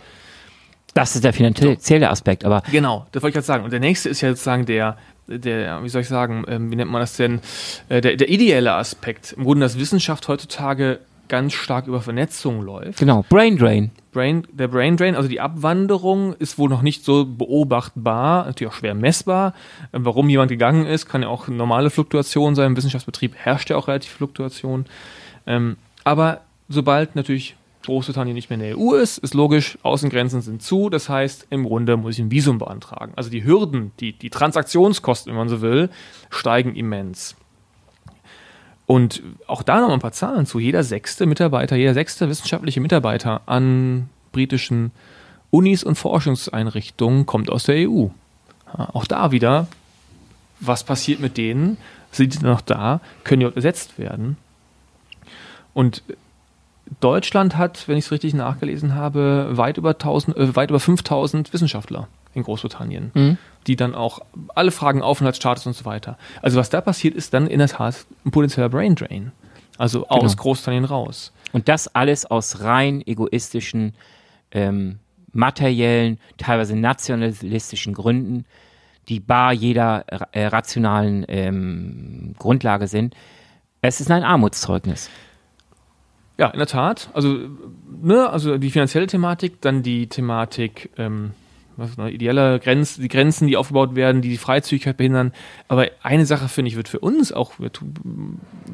Das 0.94 1.14
ist 1.14 1.24
der 1.24 1.32
finanzielle 1.32 2.08
Aspekt, 2.08 2.44
aber. 2.44 2.62
Genau, 2.70 3.06
das 3.12 3.22
wollte 3.22 3.30
ich 3.30 3.34
gerade 3.34 3.46
sagen. 3.46 3.64
Und 3.64 3.72
der 3.72 3.80
nächste 3.80 4.08
ist 4.08 4.22
ja 4.22 4.30
sozusagen 4.30 4.64
der, 4.64 4.96
der, 5.26 5.82
wie 5.82 5.88
soll 5.90 6.02
ich 6.02 6.08
sagen, 6.08 6.44
ähm, 6.48 6.70
wie 6.70 6.76
nennt 6.76 6.90
man 6.90 7.00
das 7.00 7.16
denn, 7.16 7.40
äh, 7.88 8.00
der, 8.00 8.16
der 8.16 8.30
ideelle 8.30 8.72
Aspekt. 8.72 9.32
Im 9.32 9.44
Grunde, 9.44 9.66
dass 9.66 9.78
Wissenschaft 9.78 10.26
heutzutage 10.28 11.00
ganz 11.28 11.52
stark 11.52 11.86
über 11.86 12.00
Vernetzung 12.00 12.62
läuft. 12.62 12.98
Genau, 12.98 13.24
Brain 13.28 13.56
Drain. 13.56 13.90
Brain, 14.12 14.46
der 14.50 14.68
Brain 14.68 14.96
Drain, 14.96 15.14
also 15.14 15.28
die 15.28 15.40
Abwanderung, 15.40 16.34
ist 16.34 16.58
wohl 16.58 16.70
noch 16.70 16.82
nicht 16.82 17.04
so 17.04 17.26
beobachtbar, 17.26 18.46
natürlich 18.46 18.72
auch 18.72 18.76
schwer 18.76 18.94
messbar. 18.94 19.52
Ähm, 19.92 20.04
warum 20.04 20.28
jemand 20.28 20.50
gegangen 20.50 20.86
ist, 20.86 21.06
kann 21.06 21.22
ja 21.22 21.28
auch 21.28 21.48
normale 21.48 21.90
Fluktuation 21.90 22.54
sein. 22.54 22.68
Im 22.68 22.76
Wissenschaftsbetrieb 22.76 23.34
herrscht 23.34 23.70
ja 23.70 23.76
auch 23.76 23.88
relativ 23.88 24.12
Fluktuation. 24.12 24.86
Ähm, 25.46 25.76
aber 26.04 26.40
sobald 26.68 27.14
natürlich 27.14 27.56
Großbritannien 27.86 28.34
nicht 28.34 28.50
mehr 28.50 28.58
in 28.58 28.64
der 28.64 28.78
EU 28.78 28.94
ist, 28.94 29.18
ist 29.18 29.34
logisch, 29.34 29.78
Außengrenzen 29.82 30.40
sind 30.40 30.62
zu. 30.62 30.90
Das 30.90 31.08
heißt, 31.08 31.46
im 31.50 31.64
Grunde 31.64 31.96
muss 31.96 32.14
ich 32.14 32.24
ein 32.24 32.30
Visum 32.30 32.58
beantragen. 32.58 33.12
Also 33.16 33.30
die 33.30 33.44
Hürden, 33.44 33.92
die, 34.00 34.12
die 34.12 34.30
Transaktionskosten, 34.30 35.30
wenn 35.30 35.38
man 35.38 35.48
so 35.48 35.60
will, 35.60 35.90
steigen 36.30 36.74
immens. 36.74 37.36
Und 38.86 39.22
auch 39.46 39.62
da 39.62 39.80
noch 39.80 39.90
ein 39.90 39.98
paar 40.00 40.12
Zahlen 40.12 40.46
zu. 40.46 40.60
Jeder 40.60 40.84
sechste 40.84 41.26
Mitarbeiter, 41.26 41.76
jeder 41.76 41.94
sechste 41.94 42.28
wissenschaftliche 42.28 42.80
Mitarbeiter 42.80 43.42
an 43.46 44.08
britischen 44.32 44.92
Unis 45.50 45.82
und 45.82 45.96
Forschungseinrichtungen 45.96 47.26
kommt 47.26 47.50
aus 47.50 47.64
der 47.64 47.88
EU. 47.88 48.08
auch 48.72 49.06
da 49.06 49.30
wieder, 49.32 49.68
was 50.60 50.84
passiert 50.84 51.20
mit 51.20 51.36
denen? 51.36 51.78
Sind 52.12 52.40
die 52.40 52.44
noch 52.44 52.60
da? 52.60 53.00
Können 53.24 53.40
die 53.40 53.54
ersetzt 53.54 53.98
werden? 53.98 54.36
Und 55.74 56.02
Deutschland 57.00 57.56
hat, 57.56 57.88
wenn 57.88 57.96
ich 57.96 58.06
es 58.06 58.12
richtig 58.12 58.34
nachgelesen 58.34 58.94
habe, 58.94 59.48
weit 59.52 59.78
über, 59.78 59.90
1000, 59.90 60.36
äh, 60.36 60.56
weit 60.56 60.70
über 60.70 60.80
5000 60.80 61.52
Wissenschaftler 61.52 62.08
in 62.36 62.42
Großbritannien, 62.42 63.10
mhm. 63.14 63.38
die 63.66 63.76
dann 63.76 63.94
auch 63.94 64.20
alle 64.54 64.70
Fragen 64.70 65.02
Aufenthaltsstatus 65.02 65.66
und 65.66 65.74
so 65.74 65.84
weiter. 65.84 66.18
Also 66.42 66.58
was 66.58 66.70
da 66.70 66.80
passiert, 66.80 67.14
ist 67.14 67.34
dann 67.34 67.46
in 67.46 67.58
der 67.58 67.68
Tat 67.68 68.06
ein 68.24 68.30
potenzieller 68.30 68.68
Brain 68.68 68.94
Drain. 68.94 69.32
Also 69.78 70.06
aus 70.08 70.32
genau. 70.32 70.42
Großbritannien 70.42 70.84
raus. 70.84 71.32
Und 71.52 71.68
das 71.68 71.94
alles 71.94 72.26
aus 72.26 72.60
rein 72.62 73.02
egoistischen 73.06 73.94
ähm, 74.52 74.98
materiellen, 75.32 76.18
teilweise 76.38 76.76
nationalistischen 76.76 77.92
Gründen, 77.92 78.44
die 79.08 79.20
bar 79.20 79.52
jeder 79.52 80.04
äh, 80.32 80.46
rationalen 80.46 81.24
ähm, 81.28 82.34
Grundlage 82.38 82.88
sind. 82.88 83.14
Es 83.80 84.00
ist 84.00 84.10
ein 84.10 84.24
Armutszeugnis. 84.24 85.10
Ja, 86.38 86.48
in 86.48 86.58
der 86.58 86.66
Tat. 86.66 87.08
Also, 87.14 87.38
ne, 88.02 88.28
also 88.28 88.58
die 88.58 88.70
finanzielle 88.70 89.06
Thematik, 89.06 89.60
dann 89.62 89.82
die 89.82 90.08
Thematik 90.08 90.90
ähm, 90.98 91.32
was 91.76 91.96
ne, 91.96 92.10
ideelle 92.10 92.58
Grenzen, 92.58 93.02
die 93.02 93.08
Grenzen, 93.08 93.46
die 93.46 93.56
aufgebaut 93.56 93.94
werden, 93.94 94.22
die 94.22 94.30
die 94.30 94.36
Freizügigkeit 94.36 94.96
behindern. 94.96 95.32
Aber 95.68 95.86
eine 96.02 96.26
Sache, 96.26 96.48
finde 96.48 96.70
ich, 96.70 96.76
wird 96.76 96.88
für 96.88 97.00
uns 97.00 97.32
auch, 97.32 97.52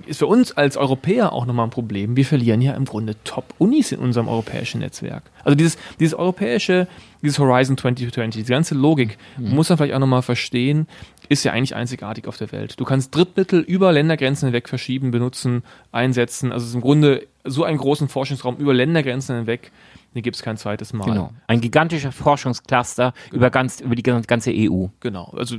ist 0.07 0.19
für 0.19 0.27
uns 0.27 0.53
als 0.53 0.77
Europäer 0.77 1.33
auch 1.33 1.47
nochmal 1.47 1.67
ein 1.67 1.71
Problem. 1.71 2.17
Wir 2.17 2.25
verlieren 2.25 2.61
ja 2.63 2.75
im 2.75 2.85
Grunde 2.85 3.17
Top-Unis 3.25 3.93
in 3.93 3.99
unserem 3.99 4.29
europäischen 4.29 4.81
Netzwerk. 4.81 5.25
Also 5.45 5.57
dieses, 5.57 5.77
dieses 5.99 6.15
europäische, 6.15 6.87
dieses 7.23 7.39
Horizon 7.39 7.77
2020, 7.77 8.43
diese 8.43 8.53
ganze 8.53 8.75
Logik, 8.75 9.19
mhm. 9.37 9.55
muss 9.55 9.69
man 9.69 9.79
vielleicht 9.79 9.95
auch 9.95 9.99
nochmal 9.99 10.23
verstehen, 10.23 10.87
ist 11.29 11.45
ja 11.45 11.53
eigentlich 11.53 11.75
einzigartig 11.75 12.27
auf 12.27 12.37
der 12.37 12.53
Welt. 12.53 12.79
Du 12.79 12.85
kannst 12.85 13.15
Drittmittel 13.15 13.61
über 13.61 13.93
Ländergrenzen 13.93 14.49
hinweg 14.49 14.69
verschieben, 14.69 15.11
benutzen, 15.11 15.63
einsetzen. 15.91 16.53
Also 16.53 16.65
es 16.65 16.71
ist 16.71 16.75
im 16.75 16.81
Grunde 16.81 17.27
so 17.45 17.65
einen 17.65 17.79
großen 17.79 18.09
Forschungsraum 18.09 18.57
über 18.57 18.75
Ländergrenzen 18.75 19.37
hinweg 19.37 19.73
den 20.15 20.23
gibt 20.23 20.37
es 20.37 20.43
kein 20.43 20.57
zweites 20.57 20.93
Mal. 20.93 21.07
Genau. 21.07 21.33
Ein 21.47 21.61
gigantischer 21.61 22.13
Forschungscluster 22.13 23.13
genau. 23.13 23.37
über, 23.37 23.51
ganz, 23.51 23.81
über 23.81 23.95
die 23.95 24.03
ganze 24.03 24.51
EU. 24.51 24.87
Genau. 25.01 25.33
Also 25.37 25.57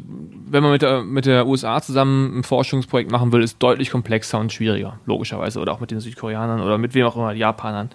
wenn 0.48 0.62
man 0.62 0.72
mit 0.72 0.82
der, 0.82 1.04
mit 1.04 1.26
der 1.26 1.48
USA 1.48 1.82
zusammen 1.82 2.40
ein 2.40 2.44
Forschungsprojekt 2.44 3.12
machen 3.12 3.32
will, 3.32 3.42
ist 3.42 3.58
deutlich 3.60 3.90
komplexer 3.90 4.40
und 4.40 4.54
schwieriger, 4.54 5.00
logischerweise. 5.06 5.60
Oder 5.60 5.74
auch 5.74 5.80
mit 5.80 5.92
den 5.92 6.00
Südkoreanern 6.00 6.62
oder 6.62 6.78
mit 6.78 6.94
wem 6.94 7.06
auch 7.06 7.16
immer, 7.16 7.34
Japanern. 7.34 7.90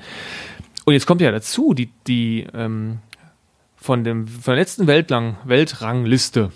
Und 0.84 0.94
jetzt 0.94 1.06
kommt 1.06 1.20
ja 1.20 1.30
dazu, 1.30 1.74
die, 1.74 1.90
die 2.06 2.46
ähm, 2.54 2.98
von, 3.76 4.04
dem, 4.04 4.26
von 4.26 4.52
der 4.52 4.60
letzten 4.60 4.86
Weltlang, 4.86 5.36
Weltrangliste 5.44 6.50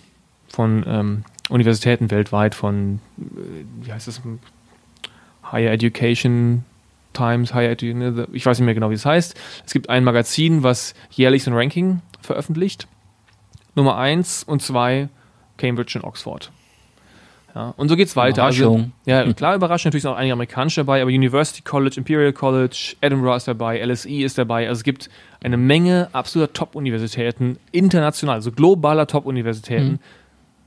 von 0.48 0.84
ähm, 0.86 1.24
Universitäten 1.48 2.10
weltweit, 2.10 2.54
von, 2.54 3.00
äh, 3.18 3.64
wie 3.82 3.92
heißt 3.92 4.08
das, 4.08 4.22
Higher 5.50 5.72
Education 5.72 6.64
Times, 7.12 7.54
Higher 7.54 7.76
ne, 7.94 8.26
ich 8.32 8.44
weiß 8.46 8.58
nicht 8.58 8.66
mehr 8.66 8.74
genau, 8.74 8.90
wie 8.90 8.94
es 8.94 9.06
heißt. 9.06 9.34
Es 9.66 9.72
gibt 9.72 9.88
ein 9.90 10.04
Magazin, 10.04 10.62
was 10.62 10.94
jährlich 11.10 11.44
so 11.44 11.50
ein 11.50 11.56
Ranking 11.56 12.00
veröffentlicht. 12.20 12.86
Nummer 13.74 13.96
eins 13.96 14.44
und 14.44 14.62
zwei 14.62 15.08
Cambridge 15.56 15.98
und 15.98 16.04
Oxford. 16.04 16.50
Ja, 17.54 17.74
und 17.76 17.88
so 17.88 17.96
geht's 17.96 18.16
weiter. 18.16 18.44
Also, 18.44 18.86
ja, 19.04 19.30
klar, 19.34 19.54
überraschend 19.54 19.90
natürlich 19.90 20.02
sind 20.02 20.12
auch 20.12 20.16
einige 20.16 20.32
amerikanische 20.32 20.80
dabei, 20.80 21.02
aber 21.02 21.10
University 21.10 21.62
College, 21.62 21.96
Imperial 21.98 22.32
College, 22.32 22.96
Edinburgh 23.02 23.36
ist 23.36 23.46
dabei, 23.46 23.84
LSE 23.84 24.08
ist 24.08 24.38
dabei. 24.38 24.68
Also 24.68 24.80
es 24.80 24.84
gibt 24.84 25.10
eine 25.42 25.58
Menge 25.58 26.08
absoluter 26.12 26.52
Top-Universitäten, 26.54 27.58
international, 27.70 28.36
also 28.36 28.52
globaler 28.52 29.06
Top-Universitäten, 29.06 29.92
mhm. 29.92 29.98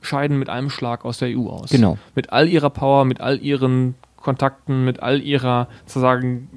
scheiden 0.00 0.38
mit 0.38 0.48
einem 0.48 0.70
Schlag 0.70 1.04
aus 1.04 1.18
der 1.18 1.36
EU 1.36 1.48
aus. 1.48 1.70
Genau. 1.70 1.98
Mit 2.14 2.32
all 2.32 2.48
ihrer 2.48 2.70
Power, 2.70 3.04
mit 3.04 3.20
all 3.20 3.40
ihren 3.42 3.96
Kontakten, 4.26 4.84
mit 4.84 5.00
all 5.00 5.22
ihrer 5.22 5.68
sozusagen 5.86 6.48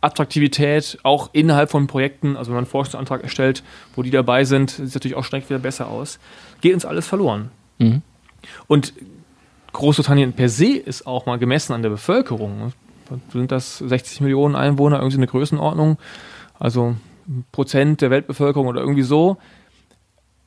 Attraktivität, 0.00 0.98
auch 1.02 1.30
innerhalb 1.32 1.70
von 1.70 1.86
Projekten, 1.86 2.36
also 2.36 2.50
wenn 2.50 2.56
man 2.56 2.64
einen 2.64 2.70
Forschungsantrag 2.70 3.22
erstellt, 3.22 3.64
wo 3.96 4.02
die 4.02 4.10
dabei 4.10 4.44
sind, 4.44 4.70
sieht 4.70 4.86
es 4.86 4.94
natürlich 4.94 5.16
auch 5.16 5.24
schnell 5.24 5.42
wieder 5.48 5.58
besser 5.58 5.88
aus, 5.88 6.20
geht 6.60 6.74
uns 6.74 6.84
alles 6.84 7.06
verloren. 7.06 7.50
Mhm. 7.78 8.02
Und 8.66 8.92
Großbritannien 9.72 10.34
per 10.34 10.48
se 10.48 10.76
ist 10.76 11.06
auch 11.06 11.26
mal 11.26 11.38
gemessen 11.38 11.72
an 11.72 11.82
der 11.82 11.90
Bevölkerung. 11.90 12.72
Sind 13.32 13.50
das 13.50 13.78
60 13.78 14.20
Millionen 14.20 14.54
Einwohner, 14.54 14.98
irgendwie 14.98 15.16
eine 15.16 15.26
Größenordnung, 15.26 15.98
also 16.58 16.94
Prozent 17.52 18.02
der 18.02 18.10
Weltbevölkerung 18.10 18.66
oder 18.66 18.80
irgendwie 18.80 19.02
so. 19.02 19.38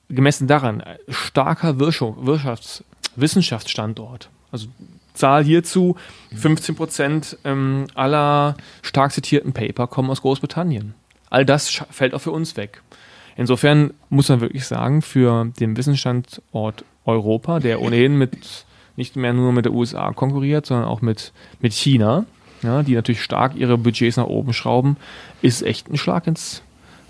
Gemessen 0.09 0.47
daran, 0.47 0.83
starker 1.09 1.79
Wirtschafts 1.79 2.83
Wissenschaftsstandort. 3.15 4.29
Also 4.51 4.67
Zahl 5.21 5.43
hierzu, 5.43 5.95
15 6.35 6.75
Prozent 6.75 7.37
ähm, 7.43 7.85
aller 7.93 8.55
stark 8.81 9.11
zitierten 9.11 9.53
Paper 9.53 9.87
kommen 9.87 10.09
aus 10.09 10.21
Großbritannien. 10.21 10.95
All 11.29 11.45
das 11.45 11.69
fällt 11.69 12.13
auch 12.15 12.21
für 12.21 12.31
uns 12.31 12.57
weg. 12.57 12.81
Insofern 13.37 13.93
muss 14.09 14.29
man 14.29 14.41
wirklich 14.41 14.65
sagen, 14.65 15.01
für 15.01 15.51
den 15.59 15.77
Wissensstandort 15.77 16.83
Europa, 17.05 17.59
der 17.59 17.81
ohnehin 17.81 18.17
mit 18.17 18.65
nicht 18.95 19.15
mehr 19.15 19.33
nur 19.33 19.53
mit 19.53 19.65
der 19.65 19.73
USA 19.73 20.11
konkurriert, 20.11 20.65
sondern 20.65 20.87
auch 20.87 21.01
mit, 21.01 21.31
mit 21.59 21.73
China, 21.73 22.25
ja, 22.63 22.83
die 22.83 22.95
natürlich 22.95 23.21
stark 23.21 23.55
ihre 23.55 23.77
Budgets 23.77 24.17
nach 24.17 24.25
oben 24.25 24.53
schrauben, 24.53 24.97
ist 25.41 25.61
echt 25.61 25.89
ein 25.89 25.97
Schlag 25.97 26.27
ins 26.27 26.61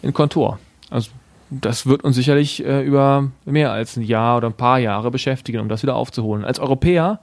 in 0.01 0.13
Kontor. 0.13 0.59
Also 0.89 1.11
das 1.49 1.85
wird 1.85 2.03
uns 2.03 2.15
sicherlich 2.15 2.65
äh, 2.65 2.81
über 2.81 3.29
mehr 3.45 3.71
als 3.71 3.97
ein 3.97 4.03
Jahr 4.03 4.37
oder 4.37 4.47
ein 4.47 4.53
paar 4.53 4.79
Jahre 4.79 5.11
beschäftigen, 5.11 5.59
um 5.59 5.69
das 5.69 5.83
wieder 5.83 5.95
aufzuholen. 5.95 6.45
Als 6.45 6.59
Europäer 6.59 7.19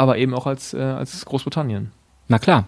aber 0.00 0.16
eben 0.16 0.32
auch 0.32 0.46
als, 0.46 0.72
äh, 0.72 0.78
als 0.78 1.26
Großbritannien. 1.26 1.92
Na 2.26 2.38
klar. 2.38 2.66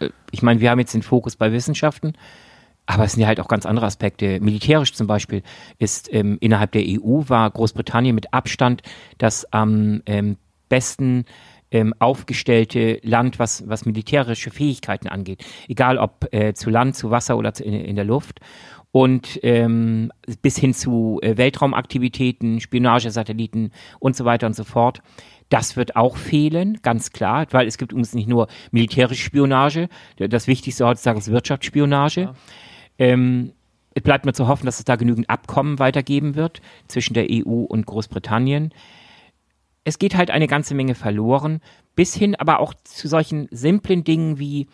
Äh, 0.00 0.08
ich 0.30 0.42
meine, 0.42 0.60
wir 0.60 0.70
haben 0.70 0.78
jetzt 0.78 0.94
den 0.94 1.02
Fokus 1.02 1.36
bei 1.36 1.52
Wissenschaften, 1.52 2.14
aber 2.86 3.04
es 3.04 3.12
sind 3.12 3.20
ja 3.20 3.26
halt 3.26 3.38
auch 3.38 3.48
ganz 3.48 3.66
andere 3.66 3.84
Aspekte. 3.84 4.40
Militärisch 4.40 4.94
zum 4.94 5.06
Beispiel 5.06 5.42
ist 5.78 6.10
ähm, 6.10 6.38
innerhalb 6.40 6.72
der 6.72 6.82
EU 6.86 7.24
war 7.28 7.50
Großbritannien 7.50 8.14
mit 8.14 8.32
Abstand 8.32 8.82
das 9.18 9.52
am 9.52 10.00
ähm, 10.06 10.38
besten 10.70 11.26
ähm, 11.70 11.92
aufgestellte 11.98 12.98
Land, 13.02 13.38
was, 13.38 13.68
was 13.68 13.84
militärische 13.84 14.50
Fähigkeiten 14.50 15.08
angeht. 15.08 15.44
Egal 15.68 15.98
ob 15.98 16.32
äh, 16.32 16.54
zu 16.54 16.70
Land, 16.70 16.96
zu 16.96 17.10
Wasser 17.10 17.36
oder 17.36 17.52
zu, 17.52 17.62
in, 17.62 17.74
in 17.74 17.96
der 17.96 18.06
Luft 18.06 18.40
und 18.90 19.38
ähm, 19.42 20.12
bis 20.40 20.56
hin 20.56 20.72
zu 20.72 21.18
äh, 21.20 21.36
Weltraumaktivitäten, 21.36 22.60
Spionagesatelliten 22.60 23.70
und 23.98 24.16
so 24.16 24.24
weiter 24.24 24.46
und 24.46 24.56
so 24.56 24.64
fort. 24.64 25.02
Das 25.54 25.76
wird 25.76 25.94
auch 25.94 26.16
fehlen, 26.16 26.80
ganz 26.82 27.12
klar, 27.12 27.46
weil 27.52 27.68
es 27.68 27.78
gibt 27.78 27.92
uns 27.92 28.12
nicht 28.12 28.28
nur 28.28 28.48
militärische 28.72 29.22
Spionage, 29.22 29.88
das 30.16 30.48
Wichtigste 30.48 30.84
heutzutage 30.84 31.20
ist 31.20 31.30
Wirtschaftsspionage. 31.30 32.22
Ja. 32.22 32.34
Ähm, 32.98 33.52
es 33.94 34.02
bleibt 34.02 34.24
nur 34.24 34.34
zu 34.34 34.48
hoffen, 34.48 34.66
dass 34.66 34.80
es 34.80 34.84
da 34.84 34.96
genügend 34.96 35.30
Abkommen 35.30 35.78
weitergeben 35.78 36.34
wird 36.34 36.60
zwischen 36.88 37.14
der 37.14 37.28
EU 37.30 37.62
und 37.68 37.86
Großbritannien. 37.86 38.74
Es 39.84 40.00
geht 40.00 40.16
halt 40.16 40.32
eine 40.32 40.48
ganze 40.48 40.74
Menge 40.74 40.96
verloren, 40.96 41.60
bis 41.94 42.16
hin 42.16 42.34
aber 42.34 42.58
auch 42.58 42.74
zu 42.82 43.06
solchen 43.06 43.46
simplen 43.52 44.02
Dingen 44.02 44.40
wie 44.40 44.66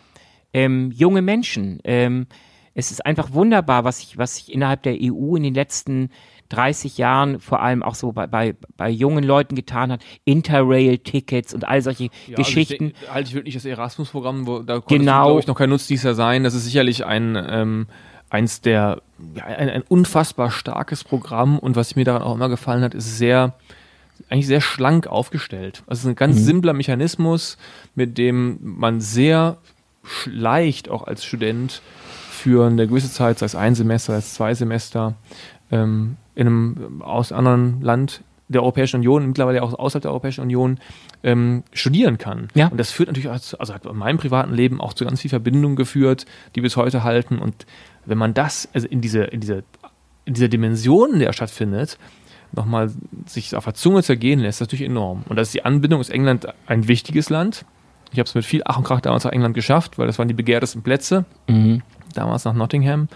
ähm, 0.51 0.89
junge 0.89 1.21
Menschen. 1.21 1.79
Ähm, 1.83 2.25
es 2.73 2.89
ist 2.89 3.05
einfach 3.05 3.33
wunderbar, 3.33 3.83
was 3.83 3.99
sich 3.99 4.17
was 4.17 4.35
ich 4.39 4.51
innerhalb 4.51 4.81
der 4.81 4.97
EU 4.99 5.35
in 5.35 5.43
den 5.43 5.53
letzten 5.53 6.09
30 6.51 6.97
Jahren 6.97 7.39
vor 7.39 7.61
allem 7.61 7.83
auch 7.83 7.95
so 7.95 8.11
bei, 8.11 8.27
bei, 8.27 8.55
bei 8.77 8.89
jungen 8.89 9.23
Leuten 9.23 9.55
getan 9.55 9.91
hat. 9.91 10.01
Interrail-Tickets 10.25 11.53
und 11.53 11.67
all 11.67 11.81
solche 11.81 12.09
ja, 12.27 12.35
Geschichten. 12.35 12.93
Also 13.01 13.13
halte 13.13 13.29
ich 13.29 13.35
wirklich 13.35 13.53
das 13.55 13.65
Erasmus-Programm, 13.65 14.47
wo 14.47 14.59
da 14.59 14.75
konnte 14.75 14.97
genau. 14.97 15.25
glaube 15.25 15.39
ich, 15.39 15.47
noch 15.47 15.55
kein 15.55 15.69
Nutznießer 15.69 16.13
sein. 16.13 16.43
Das 16.43 16.53
ist 16.53 16.65
sicherlich 16.65 17.05
ein, 17.05 17.37
ähm, 17.49 17.87
eins 18.29 18.61
der, 18.61 19.01
ja, 19.35 19.45
ein, 19.45 19.69
ein 19.69 19.83
unfassbar 19.87 20.51
starkes 20.51 21.03
Programm 21.03 21.57
und 21.57 21.75
was 21.75 21.95
mir 21.95 22.05
daran 22.05 22.21
auch 22.21 22.35
immer 22.35 22.49
gefallen 22.49 22.83
hat, 22.83 22.93
ist 22.93 23.17
sehr, 23.17 23.53
eigentlich 24.29 24.47
sehr 24.47 24.61
schlank 24.61 25.07
aufgestellt. 25.07 25.83
Also 25.87 25.99
es 25.99 26.03
ist 26.05 26.09
ein 26.09 26.15
ganz 26.15 26.37
mhm. 26.37 26.43
simpler 26.43 26.73
Mechanismus, 26.73 27.57
mit 27.95 28.17
dem 28.17 28.59
man 28.61 28.99
sehr 28.99 29.57
leicht 30.25 30.89
auch 30.89 31.03
als 31.03 31.23
Student 31.23 31.81
für 32.29 32.65
eine 32.65 32.87
gewisse 32.87 33.11
Zeit, 33.11 33.39
sei 33.39 33.45
es 33.45 33.55
ein 33.55 33.75
Semester, 33.75 34.13
sei 34.13 34.19
es 34.19 34.33
zwei 34.33 34.53
Semester, 34.55 35.13
ähm, 35.71 36.17
in 36.35 36.47
einem 36.47 37.01
aus 37.01 37.31
anderen 37.31 37.81
Land 37.81 38.23
der 38.51 38.61
Europäischen 38.61 38.97
Union, 38.97 39.27
mittlerweile 39.27 39.63
auch 39.63 39.73
außerhalb 39.73 40.01
der 40.01 40.11
Europäischen 40.11 40.41
Union, 40.41 40.79
ähm, 41.23 41.63
studieren 41.73 42.17
kann. 42.17 42.49
Ja. 42.53 42.67
Und 42.67 42.77
das 42.77 42.91
führt 42.91 43.07
natürlich, 43.07 43.29
also, 43.29 43.57
also 43.57 43.73
hat 43.73 43.85
in 43.85 43.95
meinem 43.95 44.17
privaten 44.17 44.53
Leben 44.53 44.81
auch 44.81 44.93
zu 44.93 45.05
ganz 45.05 45.21
viel 45.21 45.29
Verbindungen 45.29 45.75
geführt, 45.75 46.25
die 46.55 46.61
bis 46.61 46.75
heute 46.75 47.03
halten. 47.03 47.39
Und 47.39 47.65
wenn 48.05 48.17
man 48.17 48.33
das, 48.33 48.67
also 48.73 48.87
in 48.87 49.01
diese, 49.01 49.23
in 49.23 49.39
diese, 49.39 49.63
in 50.25 50.33
dieser 50.33 50.49
Dimension, 50.49 51.13
in 51.13 51.19
der 51.19 51.33
stattfindet, 51.33 51.97
nochmal 52.51 52.91
sich 53.25 53.55
auf 53.55 53.63
der 53.63 53.73
Zunge 53.73 54.03
zergehen 54.03 54.39
lässt, 54.39 54.59
ist 54.59 54.67
natürlich 54.67 54.85
enorm. 54.85 55.23
Und 55.29 55.37
das 55.37 55.49
ist 55.49 55.53
die 55.53 55.63
Anbindung, 55.63 56.01
ist 56.01 56.09
England 56.09 56.47
ein 56.67 56.87
wichtiges 56.87 57.29
Land. 57.29 57.65
Ich 58.11 58.19
habe 58.19 58.27
es 58.27 58.35
mit 58.35 58.43
viel 58.43 58.61
Ach 58.65 58.77
und 58.77 58.83
Krach 58.83 58.99
damals 58.99 59.23
nach 59.23 59.31
England 59.31 59.55
geschafft, 59.55 59.97
weil 59.97 60.07
das 60.07 60.19
waren 60.19 60.27
die 60.27 60.33
begehrtesten 60.33 60.81
Plätze. 60.81 61.23
Mhm. 61.47 61.81
Damals 62.13 62.43
nach 62.43 62.53
Nottingham. 62.53 63.07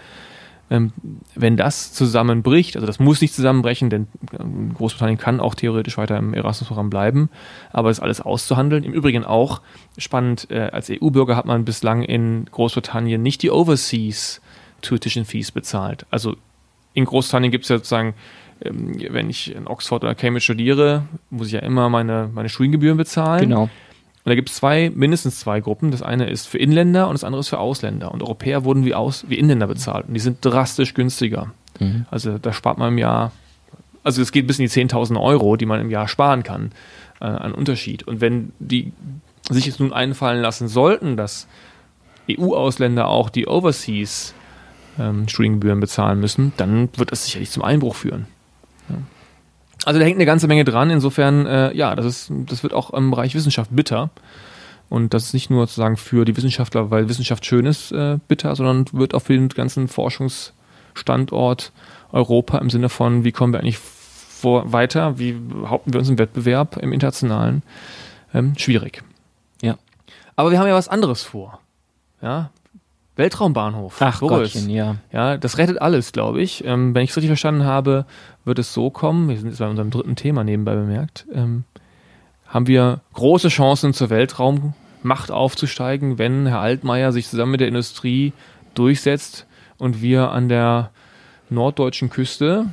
Ähm, 0.68 0.92
wenn 1.36 1.56
das 1.56 1.92
zusammenbricht, 1.92 2.74
also 2.76 2.86
das 2.86 2.98
muss 2.98 3.20
nicht 3.20 3.34
zusammenbrechen, 3.34 3.88
denn 3.88 4.08
ähm, 4.38 4.74
Großbritannien 4.74 5.18
kann 5.18 5.38
auch 5.38 5.54
theoretisch 5.54 5.96
weiter 5.96 6.16
im 6.16 6.34
Erasmus-Programm 6.34 6.90
bleiben, 6.90 7.30
aber 7.72 7.90
es 7.90 7.98
ist 7.98 8.02
alles 8.02 8.20
auszuhandeln. 8.20 8.82
Im 8.82 8.92
Übrigen 8.92 9.24
auch 9.24 9.60
spannend, 9.96 10.48
äh, 10.50 10.70
als 10.72 10.90
EU-Bürger 10.90 11.36
hat 11.36 11.46
man 11.46 11.64
bislang 11.64 12.02
in 12.02 12.46
Großbritannien 12.50 13.22
nicht 13.22 13.42
die 13.42 13.50
Overseas 13.50 14.40
Tuition 14.82 15.24
Fees 15.24 15.52
bezahlt. 15.52 16.04
Also 16.10 16.36
in 16.94 17.04
Großbritannien 17.04 17.52
gibt 17.52 17.64
es 17.64 17.68
ja 17.68 17.76
sozusagen, 17.76 18.14
ähm, 18.64 18.98
wenn 19.10 19.30
ich 19.30 19.54
in 19.54 19.68
Oxford 19.68 20.02
oder 20.02 20.14
Cambridge 20.14 20.44
studiere, 20.44 21.02
muss 21.30 21.48
ich 21.48 21.52
ja 21.52 21.60
immer 21.60 21.88
meine, 21.88 22.28
meine 22.32 22.48
Studiengebühren 22.48 22.96
bezahlen. 22.96 23.42
Genau. 23.42 23.70
Und 24.26 24.30
da 24.30 24.34
gibt 24.34 24.50
es 24.50 24.56
zwei, 24.56 24.90
mindestens 24.92 25.38
zwei 25.38 25.60
Gruppen. 25.60 25.92
Das 25.92 26.02
eine 26.02 26.28
ist 26.28 26.48
für 26.48 26.58
Inländer 26.58 27.06
und 27.06 27.14
das 27.14 27.22
andere 27.22 27.38
ist 27.38 27.48
für 27.48 27.60
Ausländer. 27.60 28.10
Und 28.10 28.24
Europäer 28.24 28.64
wurden 28.64 28.84
wie, 28.84 28.92
Aus, 28.92 29.24
wie 29.28 29.38
Inländer 29.38 29.68
bezahlt. 29.68 30.08
Und 30.08 30.14
die 30.14 30.20
sind 30.20 30.44
drastisch 30.44 30.94
günstiger. 30.94 31.52
Mhm. 31.78 32.06
Also 32.10 32.36
da 32.36 32.52
spart 32.52 32.76
man 32.76 32.94
im 32.94 32.98
Jahr, 32.98 33.30
also 34.02 34.20
es 34.20 34.32
geht 34.32 34.48
bis 34.48 34.58
in 34.58 34.64
die 34.64 34.68
10.000 34.68 35.20
Euro, 35.20 35.56
die 35.56 35.64
man 35.64 35.80
im 35.80 35.90
Jahr 35.90 36.08
sparen 36.08 36.42
kann, 36.42 36.72
äh, 37.20 37.26
an 37.26 37.52
Unterschied. 37.52 38.02
Und 38.02 38.20
wenn 38.20 38.50
die 38.58 38.92
sich 39.48 39.64
jetzt 39.64 39.78
nun 39.78 39.92
einfallen 39.92 40.42
lassen 40.42 40.66
sollten, 40.66 41.16
dass 41.16 41.46
EU-Ausländer 42.28 43.06
auch 43.06 43.30
die 43.30 43.46
Overseas 43.46 44.34
ähm, 44.98 45.28
Studiengebühren 45.28 45.78
bezahlen 45.78 46.18
müssen, 46.18 46.52
dann 46.56 46.88
wird 46.96 47.12
das 47.12 47.26
sicherlich 47.26 47.52
zum 47.52 47.62
Einbruch 47.62 47.94
führen. 47.94 48.26
Also 49.86 50.00
da 50.00 50.04
hängt 50.04 50.16
eine 50.16 50.26
ganze 50.26 50.48
Menge 50.48 50.64
dran. 50.64 50.90
Insofern, 50.90 51.46
äh, 51.46 51.72
ja, 51.72 51.94
das, 51.94 52.06
ist, 52.06 52.32
das 52.46 52.64
wird 52.64 52.72
auch 52.72 52.90
im 52.92 53.12
Bereich 53.12 53.36
Wissenschaft 53.36 53.70
bitter. 53.72 54.10
Und 54.88 55.14
das 55.14 55.26
ist 55.26 55.32
nicht 55.32 55.48
nur 55.48 55.68
sozusagen 55.68 55.96
für 55.96 56.24
die 56.24 56.36
Wissenschaftler, 56.36 56.90
weil 56.90 57.08
Wissenschaft 57.08 57.46
schön 57.46 57.66
ist, 57.66 57.92
äh, 57.92 58.18
bitter, 58.26 58.56
sondern 58.56 58.86
wird 58.92 59.14
auch 59.14 59.22
für 59.22 59.34
den 59.34 59.48
ganzen 59.48 59.86
Forschungsstandort 59.86 61.70
Europa 62.10 62.58
im 62.58 62.68
Sinne 62.68 62.88
von, 62.88 63.22
wie 63.22 63.30
kommen 63.30 63.52
wir 63.52 63.60
eigentlich 63.60 63.78
vor, 63.78 64.72
weiter, 64.72 65.20
wie 65.20 65.32
behaupten 65.34 65.92
wir 65.92 66.00
uns 66.00 66.08
im 66.08 66.18
Wettbewerb 66.18 66.78
im 66.78 66.92
internationalen, 66.92 67.62
ähm, 68.34 68.54
schwierig. 68.58 69.04
Ja. 69.62 69.76
Aber 70.34 70.50
wir 70.50 70.58
haben 70.58 70.66
ja 70.66 70.74
was 70.74 70.88
anderes 70.88 71.22
vor. 71.22 71.60
Ja, 72.20 72.50
Weltraumbahnhof. 73.16 73.96
Ach 74.00 74.20
Boris. 74.20 74.52
Gottchen, 74.52 74.70
ja. 74.70 74.96
Ja, 75.10 75.38
das 75.38 75.58
rettet 75.58 75.80
alles, 75.80 76.12
glaube 76.12 76.42
ich. 76.42 76.64
Ähm, 76.64 76.94
wenn 76.94 77.02
ich 77.02 77.10
es 77.10 77.16
richtig 77.16 77.30
verstanden 77.30 77.64
habe, 77.64 78.04
wird 78.46 78.58
es 78.58 78.72
so 78.72 78.90
kommen, 78.90 79.28
wir 79.28 79.36
sind 79.36 79.48
jetzt 79.48 79.58
bei 79.58 79.68
unserem 79.68 79.90
dritten 79.90 80.16
Thema 80.16 80.44
nebenbei 80.44 80.74
bemerkt, 80.74 81.26
ähm, 81.32 81.64
haben 82.46 82.66
wir 82.66 83.00
große 83.12 83.48
Chancen 83.48 83.92
zur 83.92 84.08
Weltraummacht 84.08 85.30
aufzusteigen, 85.30 86.18
wenn 86.18 86.46
Herr 86.46 86.60
Altmaier 86.60 87.12
sich 87.12 87.28
zusammen 87.28 87.52
mit 87.52 87.60
der 87.60 87.68
Industrie 87.68 88.32
durchsetzt 88.74 89.46
und 89.78 90.00
wir 90.00 90.30
an 90.30 90.48
der 90.48 90.90
norddeutschen 91.50 92.08
Küste 92.08 92.66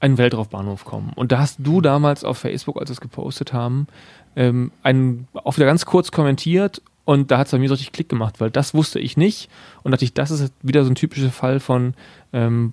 einen 0.00 0.18
Weltraumbahnhof 0.18 0.84
kommen. 0.84 1.12
Und 1.14 1.32
da 1.32 1.38
hast 1.38 1.56
du 1.58 1.80
damals 1.80 2.24
auf 2.24 2.38
Facebook, 2.38 2.78
als 2.78 2.90
wir 2.90 2.94
es 2.94 3.00
gepostet 3.00 3.52
haben, 3.52 3.88
ähm, 4.36 4.70
einen, 4.82 5.26
auch 5.32 5.56
wieder 5.56 5.66
ganz 5.66 5.86
kurz 5.86 6.12
kommentiert 6.12 6.82
und 7.04 7.30
da 7.30 7.38
hat 7.38 7.46
es 7.46 7.52
bei 7.52 7.58
mir 7.58 7.68
so 7.68 7.74
richtig 7.74 7.92
Klick 7.92 8.08
gemacht, 8.08 8.40
weil 8.40 8.50
das 8.50 8.74
wusste 8.74 8.98
ich 8.98 9.16
nicht. 9.16 9.50
Und 9.82 9.92
dachte 9.92 10.04
ich, 10.04 10.14
das 10.14 10.30
ist 10.30 10.52
wieder 10.62 10.84
so 10.84 10.90
ein 10.90 10.94
typischer 10.94 11.30
Fall 11.30 11.60
von, 11.60 11.94
ähm, 12.32 12.72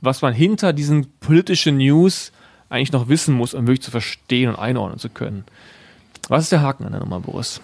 was 0.00 0.22
man 0.22 0.32
hinter 0.32 0.72
diesen 0.72 1.18
politischen 1.18 1.78
News 1.78 2.32
eigentlich 2.68 2.92
noch 2.92 3.08
wissen 3.08 3.34
muss, 3.34 3.54
um 3.54 3.66
wirklich 3.66 3.82
zu 3.82 3.90
verstehen 3.90 4.50
und 4.50 4.56
einordnen 4.56 4.98
zu 4.98 5.08
können. 5.08 5.44
Was 6.28 6.44
ist 6.44 6.52
der 6.52 6.62
Haken 6.62 6.84
an 6.84 6.92
der 6.92 7.00
Nummer, 7.00 7.20
Boris? 7.20 7.60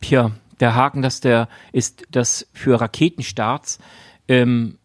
Tja, 0.00 0.30
der 0.60 0.74
Haken, 0.74 1.02
dass 1.02 1.20
der 1.20 1.48
ist, 1.72 2.06
dass 2.10 2.48
für 2.52 2.80
Raketenstarts 2.80 3.78
ähm, 4.28 4.78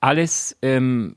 alles 0.00 0.56
ähm, 0.62 1.14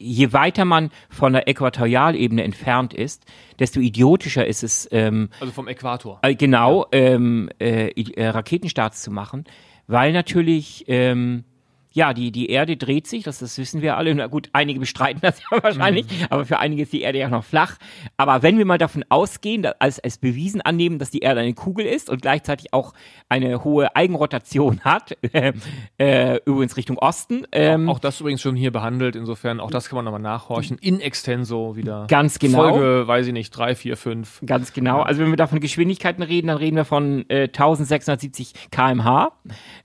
je 0.00 0.32
weiter 0.32 0.64
man 0.64 0.90
von 1.10 1.34
der 1.34 1.46
Äquatorialebene 1.46 2.42
entfernt 2.42 2.94
ist, 2.94 3.24
desto 3.58 3.80
idiotischer 3.80 4.46
ist 4.46 4.62
es. 4.62 4.88
Ähm, 4.90 5.28
also 5.40 5.52
vom 5.52 5.68
Äquator. 5.68 6.18
Äh, 6.22 6.34
genau, 6.34 6.86
ja. 6.92 6.98
ähm, 6.98 7.50
äh, 7.60 7.88
äh, 7.90 8.28
Raketenstarts 8.28 9.02
zu 9.02 9.10
machen, 9.10 9.44
weil 9.86 10.12
natürlich 10.12 10.84
ähm, 10.88 11.44
ja, 11.92 12.14
die, 12.14 12.30
die 12.30 12.50
Erde 12.50 12.76
dreht 12.76 13.06
sich, 13.06 13.24
das, 13.24 13.38
das 13.38 13.58
wissen 13.58 13.82
wir 13.82 13.96
alle. 13.96 14.14
Na 14.14 14.28
gut, 14.28 14.48
einige 14.52 14.78
bestreiten 14.80 15.20
das 15.22 15.40
ja 15.50 15.62
wahrscheinlich, 15.62 16.06
mhm. 16.06 16.26
aber 16.30 16.44
für 16.44 16.58
einige 16.58 16.82
ist 16.82 16.92
die 16.92 17.02
Erde 17.02 17.18
ja 17.18 17.28
noch 17.28 17.44
flach. 17.44 17.76
Aber 18.16 18.42
wenn 18.42 18.58
wir 18.58 18.64
mal 18.64 18.78
davon 18.78 19.04
ausgehen, 19.08 19.66
als, 19.78 19.98
als 19.98 20.18
bewiesen 20.18 20.60
annehmen, 20.60 20.98
dass 20.98 21.10
die 21.10 21.20
Erde 21.20 21.40
eine 21.40 21.54
Kugel 21.54 21.86
ist 21.86 22.08
und 22.08 22.22
gleichzeitig 22.22 22.72
auch 22.72 22.92
eine 23.28 23.64
hohe 23.64 23.94
Eigenrotation 23.96 24.80
hat, 24.80 25.16
äh, 25.32 25.52
äh, 25.98 26.40
übrigens 26.44 26.76
Richtung 26.76 26.98
Osten. 26.98 27.46
Ähm, 27.52 27.88
auch, 27.88 27.96
auch, 27.96 27.98
das 27.98 28.20
übrigens 28.20 28.40
schon 28.40 28.56
hier 28.56 28.70
behandelt, 28.70 29.16
insofern, 29.16 29.60
auch 29.60 29.70
das 29.70 29.88
kann 29.88 29.96
man 29.96 30.04
nochmal 30.04 30.20
nachhorchen. 30.20 30.78
In 30.78 31.00
extenso 31.00 31.76
wieder. 31.76 32.06
Ganz 32.08 32.38
genau. 32.38 32.70
Folge, 32.70 33.08
weiß 33.08 33.26
ich 33.26 33.32
nicht, 33.32 33.50
drei, 33.50 33.74
vier, 33.74 33.96
fünf. 33.96 34.40
Ganz 34.46 34.72
genau. 34.72 35.02
Also 35.02 35.22
wenn 35.22 35.30
wir 35.30 35.36
da 35.36 35.46
von 35.46 35.60
Geschwindigkeiten 35.60 36.22
reden, 36.22 36.48
dann 36.48 36.58
reden 36.58 36.76
wir 36.76 36.84
von 36.84 37.24
äh, 37.28 37.44
1670 37.44 38.70
kmh. 38.70 39.32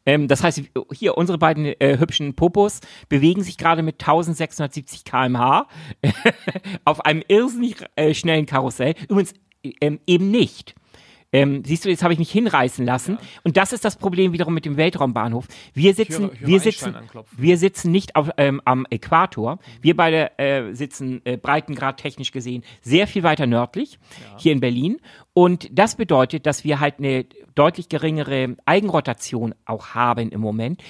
Ähm, 0.06 0.28
das 0.28 0.44
heißt, 0.44 0.62
hier 0.94 1.18
unsere 1.18 1.38
beiden 1.38 1.66
äh, 1.66 1.95
hübschen 2.00 2.36
Popos 2.36 2.82
bewegen 3.10 3.44
sich 3.44 3.58
gerade 3.58 3.84
mit 3.84 3.96
1670 3.96 5.04
km/h 5.04 5.68
auf 6.86 7.06
einem 7.06 7.24
irrsinnig 7.28 7.78
äh, 7.96 8.14
schnellen 8.14 8.46
Karussell. 8.46 8.96
Übrigens 9.10 9.34
ähm, 9.82 10.00
eben 10.06 10.32
nicht. 10.32 10.76
Ähm, 11.36 11.64
siehst 11.66 11.84
du, 11.84 11.90
jetzt 11.90 12.02
habe 12.02 12.14
ich 12.14 12.20
mich 12.20 12.32
hinreißen 12.32 12.86
lassen. 12.86 13.18
Ja. 13.20 13.28
Und 13.44 13.58
das 13.58 13.74
ist 13.74 13.84
das 13.84 13.98
Problem 13.98 14.32
wiederum 14.32 14.54
mit 14.54 14.64
dem 14.64 14.78
Weltraumbahnhof. 14.78 15.48
Wir 15.74 15.94
sitzen, 15.94 16.32
höre, 16.32 16.48
wir 16.48 16.60
sitzen, 16.62 16.96
wir 17.36 17.58
sitzen 17.58 17.92
nicht 17.92 18.16
auf, 18.16 18.30
ähm, 18.38 18.62
am 18.64 18.86
Äquator. 18.90 19.56
Mhm. 19.56 19.60
Wir 19.82 19.98
beide 19.98 20.40
äh, 20.40 20.74
sitzen 20.74 21.22
äh, 21.26 21.36
Breitengrad 21.36 21.98
technisch 21.98 22.32
gesehen 22.32 22.64
sehr 22.82 23.06
viel 23.06 23.24
weiter 23.24 23.48
nördlich, 23.48 24.00
ja. 24.22 24.38
hier 24.40 24.54
in 24.54 24.62
Berlin. 24.62 25.02
Und 25.34 25.68
das 25.78 25.96
bedeutet, 25.98 26.46
dass 26.46 26.64
wir 26.64 26.80
halt 26.80 27.00
eine 27.00 27.26
deutlich 27.54 27.90
geringere 27.90 28.56
Eigenrotation 28.66 29.56
auch 29.66 29.90
haben 29.90 30.30
im 30.30 30.40
Moment. 30.40 30.82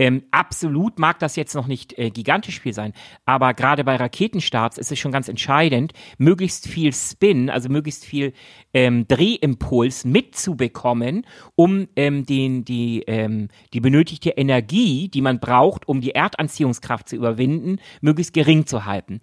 Ähm, 0.00 0.22
absolut 0.30 0.98
mag 0.98 1.18
das 1.18 1.36
jetzt 1.36 1.54
noch 1.54 1.66
nicht 1.66 1.98
äh, 1.98 2.08
gigantisch 2.08 2.58
viel 2.60 2.72
sein, 2.72 2.94
aber 3.26 3.52
gerade 3.52 3.84
bei 3.84 3.96
Raketenstarts 3.96 4.78
ist 4.78 4.90
es 4.90 4.98
schon 4.98 5.12
ganz 5.12 5.28
entscheidend, 5.28 5.92
möglichst 6.16 6.66
viel 6.66 6.94
Spin, 6.94 7.50
also 7.50 7.68
möglichst 7.68 8.06
viel 8.06 8.32
ähm, 8.72 9.06
Drehimpuls 9.06 10.06
mitzubekommen, 10.06 11.26
um 11.54 11.86
ähm, 11.96 12.24
den, 12.24 12.64
die, 12.64 13.02
ähm, 13.08 13.48
die 13.74 13.80
benötigte 13.80 14.30
Energie, 14.30 15.08
die 15.08 15.20
man 15.20 15.38
braucht, 15.38 15.86
um 15.86 16.00
die 16.00 16.14
Erdanziehungskraft 16.14 17.10
zu 17.10 17.16
überwinden, 17.16 17.76
möglichst 18.00 18.32
gering 18.32 18.64
zu 18.64 18.86
halten. 18.86 19.20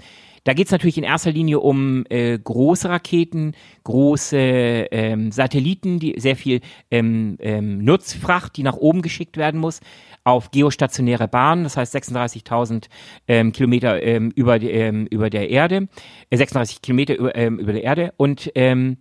Da 0.47 0.53
geht 0.53 0.67
es 0.67 0.71
natürlich 0.71 0.97
in 0.97 1.03
erster 1.03 1.29
Linie 1.33 1.59
um 1.59 2.05
äh, 2.07 2.39
große 2.39 2.87
Raketen, 2.87 3.53
große 3.83 4.37
ähm, 4.37 5.29
Satelliten, 5.33 5.99
die 5.99 6.15
sehr 6.17 6.37
viel 6.37 6.61
ähm, 6.89 7.35
ähm, 7.41 7.83
Nutzfracht, 7.83 8.55
die 8.55 8.63
nach 8.63 8.77
oben 8.77 9.01
geschickt 9.01 9.35
werden 9.35 9.59
muss, 9.59 9.81
auf 10.23 10.51
geostationäre 10.51 11.27
Bahnen, 11.27 11.65
das 11.65 11.75
heißt 11.75 11.93
36.000 11.93 12.85
ähm, 13.27 13.51
Kilometer 13.51 14.01
ähm, 14.01 14.31
über, 14.35 14.61
ähm, 14.61 15.05
über 15.07 15.29
der 15.29 15.49
Erde, 15.49 15.89
äh, 16.29 16.37
36 16.37 16.81
Kilometer 16.81 17.17
über, 17.17 17.35
ähm, 17.35 17.59
über 17.59 17.73
der 17.73 17.83
Erde. 17.83 18.13
Und 18.15 18.49
ähm, 18.55 18.99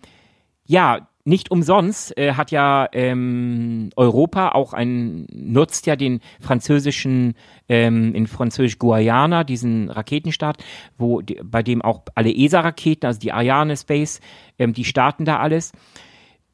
ja, 0.65 1.09
nicht 1.27 1.51
umsonst 1.51 2.17
äh, 2.17 2.35
hat 2.35 2.51
ja 2.51 2.89
ähm, 2.93 3.91
Europa 3.97 4.51
auch 4.51 4.73
ein 4.73 5.27
nutzt 5.33 5.87
ja 5.87 5.97
den 5.97 6.21
französischen 6.41 7.35
ähm, 7.69 8.15
in 8.15 8.27
französisch 8.27 8.79
Guayana 8.79 9.45
diesen 9.45 9.91
Raketenstart, 9.91 10.63
wo 10.97 11.21
die, 11.21 11.41
bei 11.43 11.63
dem 11.63 11.83
auch 11.83 12.03
alle 12.15 12.35
ESA-Raketen, 12.35 13.07
also 13.07 13.19
die 13.19 13.33
Ariane 13.33 13.77
Space, 13.77 14.21
ähm, 14.59 14.73
die 14.73 14.85
starten 14.85 15.25
da 15.25 15.39
alles. 15.39 15.73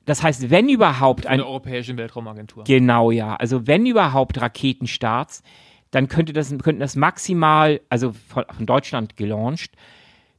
Das 0.04 0.22
heißt, 0.22 0.50
wenn 0.50 0.68
überhaupt 0.68 1.26
ein 1.26 1.40
europäischen 1.40 1.96
Weltraumagentur. 1.96 2.64
Genau, 2.64 3.10
ja. 3.10 3.36
Also 3.36 3.66
wenn 3.66 3.86
überhaupt 3.86 4.40
Raketenstarts, 4.40 5.42
dann 5.90 6.08
könnte 6.08 6.32
das 6.32 6.48
könnten 6.58 6.80
das 6.80 6.96
maximal, 6.96 7.80
also 7.88 8.12
von, 8.12 8.44
von 8.50 8.66
Deutschland 8.66 9.16
gelauncht, 9.16 9.72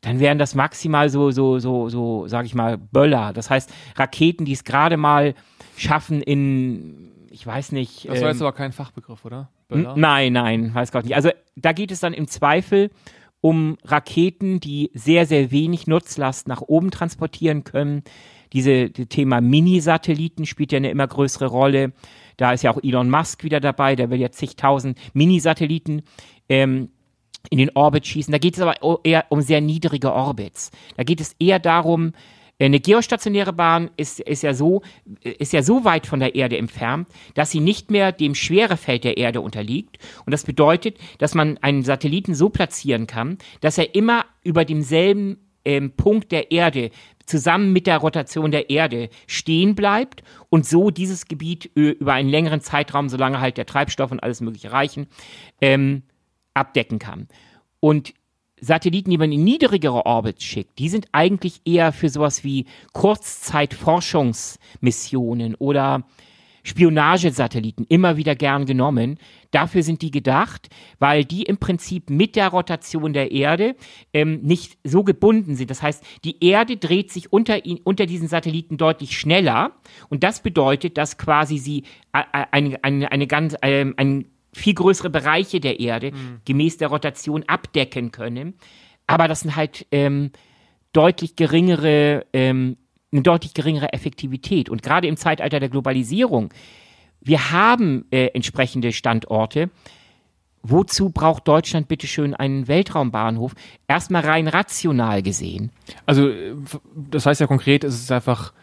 dann 0.03 0.19
wären 0.19 0.37
das 0.37 0.53
maximal 0.53 1.09
so, 1.09 1.31
so, 1.31 1.59
so, 1.59 1.89
so, 1.89 2.27
sag 2.27 2.45
ich 2.45 2.53
mal, 2.53 2.77
Böller. 2.77 3.33
Das 3.33 3.49
heißt, 3.49 3.73
Raketen, 3.95 4.45
die 4.45 4.51
es 4.51 4.65
gerade 4.65 4.97
mal 4.97 5.33
schaffen 5.77 6.21
in, 6.21 7.11
ich 7.31 7.47
weiß 7.47 7.71
nicht. 7.71 8.07
Das 8.07 8.21
war 8.21 8.27
jetzt 8.27 8.41
ähm, 8.41 8.47
aber 8.47 8.55
kein 8.55 8.73
Fachbegriff, 8.73 9.23
oder? 9.25 9.49
Böller? 9.69 9.95
Nein, 9.97 10.33
nein, 10.33 10.75
weiß 10.75 10.91
Gott 10.91 11.05
nicht. 11.05 11.15
Also 11.15 11.29
da 11.55 11.71
geht 11.71 11.89
es 11.89 12.01
dann 12.01 12.13
im 12.13 12.27
Zweifel 12.27 12.91
um 13.39 13.77
Raketen, 13.85 14.59
die 14.59 14.91
sehr, 14.93 15.25
sehr 15.25 15.51
wenig 15.51 15.87
Nutzlast 15.87 16.47
nach 16.49 16.61
oben 16.61 16.91
transportieren 16.91 17.63
können. 17.63 18.03
Diese 18.51 18.89
die 18.89 19.07
Thema 19.07 19.41
Mini-Satelliten 19.41 20.45
spielt 20.45 20.73
ja 20.73 20.77
eine 20.77 20.91
immer 20.91 21.07
größere 21.07 21.47
Rolle. 21.47 21.93
Da 22.35 22.51
ist 22.51 22.63
ja 22.63 22.71
auch 22.71 22.83
Elon 22.83 23.09
Musk 23.09 23.43
wieder 23.43 23.59
dabei, 23.59 23.95
der 23.95 24.09
will 24.09 24.19
ja 24.19 24.31
zigtausend 24.31 24.97
Mini-Satelliten 25.13 26.03
ähm, 26.49 26.89
in 27.49 27.57
den 27.57 27.71
Orbit 27.75 28.07
schießen. 28.07 28.31
Da 28.31 28.37
geht 28.37 28.55
es 28.55 28.61
aber 28.61 28.75
eher 29.03 29.25
um 29.29 29.41
sehr 29.41 29.61
niedrige 29.61 30.13
Orbits. 30.13 30.71
Da 30.97 31.03
geht 31.03 31.21
es 31.21 31.35
eher 31.39 31.59
darum, 31.59 32.13
äh, 32.57 32.65
eine 32.65 32.79
geostationäre 32.79 33.53
Bahn 33.53 33.89
ist, 33.97 34.19
ist, 34.19 34.43
ja 34.43 34.53
so, 34.53 34.81
ist 35.21 35.53
ja 35.53 35.63
so 35.63 35.85
weit 35.85 36.07
von 36.07 36.19
der 36.19 36.35
Erde 36.35 36.57
entfernt, 36.57 37.07
dass 37.33 37.51
sie 37.51 37.59
nicht 37.59 37.91
mehr 37.91 38.11
dem 38.11 38.35
Schwerefeld 38.35 39.03
der 39.03 39.17
Erde 39.17 39.41
unterliegt. 39.41 39.97
Und 40.25 40.31
das 40.31 40.43
bedeutet, 40.43 40.97
dass 41.17 41.35
man 41.35 41.57
einen 41.59 41.83
Satelliten 41.83 42.35
so 42.35 42.49
platzieren 42.49 43.07
kann, 43.07 43.37
dass 43.61 43.77
er 43.77 43.95
immer 43.95 44.25
über 44.43 44.65
demselben 44.65 45.37
ähm, 45.65 45.91
Punkt 45.91 46.31
der 46.31 46.51
Erde 46.51 46.91
zusammen 47.25 47.71
mit 47.71 47.87
der 47.87 47.97
Rotation 47.97 48.51
der 48.51 48.69
Erde 48.69 49.09
stehen 49.27 49.75
bleibt 49.75 50.23
und 50.49 50.65
so 50.65 50.89
dieses 50.89 51.27
Gebiet 51.27 51.71
äh, 51.77 51.91
über 51.91 52.13
einen 52.13 52.29
längeren 52.29 52.59
Zeitraum, 52.61 53.07
solange 53.07 53.39
halt 53.39 53.57
der 53.57 53.65
Treibstoff 53.65 54.11
und 54.11 54.21
alles 54.21 54.41
Mögliche 54.41 54.71
reichen, 54.71 55.07
ähm, 55.61 56.03
abdecken 56.53 56.99
kann. 56.99 57.29
Und 57.79 58.13
Satelliten, 58.59 59.09
die 59.11 59.17
man 59.17 59.31
in 59.31 59.43
niedrigere 59.43 60.05
Orbits 60.05 60.43
schickt, 60.43 60.77
die 60.79 60.89
sind 60.89 61.07
eigentlich 61.11 61.61
eher 61.65 61.91
für 61.91 62.09
sowas 62.09 62.43
wie 62.43 62.65
Kurzzeitforschungsmissionen 62.93 65.55
oder 65.55 66.03
Spionagesatelliten 66.63 67.85
immer 67.89 68.15
wieder 68.15 68.35
gern 68.35 68.65
genommen. 68.65 69.17
Dafür 69.51 69.83
sind 69.83 70.01
die 70.01 70.11
gedacht, 70.11 70.69
weil 70.97 71.25
die 71.25 71.43
im 71.43 71.57
Prinzip 71.57 72.09
mit 72.09 72.37
der 72.37 72.47
Rotation 72.47 73.13
der 73.13 73.31
Erde 73.31 73.75
ähm, 74.13 74.41
nicht 74.41 74.77
so 74.83 75.03
gebunden 75.03 75.55
sind. 75.55 75.69
Das 75.69 75.81
heißt, 75.81 76.03
die 76.23 76.43
Erde 76.43 76.77
dreht 76.77 77.11
sich 77.11 77.33
unter, 77.33 77.65
ihn, 77.65 77.81
unter 77.83 78.05
diesen 78.05 78.29
Satelliten 78.29 78.77
deutlich 78.77 79.19
schneller 79.19 79.73
und 80.09 80.23
das 80.23 80.41
bedeutet, 80.41 80.97
dass 80.97 81.17
quasi 81.17 81.57
sie 81.57 81.83
eine, 82.11 82.83
eine, 82.83 83.11
eine 83.11 83.27
ganz, 83.27 83.55
ähm, 83.61 83.93
ein 83.97 84.25
viel 84.53 84.73
größere 84.73 85.09
Bereiche 85.09 85.59
der 85.59 85.79
Erde 85.79 86.11
mhm. 86.11 86.41
gemäß 86.45 86.77
der 86.77 86.89
Rotation 86.89 87.43
abdecken 87.47 88.11
können. 88.11 88.55
Aber 89.07 89.27
das 89.27 89.41
sind 89.41 89.55
halt 89.55 89.85
ähm, 89.91 90.31
deutlich 90.93 91.35
geringere, 91.35 92.25
ähm, 92.33 92.77
eine 93.11 93.21
deutlich 93.21 93.53
geringere 93.53 93.93
Effektivität. 93.93 94.69
Und 94.69 94.83
gerade 94.83 95.07
im 95.07 95.17
Zeitalter 95.17 95.59
der 95.59 95.69
Globalisierung, 95.69 96.53
wir 97.21 97.51
haben 97.51 98.05
äh, 98.11 98.27
entsprechende 98.27 98.91
Standorte. 98.91 99.69
Wozu 100.61 101.09
braucht 101.09 101.47
Deutschland 101.47 101.89
bitte 101.89 102.07
schön 102.07 102.33
einen 102.33 102.69
Weltraumbahnhof? 102.69 103.53
Erstmal 103.87 104.23
rein 104.25 104.47
rational 104.47 105.21
gesehen. 105.21 105.71
Also, 106.05 106.29
äh, 106.29 106.55
das 106.95 107.25
heißt 107.25 107.41
ja 107.41 107.47
konkret, 107.47 107.83
es 107.83 107.95
ist 107.95 108.11
einfach 108.11 108.53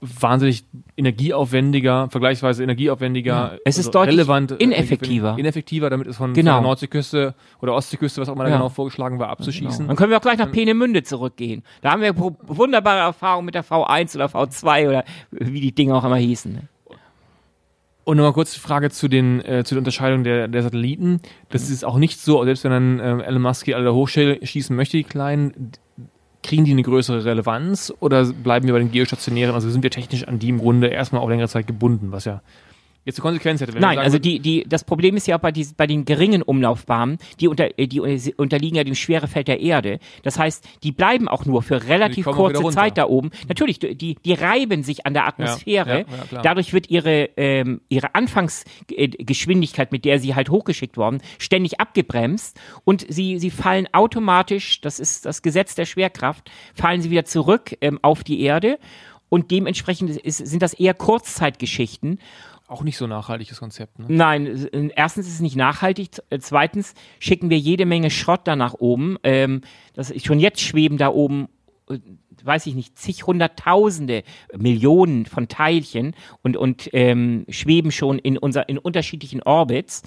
wahnsinnig 0.00 0.64
energieaufwendiger, 0.96 2.08
vergleichsweise 2.10 2.62
energieaufwendiger, 2.62 3.32
ja. 3.32 3.58
es 3.64 3.78
ist 3.78 3.86
also 3.86 3.98
deutlich 3.98 4.16
relevant, 4.16 4.52
äh, 4.52 4.56
ineffektiver. 4.56 5.36
Ineffektiver, 5.38 5.90
damit 5.90 6.06
es 6.06 6.16
von, 6.16 6.32
genau. 6.32 6.52
von 6.52 6.62
der 6.62 6.68
Nordseeküste 6.68 7.34
oder 7.60 7.74
Ostseeküste, 7.74 8.20
was 8.20 8.28
auch 8.28 8.34
immer 8.34 8.44
ja. 8.44 8.50
da 8.50 8.56
genau 8.56 8.68
vorgeschlagen 8.68 9.18
war, 9.18 9.28
abzuschießen. 9.28 9.78
Genau. 9.78 9.88
Dann 9.88 9.96
können 9.96 10.10
wir 10.10 10.18
auch 10.18 10.22
gleich 10.22 10.38
nach 10.38 10.50
Peenemünde 10.50 11.02
zurückgehen. 11.02 11.62
Da 11.82 11.92
haben 11.92 12.02
wir 12.02 12.16
wunderbare 12.16 13.00
Erfahrungen 13.00 13.46
mit 13.46 13.54
der 13.54 13.64
V1 13.64 14.14
oder 14.16 14.26
V2 14.26 14.88
oder 14.88 15.04
wie 15.30 15.60
die 15.60 15.74
Dinge 15.74 15.94
auch 15.94 16.04
immer 16.04 16.16
hießen. 16.16 16.52
Ne? 16.52 16.62
Und 18.04 18.16
nochmal 18.16 18.32
kurz 18.32 18.54
die 18.54 18.60
Frage 18.60 18.90
zu, 18.90 19.08
den, 19.08 19.44
äh, 19.44 19.62
zu 19.64 19.74
der 19.74 19.80
Unterscheidung 19.80 20.24
der, 20.24 20.48
der 20.48 20.62
Satelliten. 20.62 21.20
Das 21.50 21.68
mhm. 21.68 21.74
ist 21.74 21.84
auch 21.84 21.98
nicht 21.98 22.18
so, 22.18 22.42
selbst 22.44 22.64
wenn 22.64 22.72
dann 22.72 22.98
äh, 22.98 23.24
Elon 23.24 23.42
Musk 23.42 23.66
hier 23.66 23.76
alle 23.76 23.94
hochschießen 23.94 24.74
möchte, 24.74 24.96
die 24.96 25.04
kleinen, 25.04 25.72
kriegen 26.42 26.64
die 26.64 26.72
eine 26.72 26.82
größere 26.82 27.24
Relevanz 27.24 27.92
oder 28.00 28.24
bleiben 28.24 28.66
wir 28.66 28.74
bei 28.74 28.78
den 28.78 28.92
geostationären? 28.92 29.54
Also 29.54 29.70
sind 29.70 29.82
wir 29.82 29.90
technisch 29.90 30.26
an 30.26 30.38
die 30.38 30.48
im 30.48 30.58
Grunde 30.58 30.88
erstmal 30.88 31.22
auf 31.22 31.28
längere 31.28 31.48
Zeit 31.48 31.66
gebunden, 31.66 32.12
was 32.12 32.24
ja 32.24 32.40
jetzt 33.04 33.18
eine 33.18 33.22
Konsequenz 33.22 33.60
hätte. 33.60 33.78
Nein, 33.78 33.98
also 33.98 34.18
die, 34.18 34.40
die, 34.40 34.64
das 34.68 34.84
Problem 34.84 35.16
ist 35.16 35.26
ja 35.26 35.36
auch 35.36 35.40
bei, 35.40 35.52
die, 35.52 35.66
bei 35.76 35.86
den 35.86 36.04
geringen 36.04 36.42
Umlaufbahnen, 36.42 37.18
die, 37.40 37.48
unter, 37.48 37.68
die 37.68 38.00
unterliegen 38.36 38.76
ja 38.76 38.84
dem 38.84 38.94
Schwerefeld 38.94 39.48
der 39.48 39.60
Erde. 39.60 39.98
Das 40.22 40.38
heißt, 40.38 40.66
die 40.82 40.92
bleiben 40.92 41.28
auch 41.28 41.46
nur 41.46 41.62
für 41.62 41.88
relativ 41.88 42.26
kurze 42.26 42.62
Zeit 42.70 42.98
da 42.98 43.06
oben. 43.06 43.30
Natürlich, 43.48 43.78
die, 43.78 44.16
die 44.16 44.32
reiben 44.32 44.82
sich 44.82 45.06
an 45.06 45.14
der 45.14 45.26
Atmosphäre. 45.26 46.00
Ja, 46.00 46.06
ja, 46.30 46.42
Dadurch 46.42 46.72
wird 46.72 46.90
ihre, 46.90 47.30
ähm, 47.36 47.80
ihre 47.88 48.14
Anfangsgeschwindigkeit, 48.14 49.92
mit 49.92 50.04
der 50.04 50.18
sie 50.18 50.34
halt 50.34 50.50
hochgeschickt 50.50 50.96
worden, 50.96 51.22
ständig 51.38 51.80
abgebremst 51.80 52.58
und 52.84 53.06
sie, 53.08 53.38
sie 53.38 53.50
fallen 53.50 53.88
automatisch, 53.92 54.80
das 54.80 55.00
ist 55.00 55.26
das 55.26 55.42
Gesetz 55.42 55.74
der 55.74 55.86
Schwerkraft, 55.86 56.50
fallen 56.74 57.00
sie 57.00 57.10
wieder 57.10 57.24
zurück 57.24 57.76
ähm, 57.80 57.98
auf 58.02 58.24
die 58.24 58.40
Erde 58.42 58.78
und 59.30 59.50
dementsprechend 59.50 60.10
ist, 60.10 60.46
sind 60.46 60.60
das 60.60 60.74
eher 60.74 60.92
Kurzzeitgeschichten 60.92 62.18
auch 62.70 62.82
nicht 62.82 62.96
so 62.96 63.06
nachhaltiges 63.06 63.58
Konzept, 63.58 63.98
ne? 63.98 64.06
Nein, 64.08 64.90
erstens 64.94 65.26
ist 65.26 65.34
es 65.34 65.40
nicht 65.40 65.56
nachhaltig. 65.56 66.10
Äh, 66.30 66.38
zweitens 66.38 66.94
schicken 67.18 67.50
wir 67.50 67.58
jede 67.58 67.86
Menge 67.86 68.10
Schrott 68.10 68.42
da 68.44 68.56
nach 68.56 68.74
oben. 68.74 69.18
Ähm, 69.22 69.62
das 69.94 70.12
schon 70.22 70.40
jetzt 70.40 70.60
schweben 70.60 70.96
da 70.96 71.08
oben, 71.08 71.48
äh, 71.88 71.98
weiß 72.42 72.66
ich 72.66 72.74
nicht, 72.74 72.96
zig 72.96 73.26
Hunderttausende, 73.26 74.22
Millionen 74.56 75.26
von 75.26 75.48
Teilchen 75.48 76.14
und, 76.42 76.56
und 76.56 76.88
ähm, 76.92 77.44
schweben 77.48 77.90
schon 77.90 78.18
in, 78.18 78.38
unser, 78.38 78.68
in 78.68 78.78
unterschiedlichen 78.78 79.42
Orbits. 79.42 80.02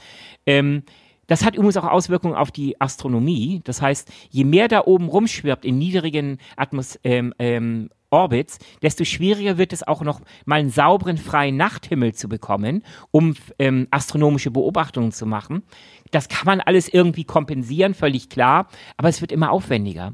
Ähm, 0.46 0.84
das 1.28 1.46
hat 1.46 1.56
übrigens 1.56 1.78
auch 1.78 1.90
Auswirkungen 1.90 2.36
auf 2.36 2.52
die 2.52 2.80
Astronomie. 2.82 3.62
Das 3.64 3.82
heißt, 3.82 4.12
je 4.30 4.44
mehr 4.44 4.68
da 4.68 4.84
oben 4.86 5.08
rumschwirbt 5.08 5.66
in 5.66 5.78
niedrigen 5.78 6.38
Atmos 6.58 7.00
ähm, 7.04 7.34
ähm, 7.40 7.90
Orbits, 8.14 8.60
desto 8.82 9.04
schwieriger 9.04 9.58
wird 9.58 9.74
es 9.74 9.86
auch 9.86 10.02
noch 10.02 10.22
mal 10.46 10.60
einen 10.60 10.70
sauberen 10.70 11.18
freien 11.18 11.58
Nachthimmel 11.58 12.14
zu 12.14 12.30
bekommen, 12.30 12.84
um 13.12 13.36
ähm, 13.58 13.88
astronomische 13.90 14.52
Beobachtungen 14.52 15.12
zu 15.12 15.26
machen. 15.26 15.64
Das 16.12 16.30
kann 16.30 16.46
man 16.46 16.62
alles 16.62 16.88
irgendwie 16.88 17.24
kompensieren, 17.24 17.96
völlig 17.96 18.30
klar, 18.30 18.68
aber 18.98 19.10
es 19.10 19.20
wird 19.20 19.32
immer 19.32 19.52
aufwendiger. 19.52 20.14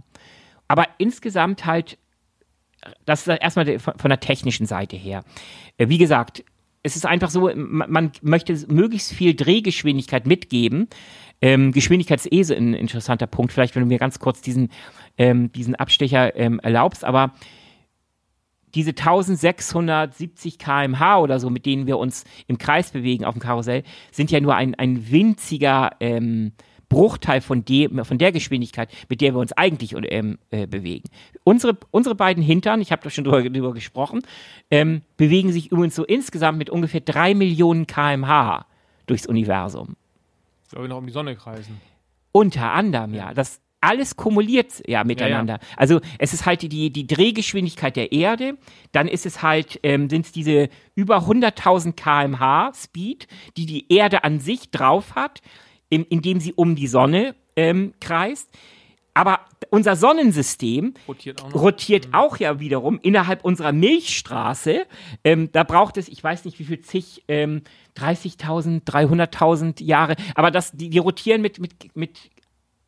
Aber 0.70 0.88
insgesamt 0.98 1.66
halt, 1.66 1.98
das 3.06 3.28
ist 3.28 3.40
erstmal 3.42 3.80
von 3.80 4.10
der 4.10 4.22
technischen 4.22 4.66
Seite 4.66 4.96
her. 4.96 5.24
Äh, 5.78 5.90
wie 5.90 5.98
gesagt, 5.98 6.46
es 6.84 6.96
ist 6.96 7.06
einfach 7.06 7.30
so, 7.30 7.52
man 7.54 8.14
möchte 8.22 8.58
möglichst 8.70 9.12
viel 9.12 9.36
Drehgeschwindigkeit 9.36 10.26
mitgeben. 10.26 10.88
Ähm, 11.42 11.74
Geschwindigkeit 11.74 12.20
ist 12.20 12.32
eh 12.32 12.44
so 12.44 12.54
ein 12.54 12.74
interessanter 12.74 13.28
Punkt. 13.28 13.52
Vielleicht, 13.52 13.76
wenn 13.76 13.84
du 13.84 13.88
mir 13.88 14.00
ganz 14.00 14.20
kurz 14.20 14.40
diesen, 14.40 14.70
ähm, 15.18 15.52
diesen 15.52 15.76
Abstecher 15.76 16.36
ähm, 16.38 16.60
erlaubst, 16.60 17.04
aber 17.04 17.34
diese 18.76 18.92
1670 18.92 20.58
kmh 20.58 21.18
oder 21.20 21.40
so, 21.40 21.50
mit 21.50 21.66
denen 21.66 21.88
wir 21.88 21.98
uns 21.98 22.24
im 22.48 22.58
Kreis 22.58 22.92
bewegen 22.92 23.26
auf 23.26 23.34
dem 23.34 23.42
Karussell, 23.42 23.84
sind 24.12 24.32
ja 24.32 24.40
nur 24.40 24.56
ein, 24.56 24.76
ein 24.76 25.12
winziger 25.12 25.92
ähm, 26.00 26.54
Bruchteil 26.90 27.42
von, 27.42 27.64
dem, 27.64 28.04
von 28.04 28.18
der 28.18 28.32
Geschwindigkeit, 28.32 28.90
mit 29.08 29.22
der 29.22 29.34
wir 29.34 29.40
uns 29.40 29.54
eigentlich 29.54 29.96
ähm, 30.10 30.40
äh, 30.50 30.66
bewegen. 30.66 31.08
Unsere, 31.44 31.78
unsere 31.92 32.16
beiden 32.16 32.44
Hintern, 32.44 32.82
ich 32.82 32.92
habe 32.92 33.04
da 33.04 33.10
schon 33.12 33.24
drüber, 33.24 33.48
drüber 33.48 33.74
gesprochen, 33.74 34.24
ähm, 34.72 35.04
bewegen 35.16 35.52
sich 35.52 35.72
übrigens 35.72 35.96
so 35.96 36.04
insgesamt 36.04 36.58
mit 36.58 36.70
ungefähr 36.70 37.02
drei 37.02 37.36
Millionen 37.36 37.86
kmh 37.86 38.66
durchs 39.06 39.28
Universum. 39.28 39.96
Soll 40.68 40.84
wir 40.84 40.90
noch 40.90 40.98
um 40.98 41.06
die 41.06 41.14
Sonne 41.14 41.36
kreisen? 41.36 41.80
Unter 42.32 42.74
anderem, 42.74 43.14
ja. 43.14 43.34
Das, 43.34 43.62
alles 43.82 44.16
kumuliert 44.16 44.84
ja 44.88 45.04
miteinander. 45.04 45.56
Ja, 45.56 45.60
ja. 45.62 45.78
Also 45.78 46.02
es 46.18 46.34
ist 46.34 46.46
halt 46.46 46.62
die, 46.62 46.90
die 46.90 47.08
Drehgeschwindigkeit 47.08 47.96
der 47.96 48.12
Erde, 48.12 48.58
dann 48.92 49.08
ist 49.08 49.26
es 49.26 49.42
halt, 49.42 49.80
ähm, 49.84 50.10
sind 50.10 50.26
es 50.26 50.32
diese 50.32 50.70
über 50.96 51.20
100.000 51.20 51.94
kmh 51.94 52.72
Speed, 52.74 53.28
die 53.58 53.66
die 53.66 53.92
Erde 53.94 54.24
an 54.24 54.40
sich 54.40 54.72
drauf 54.72 55.16
hat, 55.16 55.42
im, 55.90 56.06
indem 56.10 56.40
sie 56.40 56.54
um 56.54 56.76
die 56.76 56.88
Sonne 56.88 57.36
ähm, 57.56 57.94
kreist. 58.00 58.50
Aber 59.14 59.42
unser 59.70 59.96
Sonnensystem 59.96 60.94
rotiert 61.08 61.44
auch, 61.44 61.54
rotiert 61.54 62.08
mhm. 62.08 62.14
auch, 62.14 62.38
ja 62.38 62.60
wiederum 62.60 63.00
innerhalb 63.02 63.44
unserer 63.44 63.72
Milchstraße. 63.72 64.86
Ähm, 65.24 65.52
da 65.52 65.64
braucht 65.64 65.98
es, 65.98 66.08
ich 66.08 66.24
weiß 66.24 66.46
nicht 66.46 66.60
wie 66.60 66.64
viel 66.64 66.80
zig, 66.82 67.24
ähm, 67.28 67.64
30.000, 67.98 68.86
300.000 68.86 69.84
Jahre, 69.84 70.16
aber 70.36 70.52
das, 70.52 70.72
die, 70.72 70.90
die 70.90 71.00
rotieren 71.00 71.42
mit, 71.42 71.60
mit, 71.60 71.96
mit 71.96 72.18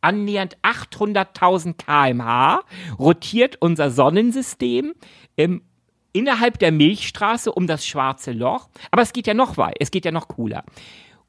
annähernd 0.01 0.57
800.000 0.63 1.75
kmh 1.77 2.61
rotiert 2.99 3.57
unser 3.59 3.91
Sonnensystem 3.91 4.93
ähm, 5.37 5.61
innerhalb 6.13 6.59
der 6.59 6.71
Milchstraße 6.71 7.51
um 7.51 7.67
das 7.67 7.85
schwarze 7.85 8.31
Loch. 8.31 8.69
Aber 8.91 9.01
es 9.01 9.13
geht 9.13 9.27
ja 9.27 9.33
noch 9.33 9.57
weit, 9.57 9.77
es 9.79 9.91
geht 9.91 10.05
ja 10.05 10.11
noch 10.11 10.27
cooler. 10.27 10.63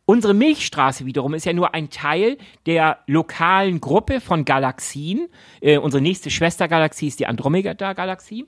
Unsere 0.04 0.34
Milchstraße 0.34 1.06
wiederum 1.06 1.34
ist 1.34 1.46
ja 1.46 1.52
nur 1.52 1.74
ein 1.74 1.88
Teil 1.88 2.36
der 2.66 2.98
lokalen 3.06 3.80
Gruppe 3.80 4.20
von 4.20 4.44
Galaxien. 4.44 5.28
Äh, 5.60 5.78
unsere 5.78 6.02
nächste 6.02 6.28
Schwestergalaxie 6.28 7.06
ist 7.06 7.20
die 7.20 7.26
Andromeda-Galaxie. 7.26 8.46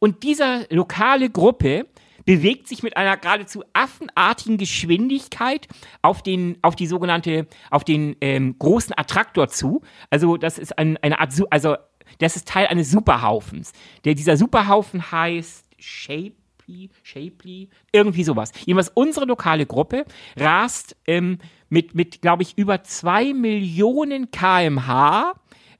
Und 0.00 0.24
diese 0.24 0.66
lokale 0.70 1.30
Gruppe 1.30 1.86
bewegt 2.24 2.68
sich 2.68 2.82
mit 2.82 2.96
einer 2.96 3.16
geradezu 3.16 3.64
affenartigen 3.72 4.58
Geschwindigkeit 4.58 5.68
auf 6.02 6.22
den, 6.22 6.58
auf 6.62 6.76
die 6.76 6.86
sogenannte, 6.86 7.46
auf 7.70 7.84
den 7.84 8.16
ähm, 8.20 8.56
großen 8.58 8.96
Attraktor 8.96 9.48
zu. 9.48 9.82
Also 10.10 10.36
das 10.36 10.58
ist 10.58 10.78
ein, 10.78 10.96
eine 10.98 11.20
Art, 11.20 11.32
also 11.50 11.76
das 12.18 12.36
ist 12.36 12.48
Teil 12.48 12.66
eines 12.66 12.90
Superhaufens. 12.90 13.72
Der, 14.04 14.14
dieser 14.14 14.36
Superhaufen 14.36 15.10
heißt 15.10 15.66
Shapely, 15.78 16.90
Shapely, 17.02 17.68
irgendwie 17.92 18.24
sowas. 18.24 18.52
Jedenfalls 18.64 18.90
unsere 18.94 19.26
lokale 19.26 19.66
Gruppe 19.66 20.04
rast 20.36 20.96
ähm, 21.06 21.38
mit, 21.68 21.94
mit 21.94 22.22
glaube 22.22 22.42
ich, 22.42 22.56
über 22.58 22.84
zwei 22.84 23.32
Millionen 23.32 24.30
kmh 24.30 25.34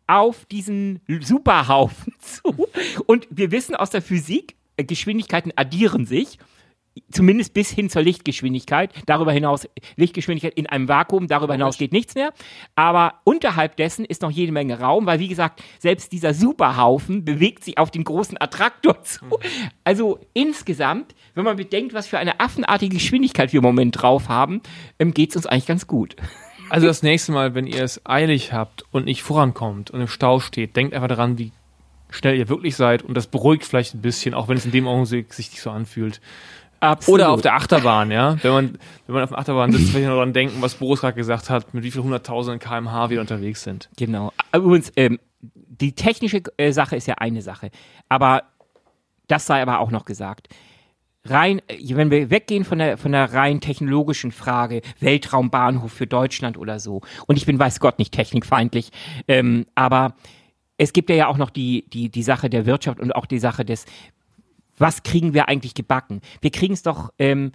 auf 0.06 0.44
diesen 0.46 1.00
Superhaufen 1.20 2.14
zu. 2.18 2.66
Und 3.06 3.28
wir 3.30 3.50
wissen 3.50 3.74
aus 3.74 3.90
der 3.90 4.02
Physik, 4.02 4.56
Geschwindigkeiten 4.76 5.52
addieren 5.56 6.06
sich 6.06 6.38
zumindest 7.10 7.54
bis 7.54 7.70
hin 7.70 7.90
zur 7.90 8.02
Lichtgeschwindigkeit. 8.02 8.92
Darüber 9.06 9.32
hinaus 9.32 9.68
Lichtgeschwindigkeit 9.96 10.54
in 10.54 10.66
einem 10.66 10.88
Vakuum, 10.88 11.26
darüber 11.26 11.54
hinaus 11.54 11.78
geht 11.78 11.92
nichts 11.92 12.14
mehr. 12.14 12.32
Aber 12.74 13.14
unterhalb 13.24 13.76
dessen 13.76 14.04
ist 14.04 14.22
noch 14.22 14.30
jede 14.30 14.52
Menge 14.52 14.78
Raum, 14.78 15.06
weil 15.06 15.18
wie 15.18 15.28
gesagt, 15.28 15.62
selbst 15.78 16.12
dieser 16.12 16.34
Superhaufen 16.34 17.24
bewegt 17.24 17.64
sich 17.64 17.78
auf 17.78 17.90
den 17.90 18.04
großen 18.04 18.40
Attraktor 18.40 19.02
zu. 19.02 19.24
Mhm. 19.24 19.30
Also 19.84 20.18
insgesamt, 20.34 21.14
wenn 21.34 21.44
man 21.44 21.56
bedenkt, 21.56 21.94
was 21.94 22.06
für 22.06 22.18
eine 22.18 22.40
affenartige 22.40 22.96
Geschwindigkeit 22.96 23.52
wir 23.52 23.58
im 23.58 23.64
Moment 23.64 24.00
drauf 24.00 24.28
haben, 24.28 24.60
ähm, 24.98 25.14
geht 25.14 25.30
es 25.30 25.36
uns 25.36 25.46
eigentlich 25.46 25.66
ganz 25.66 25.86
gut. 25.86 26.16
Also 26.68 26.86
das 26.86 27.02
nächste 27.02 27.32
Mal, 27.32 27.54
wenn 27.54 27.66
ihr 27.66 27.82
es 27.82 28.00
eilig 28.06 28.52
habt 28.52 28.84
und 28.92 29.04
nicht 29.04 29.22
vorankommt 29.22 29.90
und 29.90 30.00
im 30.00 30.08
Stau 30.08 30.40
steht, 30.40 30.76
denkt 30.76 30.94
einfach 30.94 31.08
daran, 31.08 31.38
wie 31.38 31.52
schnell 32.12 32.36
ihr 32.36 32.48
wirklich 32.48 32.76
seid 32.76 33.02
und 33.02 33.14
das 33.14 33.26
beruhigt 33.26 33.64
vielleicht 33.64 33.94
ein 33.94 34.02
bisschen, 34.02 34.34
auch 34.34 34.48
wenn 34.48 34.56
es 34.56 34.64
in 34.64 34.70
dem 34.70 34.86
Augenblick 34.86 35.32
sich 35.32 35.50
nicht 35.50 35.62
so 35.62 35.70
anfühlt. 35.70 36.20
Absolut. 36.80 37.20
Oder 37.20 37.30
auf 37.30 37.42
der 37.42 37.54
Achterbahn, 37.54 38.10
ja. 38.10 38.36
Wenn 38.42 38.52
man, 38.52 38.78
wenn 39.06 39.14
man 39.14 39.22
auf 39.22 39.30
der 39.30 39.38
Achterbahn 39.38 39.70
sitzt, 39.70 39.88
vielleicht 39.90 40.08
noch 40.08 40.14
daran 40.14 40.32
denken, 40.32 40.60
was 40.60 40.74
Boris 40.74 41.00
gerade 41.00 41.14
gesagt 41.14 41.48
hat, 41.48 41.72
mit 41.74 41.84
wie 41.84 41.90
viel 41.92 42.02
hunderttausenden 42.02 42.58
kmh 42.58 43.08
wir 43.08 43.20
unterwegs 43.20 43.62
sind. 43.62 43.88
Genau. 43.96 44.32
Übrigens, 44.52 44.92
ähm, 44.96 45.20
die 45.40 45.94
technische 45.94 46.42
äh, 46.56 46.72
Sache 46.72 46.96
ist 46.96 47.06
ja 47.06 47.14
eine 47.18 47.40
Sache. 47.40 47.70
Aber 48.08 48.42
das 49.28 49.46
sei 49.46 49.62
aber 49.62 49.78
auch 49.78 49.92
noch 49.92 50.04
gesagt. 50.04 50.48
Rein, 51.24 51.62
äh, 51.68 51.76
wenn 51.94 52.10
wir 52.10 52.30
weggehen 52.30 52.64
von 52.64 52.78
der, 52.78 52.98
von 52.98 53.12
der 53.12 53.32
rein 53.32 53.60
technologischen 53.60 54.32
Frage, 54.32 54.82
Weltraumbahnhof 54.98 55.92
für 55.92 56.08
Deutschland 56.08 56.58
oder 56.58 56.80
so, 56.80 57.00
und 57.28 57.36
ich 57.36 57.46
bin 57.46 57.60
weiß 57.60 57.78
Gott 57.78 58.00
nicht 58.00 58.12
technikfeindlich, 58.12 58.90
ähm, 59.28 59.66
aber 59.76 60.14
es 60.78 60.92
gibt 60.92 61.10
ja 61.10 61.28
auch 61.28 61.36
noch 61.36 61.50
die, 61.50 61.84
die, 61.92 62.08
die 62.08 62.22
Sache 62.22 62.50
der 62.50 62.66
Wirtschaft 62.66 63.00
und 63.00 63.14
auch 63.14 63.26
die 63.26 63.38
Sache 63.38 63.64
des, 63.64 63.84
was 64.76 65.02
kriegen 65.02 65.34
wir 65.34 65.48
eigentlich 65.48 65.74
gebacken? 65.74 66.20
Wir 66.40 66.50
kriegen 66.50 66.74
es 66.74 66.82
doch 66.82 67.12
ähm, 67.18 67.52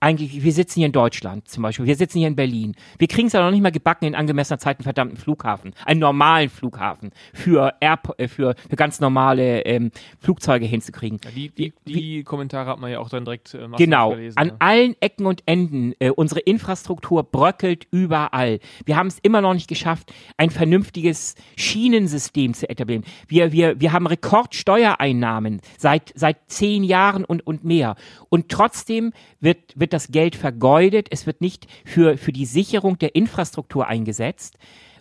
eigentlich, 0.00 0.42
wir 0.42 0.52
sitzen 0.52 0.80
hier 0.80 0.86
in 0.86 0.92
Deutschland 0.92 1.48
zum 1.48 1.62
Beispiel, 1.62 1.86
wir 1.86 1.96
sitzen 1.96 2.18
hier 2.18 2.28
in 2.28 2.36
Berlin. 2.36 2.74
Wir 2.98 3.08
kriegen 3.08 3.26
es 3.26 3.32
ja 3.32 3.42
noch 3.42 3.50
nicht 3.50 3.62
mal 3.62 3.72
gebacken 3.72 4.04
in 4.04 4.14
angemessener 4.14 4.58
Zeit 4.58 4.78
einen 4.78 4.84
verdammten 4.84 5.16
Flughafen, 5.16 5.74
einen 5.84 6.00
normalen 6.00 6.50
Flughafen 6.50 7.10
für, 7.34 7.74
Air, 7.80 7.98
äh, 8.16 8.28
für, 8.28 8.54
für 8.68 8.76
ganz 8.76 9.00
normale 9.00 9.64
ähm, 9.64 9.90
Flugzeuge 10.20 10.66
hinzukriegen. 10.66 11.20
Ja, 11.24 11.30
die, 11.30 11.48
die, 11.50 11.72
die 11.86 11.94
wie, 11.94 12.22
Kommentare 12.22 12.70
hat 12.70 12.78
man 12.78 12.90
ja 12.90 13.00
auch 13.00 13.08
dann 13.08 13.24
direkt 13.24 13.54
äh, 13.54 13.66
Genau, 13.76 14.10
gelesen, 14.10 14.38
an 14.38 14.48
ja. 14.48 14.54
allen 14.58 14.96
Ecken 15.00 15.26
und 15.26 15.42
Enden. 15.46 15.94
Äh, 15.98 16.10
unsere 16.10 16.40
Infrastruktur 16.40 17.24
bröckelt 17.24 17.86
überall. 17.90 18.60
Wir 18.84 18.96
haben 18.96 19.08
es 19.08 19.18
immer 19.20 19.40
noch 19.40 19.54
nicht 19.54 19.68
geschafft, 19.68 20.12
ein 20.36 20.50
vernünftiges 20.50 21.34
Schienensystem 21.56 22.54
zu 22.54 22.68
etablieren. 22.68 23.04
Wir, 23.26 23.52
wir, 23.52 23.80
wir 23.80 23.92
haben 23.92 24.06
Rekordsteuereinnahmen 24.06 25.60
seit, 25.76 26.12
seit 26.14 26.38
zehn 26.46 26.84
Jahren 26.84 27.24
und, 27.24 27.46
und 27.46 27.64
mehr. 27.64 27.96
Und 28.28 28.48
trotzdem 28.48 29.12
wird, 29.40 29.78
wird 29.78 29.87
wird 29.88 29.94
das 29.94 30.08
Geld 30.08 30.36
vergeudet, 30.36 31.08
es 31.10 31.26
wird 31.26 31.40
nicht 31.40 31.66
für, 31.86 32.18
für 32.18 32.32
die 32.32 32.44
Sicherung 32.44 32.98
der 32.98 33.14
Infrastruktur 33.14 33.86
eingesetzt. 33.86 34.58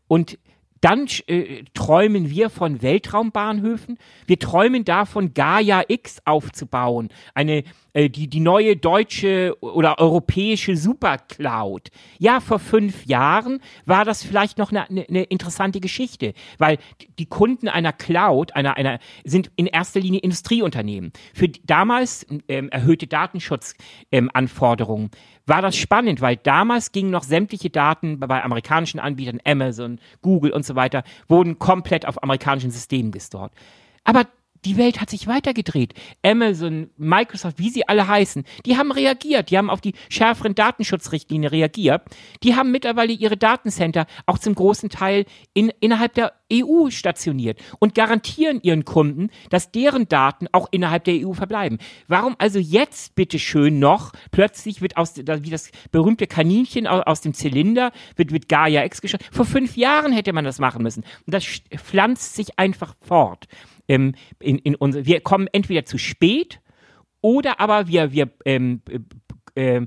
Und 0.08 0.40
dann 0.82 1.08
äh, 1.28 1.64
träumen 1.74 2.30
wir 2.30 2.50
von 2.50 2.82
Weltraumbahnhöfen. 2.82 3.98
Wir 4.26 4.40
träumen 4.40 4.86
davon, 4.86 5.34
Gaia 5.34 5.84
X 5.88 6.22
aufzubauen. 6.26 7.10
Eine, 7.34 7.64
äh, 7.94 8.10
die, 8.10 8.28
die 8.28 8.40
neue 8.40 8.76
deutsche 8.76 9.56
oder 9.62 10.00
europäische 10.00 10.76
Supercloud. 10.76 11.90
Ja, 12.20 12.40
vor 12.40 12.60
fünf 12.60 13.06
Jahren 13.06 13.60
war 13.86 14.06
das 14.06 14.24
vielleicht 14.24 14.58
noch 14.58 14.72
eine, 14.72 14.90
eine, 14.90 15.06
eine 15.08 15.24
interessante 15.24 15.80
Geschichte, 15.80 16.34
weil 16.58 16.78
die 17.18 17.26
Kunden 17.26 17.68
einer 17.68 17.94
Cloud, 17.94 18.56
einer, 18.56 18.78
einer, 18.78 19.00
sind 19.24 19.52
in 19.56 19.68
erster 19.68 20.00
Linie 20.00 20.20
Industrieunternehmen. 20.22 21.12
Für 21.34 21.50
damals 21.50 22.26
ähm, 22.48 22.70
erhöhte 22.70 23.08
Datenschutzanforderungen. 23.08 25.06
Ähm, 25.06 25.12
war 25.48 25.62
das 25.62 25.76
spannend, 25.76 26.22
weil 26.22 26.38
damals 26.38 26.92
gingen 26.92 27.10
noch 27.10 27.24
sämtliche 27.24 27.70
Daten 27.70 28.20
bei 28.20 28.44
amerikanischen 28.44 29.00
Anbietern, 29.00 29.40
Amazon, 29.46 30.00
Google 30.22 30.52
und 30.52 30.66
so 30.66 30.76
weiter, 30.76 31.04
wurden 31.28 31.58
komplett 31.58 32.06
auf 32.08 32.22
amerikanischen 32.22 32.72
Systemen 32.72 33.12
gestort. 33.12 33.52
Aber 34.04 34.26
die 34.66 34.78
Welt 34.78 35.02
hat 35.02 35.10
sich 35.10 35.28
weitergedreht. 35.28 35.94
Amazon, 36.24 36.90
Microsoft, 36.98 37.60
wie 37.60 37.70
sie 37.70 37.88
alle 37.88 38.08
heißen, 38.08 38.44
die 38.66 38.78
haben 38.78 38.92
reagiert. 38.92 39.50
Die 39.50 39.58
haben 39.58 39.70
auf 39.70 39.82
die 39.82 39.94
schärferen 40.10 40.56
Datenschutzrichtlinien 40.56 41.50
reagiert. 41.50 42.04
Die 42.44 42.56
haben 42.56 42.72
mittlerweile 42.72 43.14
ihre 43.14 43.38
Datacenter 43.38 44.06
auch 44.26 44.40
zum 44.40 44.56
großen 44.56 44.90
Teil 44.90 45.26
in, 45.54 45.72
innerhalb 45.80 46.14
der 46.14 46.34
EU 46.52 46.90
stationiert 46.90 47.60
und 47.80 47.94
garantieren 47.96 48.62
ihren 48.62 48.86
Kunden, 48.86 49.30
dass 49.50 49.72
deren 49.72 50.08
Daten 50.08 50.48
auch 50.52 50.68
innerhalb 50.72 51.04
der 51.04 51.28
EU 51.28 51.34
verbleiben. 51.34 51.78
Warum 52.08 52.36
also 52.38 52.60
jetzt 52.60 53.16
bitte 53.16 53.40
schön 53.40 53.80
noch 53.80 54.14
plötzlich 54.32 54.82
wird 54.82 54.98
aus, 54.98 55.18
wie 55.18 55.50
das 55.50 55.72
berühmte 55.92 56.28
Kaninchen 56.28 56.88
aus 56.88 57.22
dem 57.22 57.34
Zylinder, 57.34 57.92
wird, 58.16 58.32
wird 58.32 58.50
Gaia 58.50 58.86
X 58.86 59.02
geschaut? 59.02 59.24
Vor 59.32 59.46
fünf 59.46 59.76
Jahren 59.76 60.14
hätte 60.14 60.34
man 60.34 60.46
das 60.46 60.60
machen 60.60 60.84
müssen. 60.84 61.04
Und 61.26 61.34
das 61.34 61.46
pflanzt 61.76 62.36
sich 62.36 62.58
einfach 62.58 62.96
fort 63.02 63.48
ähm, 63.88 64.14
in, 64.40 64.58
in 64.60 64.76
unser, 64.76 65.06
wir 65.06 65.22
kommen 65.22 65.48
entweder 65.52 65.86
zu 65.86 65.98
spät 65.98 66.60
oder 67.22 67.60
aber 67.60 67.88
wir, 67.88 68.12
wir 68.12 68.30
ähm, 68.46 68.82
äh, 69.56 69.82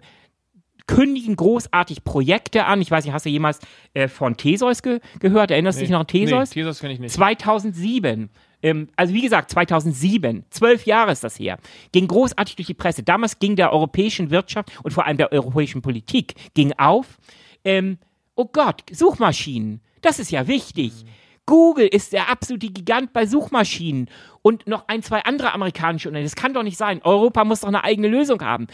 kündigen 0.86 1.36
großartig 1.36 2.03
Projekte 2.03 2.64
an. 2.64 2.80
Ich 2.82 2.90
weiß 2.90 3.05
nicht, 3.05 3.14
hast 3.14 3.24
du 3.24 3.30
jemals 3.30 3.61
äh, 3.94 4.09
von 4.09 4.36
Theseus 4.36 4.82
ge 4.82 5.01
gehört? 5.20 5.53
Erinnerst 5.53 5.78
du 5.78 5.82
nee, 5.82 5.86
dich 5.86 5.92
noch 5.92 6.01
an 6.01 6.07
Theseus? 6.07 6.51
Nee, 6.51 6.62
Theseus 6.62 6.80
kenne 6.80 6.94
ich 6.94 6.98
nicht. 6.98 7.14
2007. 7.14 8.28
Ähm, 8.62 8.88
also 8.96 9.14
wie 9.14 9.22
gesagt, 9.22 9.51
2007, 9.51 10.44
zwölf 10.51 10.86
Jahre 10.86 11.12
ist 11.12 11.24
das 11.24 11.38
her, 11.38 11.59
ging 11.92 12.09
großartig 12.09 12.57
durch 12.57 12.66
die 12.66 12.74
Presse. 12.74 13.03
Damals 13.03 13.38
ging 13.38 13.57
der 13.57 13.72
europäischen 13.72 14.30
Wirtschaft 14.30 14.70
und 14.82 14.90
vor 14.90 15.07
allem 15.07 15.16
der 15.16 15.32
europäischen 15.32 15.80
Politik 15.80 16.34
ging 16.55 16.72
auf, 16.76 17.18
ähm, 17.64 17.98
oh 18.34 18.46
Gott, 18.46 18.82
Suchmaschinen, 18.90 19.80
das 20.03 20.18
ist 20.18 20.30
ja 20.30 20.46
wichtig. 20.48 21.05
Mhm. 21.05 21.09
Google 21.47 21.88
ist 21.88 22.12
der 22.12 22.30
absolute 22.30 22.68
Gigant 22.68 23.12
bei 23.12 23.26
Suchmaschinen 23.26 24.09
und 24.43 24.66
noch 24.66 24.86
ein, 24.88 25.03
zwei 25.03 25.20
andere 25.24 25.53
amerikanische 25.53 26.09
Unternehmen. 26.09 26.30
Das 26.30 26.36
kann 26.36 26.55
doch 26.55 26.62
nicht 26.62 26.76
sein. 26.76 27.01
Europa 27.03 27.45
muss 27.45 27.61
doch 27.61 27.68
eine 27.68 27.84
eigene 27.84 28.09
Lösung 28.09 28.41
haben. 28.43 28.66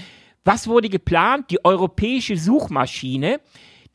Was 0.44 0.68
wurde 0.68 0.88
geplant? 0.88 1.50
Die 1.50 1.64
europäische 1.64 2.36
Suchmaschine, 2.36 3.40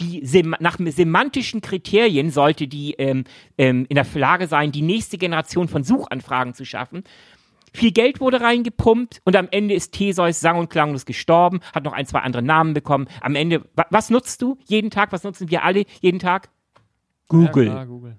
die 0.01 0.25
sem 0.25 0.55
nach 0.59 0.77
semantischen 0.79 1.61
Kriterien 1.61 2.29
sollte 2.29 2.67
die 2.67 2.93
ähm, 2.93 3.23
ähm, 3.57 3.85
in 3.87 3.95
der 3.95 4.05
Lage 4.13 4.47
sein, 4.47 4.71
die 4.71 4.81
nächste 4.81 5.17
Generation 5.17 5.67
von 5.67 5.83
Suchanfragen 5.83 6.53
zu 6.53 6.65
schaffen. 6.65 7.03
Viel 7.73 7.91
Geld 7.91 8.19
wurde 8.19 8.41
reingepumpt 8.41 9.21
und 9.23 9.35
am 9.37 9.47
Ende 9.49 9.75
ist 9.75 9.93
Theseus 9.93 10.41
sang- 10.41 10.57
und 10.57 10.69
klanglos 10.69 11.05
gestorben, 11.05 11.61
hat 11.73 11.85
noch 11.85 11.93
ein, 11.93 12.05
zwei 12.05 12.19
andere 12.19 12.41
Namen 12.41 12.73
bekommen. 12.73 13.07
Am 13.21 13.35
Ende, 13.35 13.63
was 13.89 14.09
nutzt 14.09 14.41
du 14.41 14.57
jeden 14.65 14.89
Tag? 14.89 15.13
Was 15.13 15.23
nutzen 15.23 15.49
wir 15.49 15.63
alle 15.63 15.85
jeden 16.01 16.19
Tag? 16.19 16.49
Google. 17.29 17.67
Ja, 17.67 17.71
klar, 17.71 17.85
Google. 17.85 18.17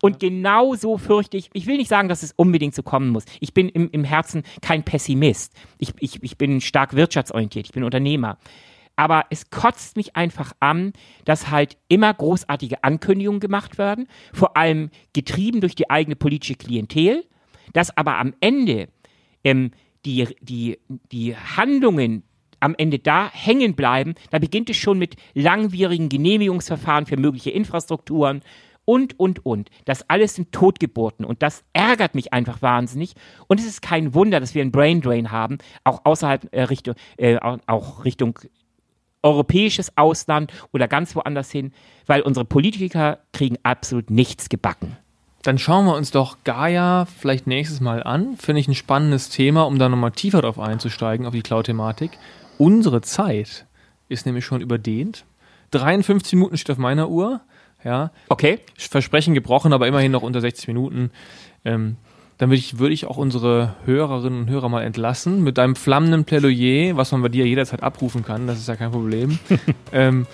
Und 0.00 0.20
genau 0.20 0.74
so 0.74 0.96
fürchte 0.96 1.36
ich, 1.36 1.50
ich 1.52 1.66
will 1.66 1.76
nicht 1.76 1.88
sagen, 1.88 2.08
dass 2.08 2.22
es 2.22 2.32
unbedingt 2.32 2.74
so 2.74 2.82
kommen 2.82 3.10
muss. 3.10 3.24
Ich 3.40 3.52
bin 3.52 3.68
im, 3.68 3.90
im 3.90 4.04
Herzen 4.04 4.44
kein 4.62 4.84
Pessimist. 4.84 5.54
Ich, 5.78 5.92
ich, 5.98 6.22
ich 6.22 6.38
bin 6.38 6.60
stark 6.60 6.94
wirtschaftsorientiert, 6.94 7.66
ich 7.66 7.72
bin 7.72 7.84
Unternehmer. 7.84 8.38
Aber 8.94 9.26
es 9.30 9.50
kotzt 9.50 9.96
mich 9.96 10.16
einfach 10.16 10.52
an, 10.60 10.92
dass 11.24 11.50
halt 11.50 11.76
immer 11.88 12.12
großartige 12.12 12.82
Ankündigungen 12.82 13.40
gemacht 13.40 13.78
werden, 13.78 14.08
vor 14.32 14.56
allem 14.56 14.90
getrieben 15.12 15.60
durch 15.60 15.76
die 15.76 15.88
eigene 15.88 16.16
politische 16.16 16.56
Klientel, 16.56 17.24
dass 17.72 17.96
aber 17.96 18.18
am 18.18 18.34
Ende 18.40 18.88
ähm, 19.44 19.70
die, 20.04 20.26
die, 20.40 20.78
die 21.12 21.36
Handlungen 21.36 22.24
am 22.60 22.74
Ende 22.76 22.98
da 22.98 23.30
hängen 23.32 23.74
bleiben. 23.74 24.14
Da 24.30 24.38
beginnt 24.38 24.70
es 24.70 24.76
schon 24.76 24.98
mit 24.98 25.16
langwierigen 25.34 26.08
Genehmigungsverfahren 26.08 27.06
für 27.06 27.16
mögliche 27.16 27.50
Infrastrukturen, 27.50 28.42
und, 28.88 29.20
und, 29.20 29.44
und. 29.44 29.68
Das 29.84 30.08
alles 30.08 30.34
sind 30.34 30.50
Totgeburten 30.50 31.26
und 31.26 31.42
das 31.42 31.62
ärgert 31.74 32.14
mich 32.14 32.32
einfach 32.32 32.62
wahnsinnig. 32.62 33.12
Und 33.46 33.60
es 33.60 33.66
ist 33.66 33.82
kein 33.82 34.14
Wunder, 34.14 34.40
dass 34.40 34.54
wir 34.54 34.62
einen 34.62 34.72
Brain 34.72 35.02
Drain 35.02 35.30
haben, 35.30 35.58
auch 35.84 36.06
außerhalb 36.06 36.48
äh, 36.52 36.62
Richtung, 36.62 36.94
äh, 37.18 37.36
auch 37.66 38.06
Richtung 38.06 38.38
europäisches 39.22 39.98
Ausland 39.98 40.52
oder 40.72 40.88
ganz 40.88 41.14
woanders 41.14 41.50
hin, 41.50 41.72
weil 42.06 42.22
unsere 42.22 42.46
Politiker 42.46 43.18
kriegen 43.34 43.58
absolut 43.62 44.08
nichts 44.08 44.48
gebacken. 44.48 44.96
Dann 45.42 45.58
schauen 45.58 45.84
wir 45.84 45.94
uns 45.94 46.10
doch 46.10 46.38
Gaia 46.44 47.04
vielleicht 47.04 47.46
nächstes 47.46 47.80
Mal 47.80 48.02
an. 48.02 48.38
Finde 48.38 48.60
ich 48.60 48.68
ein 48.68 48.74
spannendes 48.74 49.28
Thema, 49.28 49.66
um 49.66 49.78
da 49.78 49.90
nochmal 49.90 50.12
tiefer 50.12 50.40
drauf 50.40 50.58
einzusteigen, 50.58 51.26
auf 51.26 51.34
die 51.34 51.42
Cloud-Thematik. 51.42 52.12
Unsere 52.56 53.02
Zeit 53.02 53.66
ist 54.08 54.24
nämlich 54.24 54.46
schon 54.46 54.62
überdehnt. 54.62 55.26
53 55.72 56.32
Minuten 56.32 56.56
steht 56.56 56.72
auf 56.72 56.78
meiner 56.78 57.10
Uhr. 57.10 57.42
Ja. 57.84 58.10
Okay. 58.28 58.58
Versprechen 58.76 59.34
gebrochen, 59.34 59.72
aber 59.72 59.86
immerhin 59.86 60.12
noch 60.12 60.22
unter 60.22 60.40
60 60.40 60.68
Minuten. 60.68 61.10
Ähm, 61.64 61.96
dann 62.38 62.50
würde 62.50 62.58
ich, 62.58 62.78
würd 62.78 62.92
ich 62.92 63.06
auch 63.06 63.16
unsere 63.16 63.74
Hörerinnen 63.84 64.42
und 64.42 64.50
Hörer 64.50 64.68
mal 64.68 64.82
entlassen 64.82 65.42
mit 65.42 65.58
deinem 65.58 65.74
flammenden 65.74 66.24
Plädoyer, 66.24 66.96
was 66.96 67.10
man 67.10 67.20
bei 67.20 67.28
dir 67.28 67.46
jederzeit 67.46 67.82
abrufen 67.82 68.24
kann. 68.24 68.46
Das 68.46 68.58
ist 68.58 68.68
ja 68.68 68.76
kein 68.76 68.92
Problem. 68.92 69.38
ähm, 69.92 70.26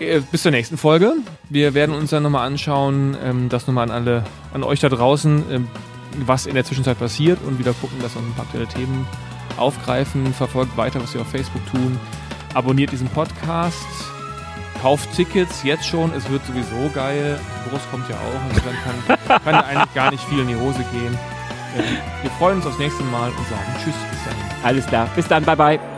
äh, 0.00 0.20
bis 0.32 0.42
zur 0.42 0.50
nächsten 0.50 0.76
Folge. 0.76 1.14
Wir 1.48 1.74
werden 1.74 1.94
uns 1.94 2.10
dann 2.10 2.24
nochmal 2.24 2.46
anschauen, 2.46 3.16
ähm, 3.22 3.48
das 3.48 3.68
nochmal 3.68 3.84
an 3.84 3.92
alle, 3.92 4.24
an 4.52 4.64
euch 4.64 4.80
da 4.80 4.88
draußen, 4.88 5.44
ähm, 5.50 5.68
was 6.26 6.46
in 6.46 6.54
der 6.54 6.64
Zwischenzeit 6.64 6.98
passiert 6.98 7.38
und 7.46 7.60
wieder 7.60 7.74
gucken, 7.74 7.98
dass 8.00 8.16
wir 8.16 8.22
ein 8.22 8.32
paar 8.34 8.44
aktuelle 8.44 8.66
Themen 8.66 9.06
aufgreifen. 9.56 10.32
Verfolgt 10.34 10.76
weiter, 10.76 11.00
was 11.00 11.14
wir 11.14 11.20
auf 11.20 11.28
Facebook 11.28 11.64
tun. 11.70 11.98
Abonniert 12.54 12.90
diesen 12.90 13.08
Podcast 13.08 14.13
kauft 14.84 15.14
Tickets 15.14 15.62
jetzt 15.62 15.86
schon, 15.86 16.12
es 16.12 16.28
wird 16.28 16.44
sowieso 16.44 16.90
geil. 16.92 17.40
Boris 17.64 17.80
kommt 17.90 18.06
ja 18.06 18.16
auch, 18.16 18.54
und 18.54 18.66
dann 18.66 18.76
kann, 18.84 19.42
kann 19.42 19.54
eigentlich 19.54 19.94
gar 19.94 20.10
nicht 20.10 20.22
viel 20.24 20.40
in 20.40 20.48
die 20.48 20.56
Hose 20.56 20.84
gehen. 20.92 21.14
Äh, 21.74 22.22
wir 22.22 22.30
freuen 22.32 22.58
uns 22.58 22.66
aufs 22.66 22.78
nächste 22.78 23.02
Mal 23.04 23.30
und 23.30 23.48
sagen 23.48 23.64
Tschüss, 23.82 23.94
bis 24.10 24.24
dann. 24.26 24.34
Alles 24.62 24.86
klar, 24.86 25.08
bis 25.16 25.26
dann, 25.26 25.42
bye 25.42 25.56
bye. 25.56 25.93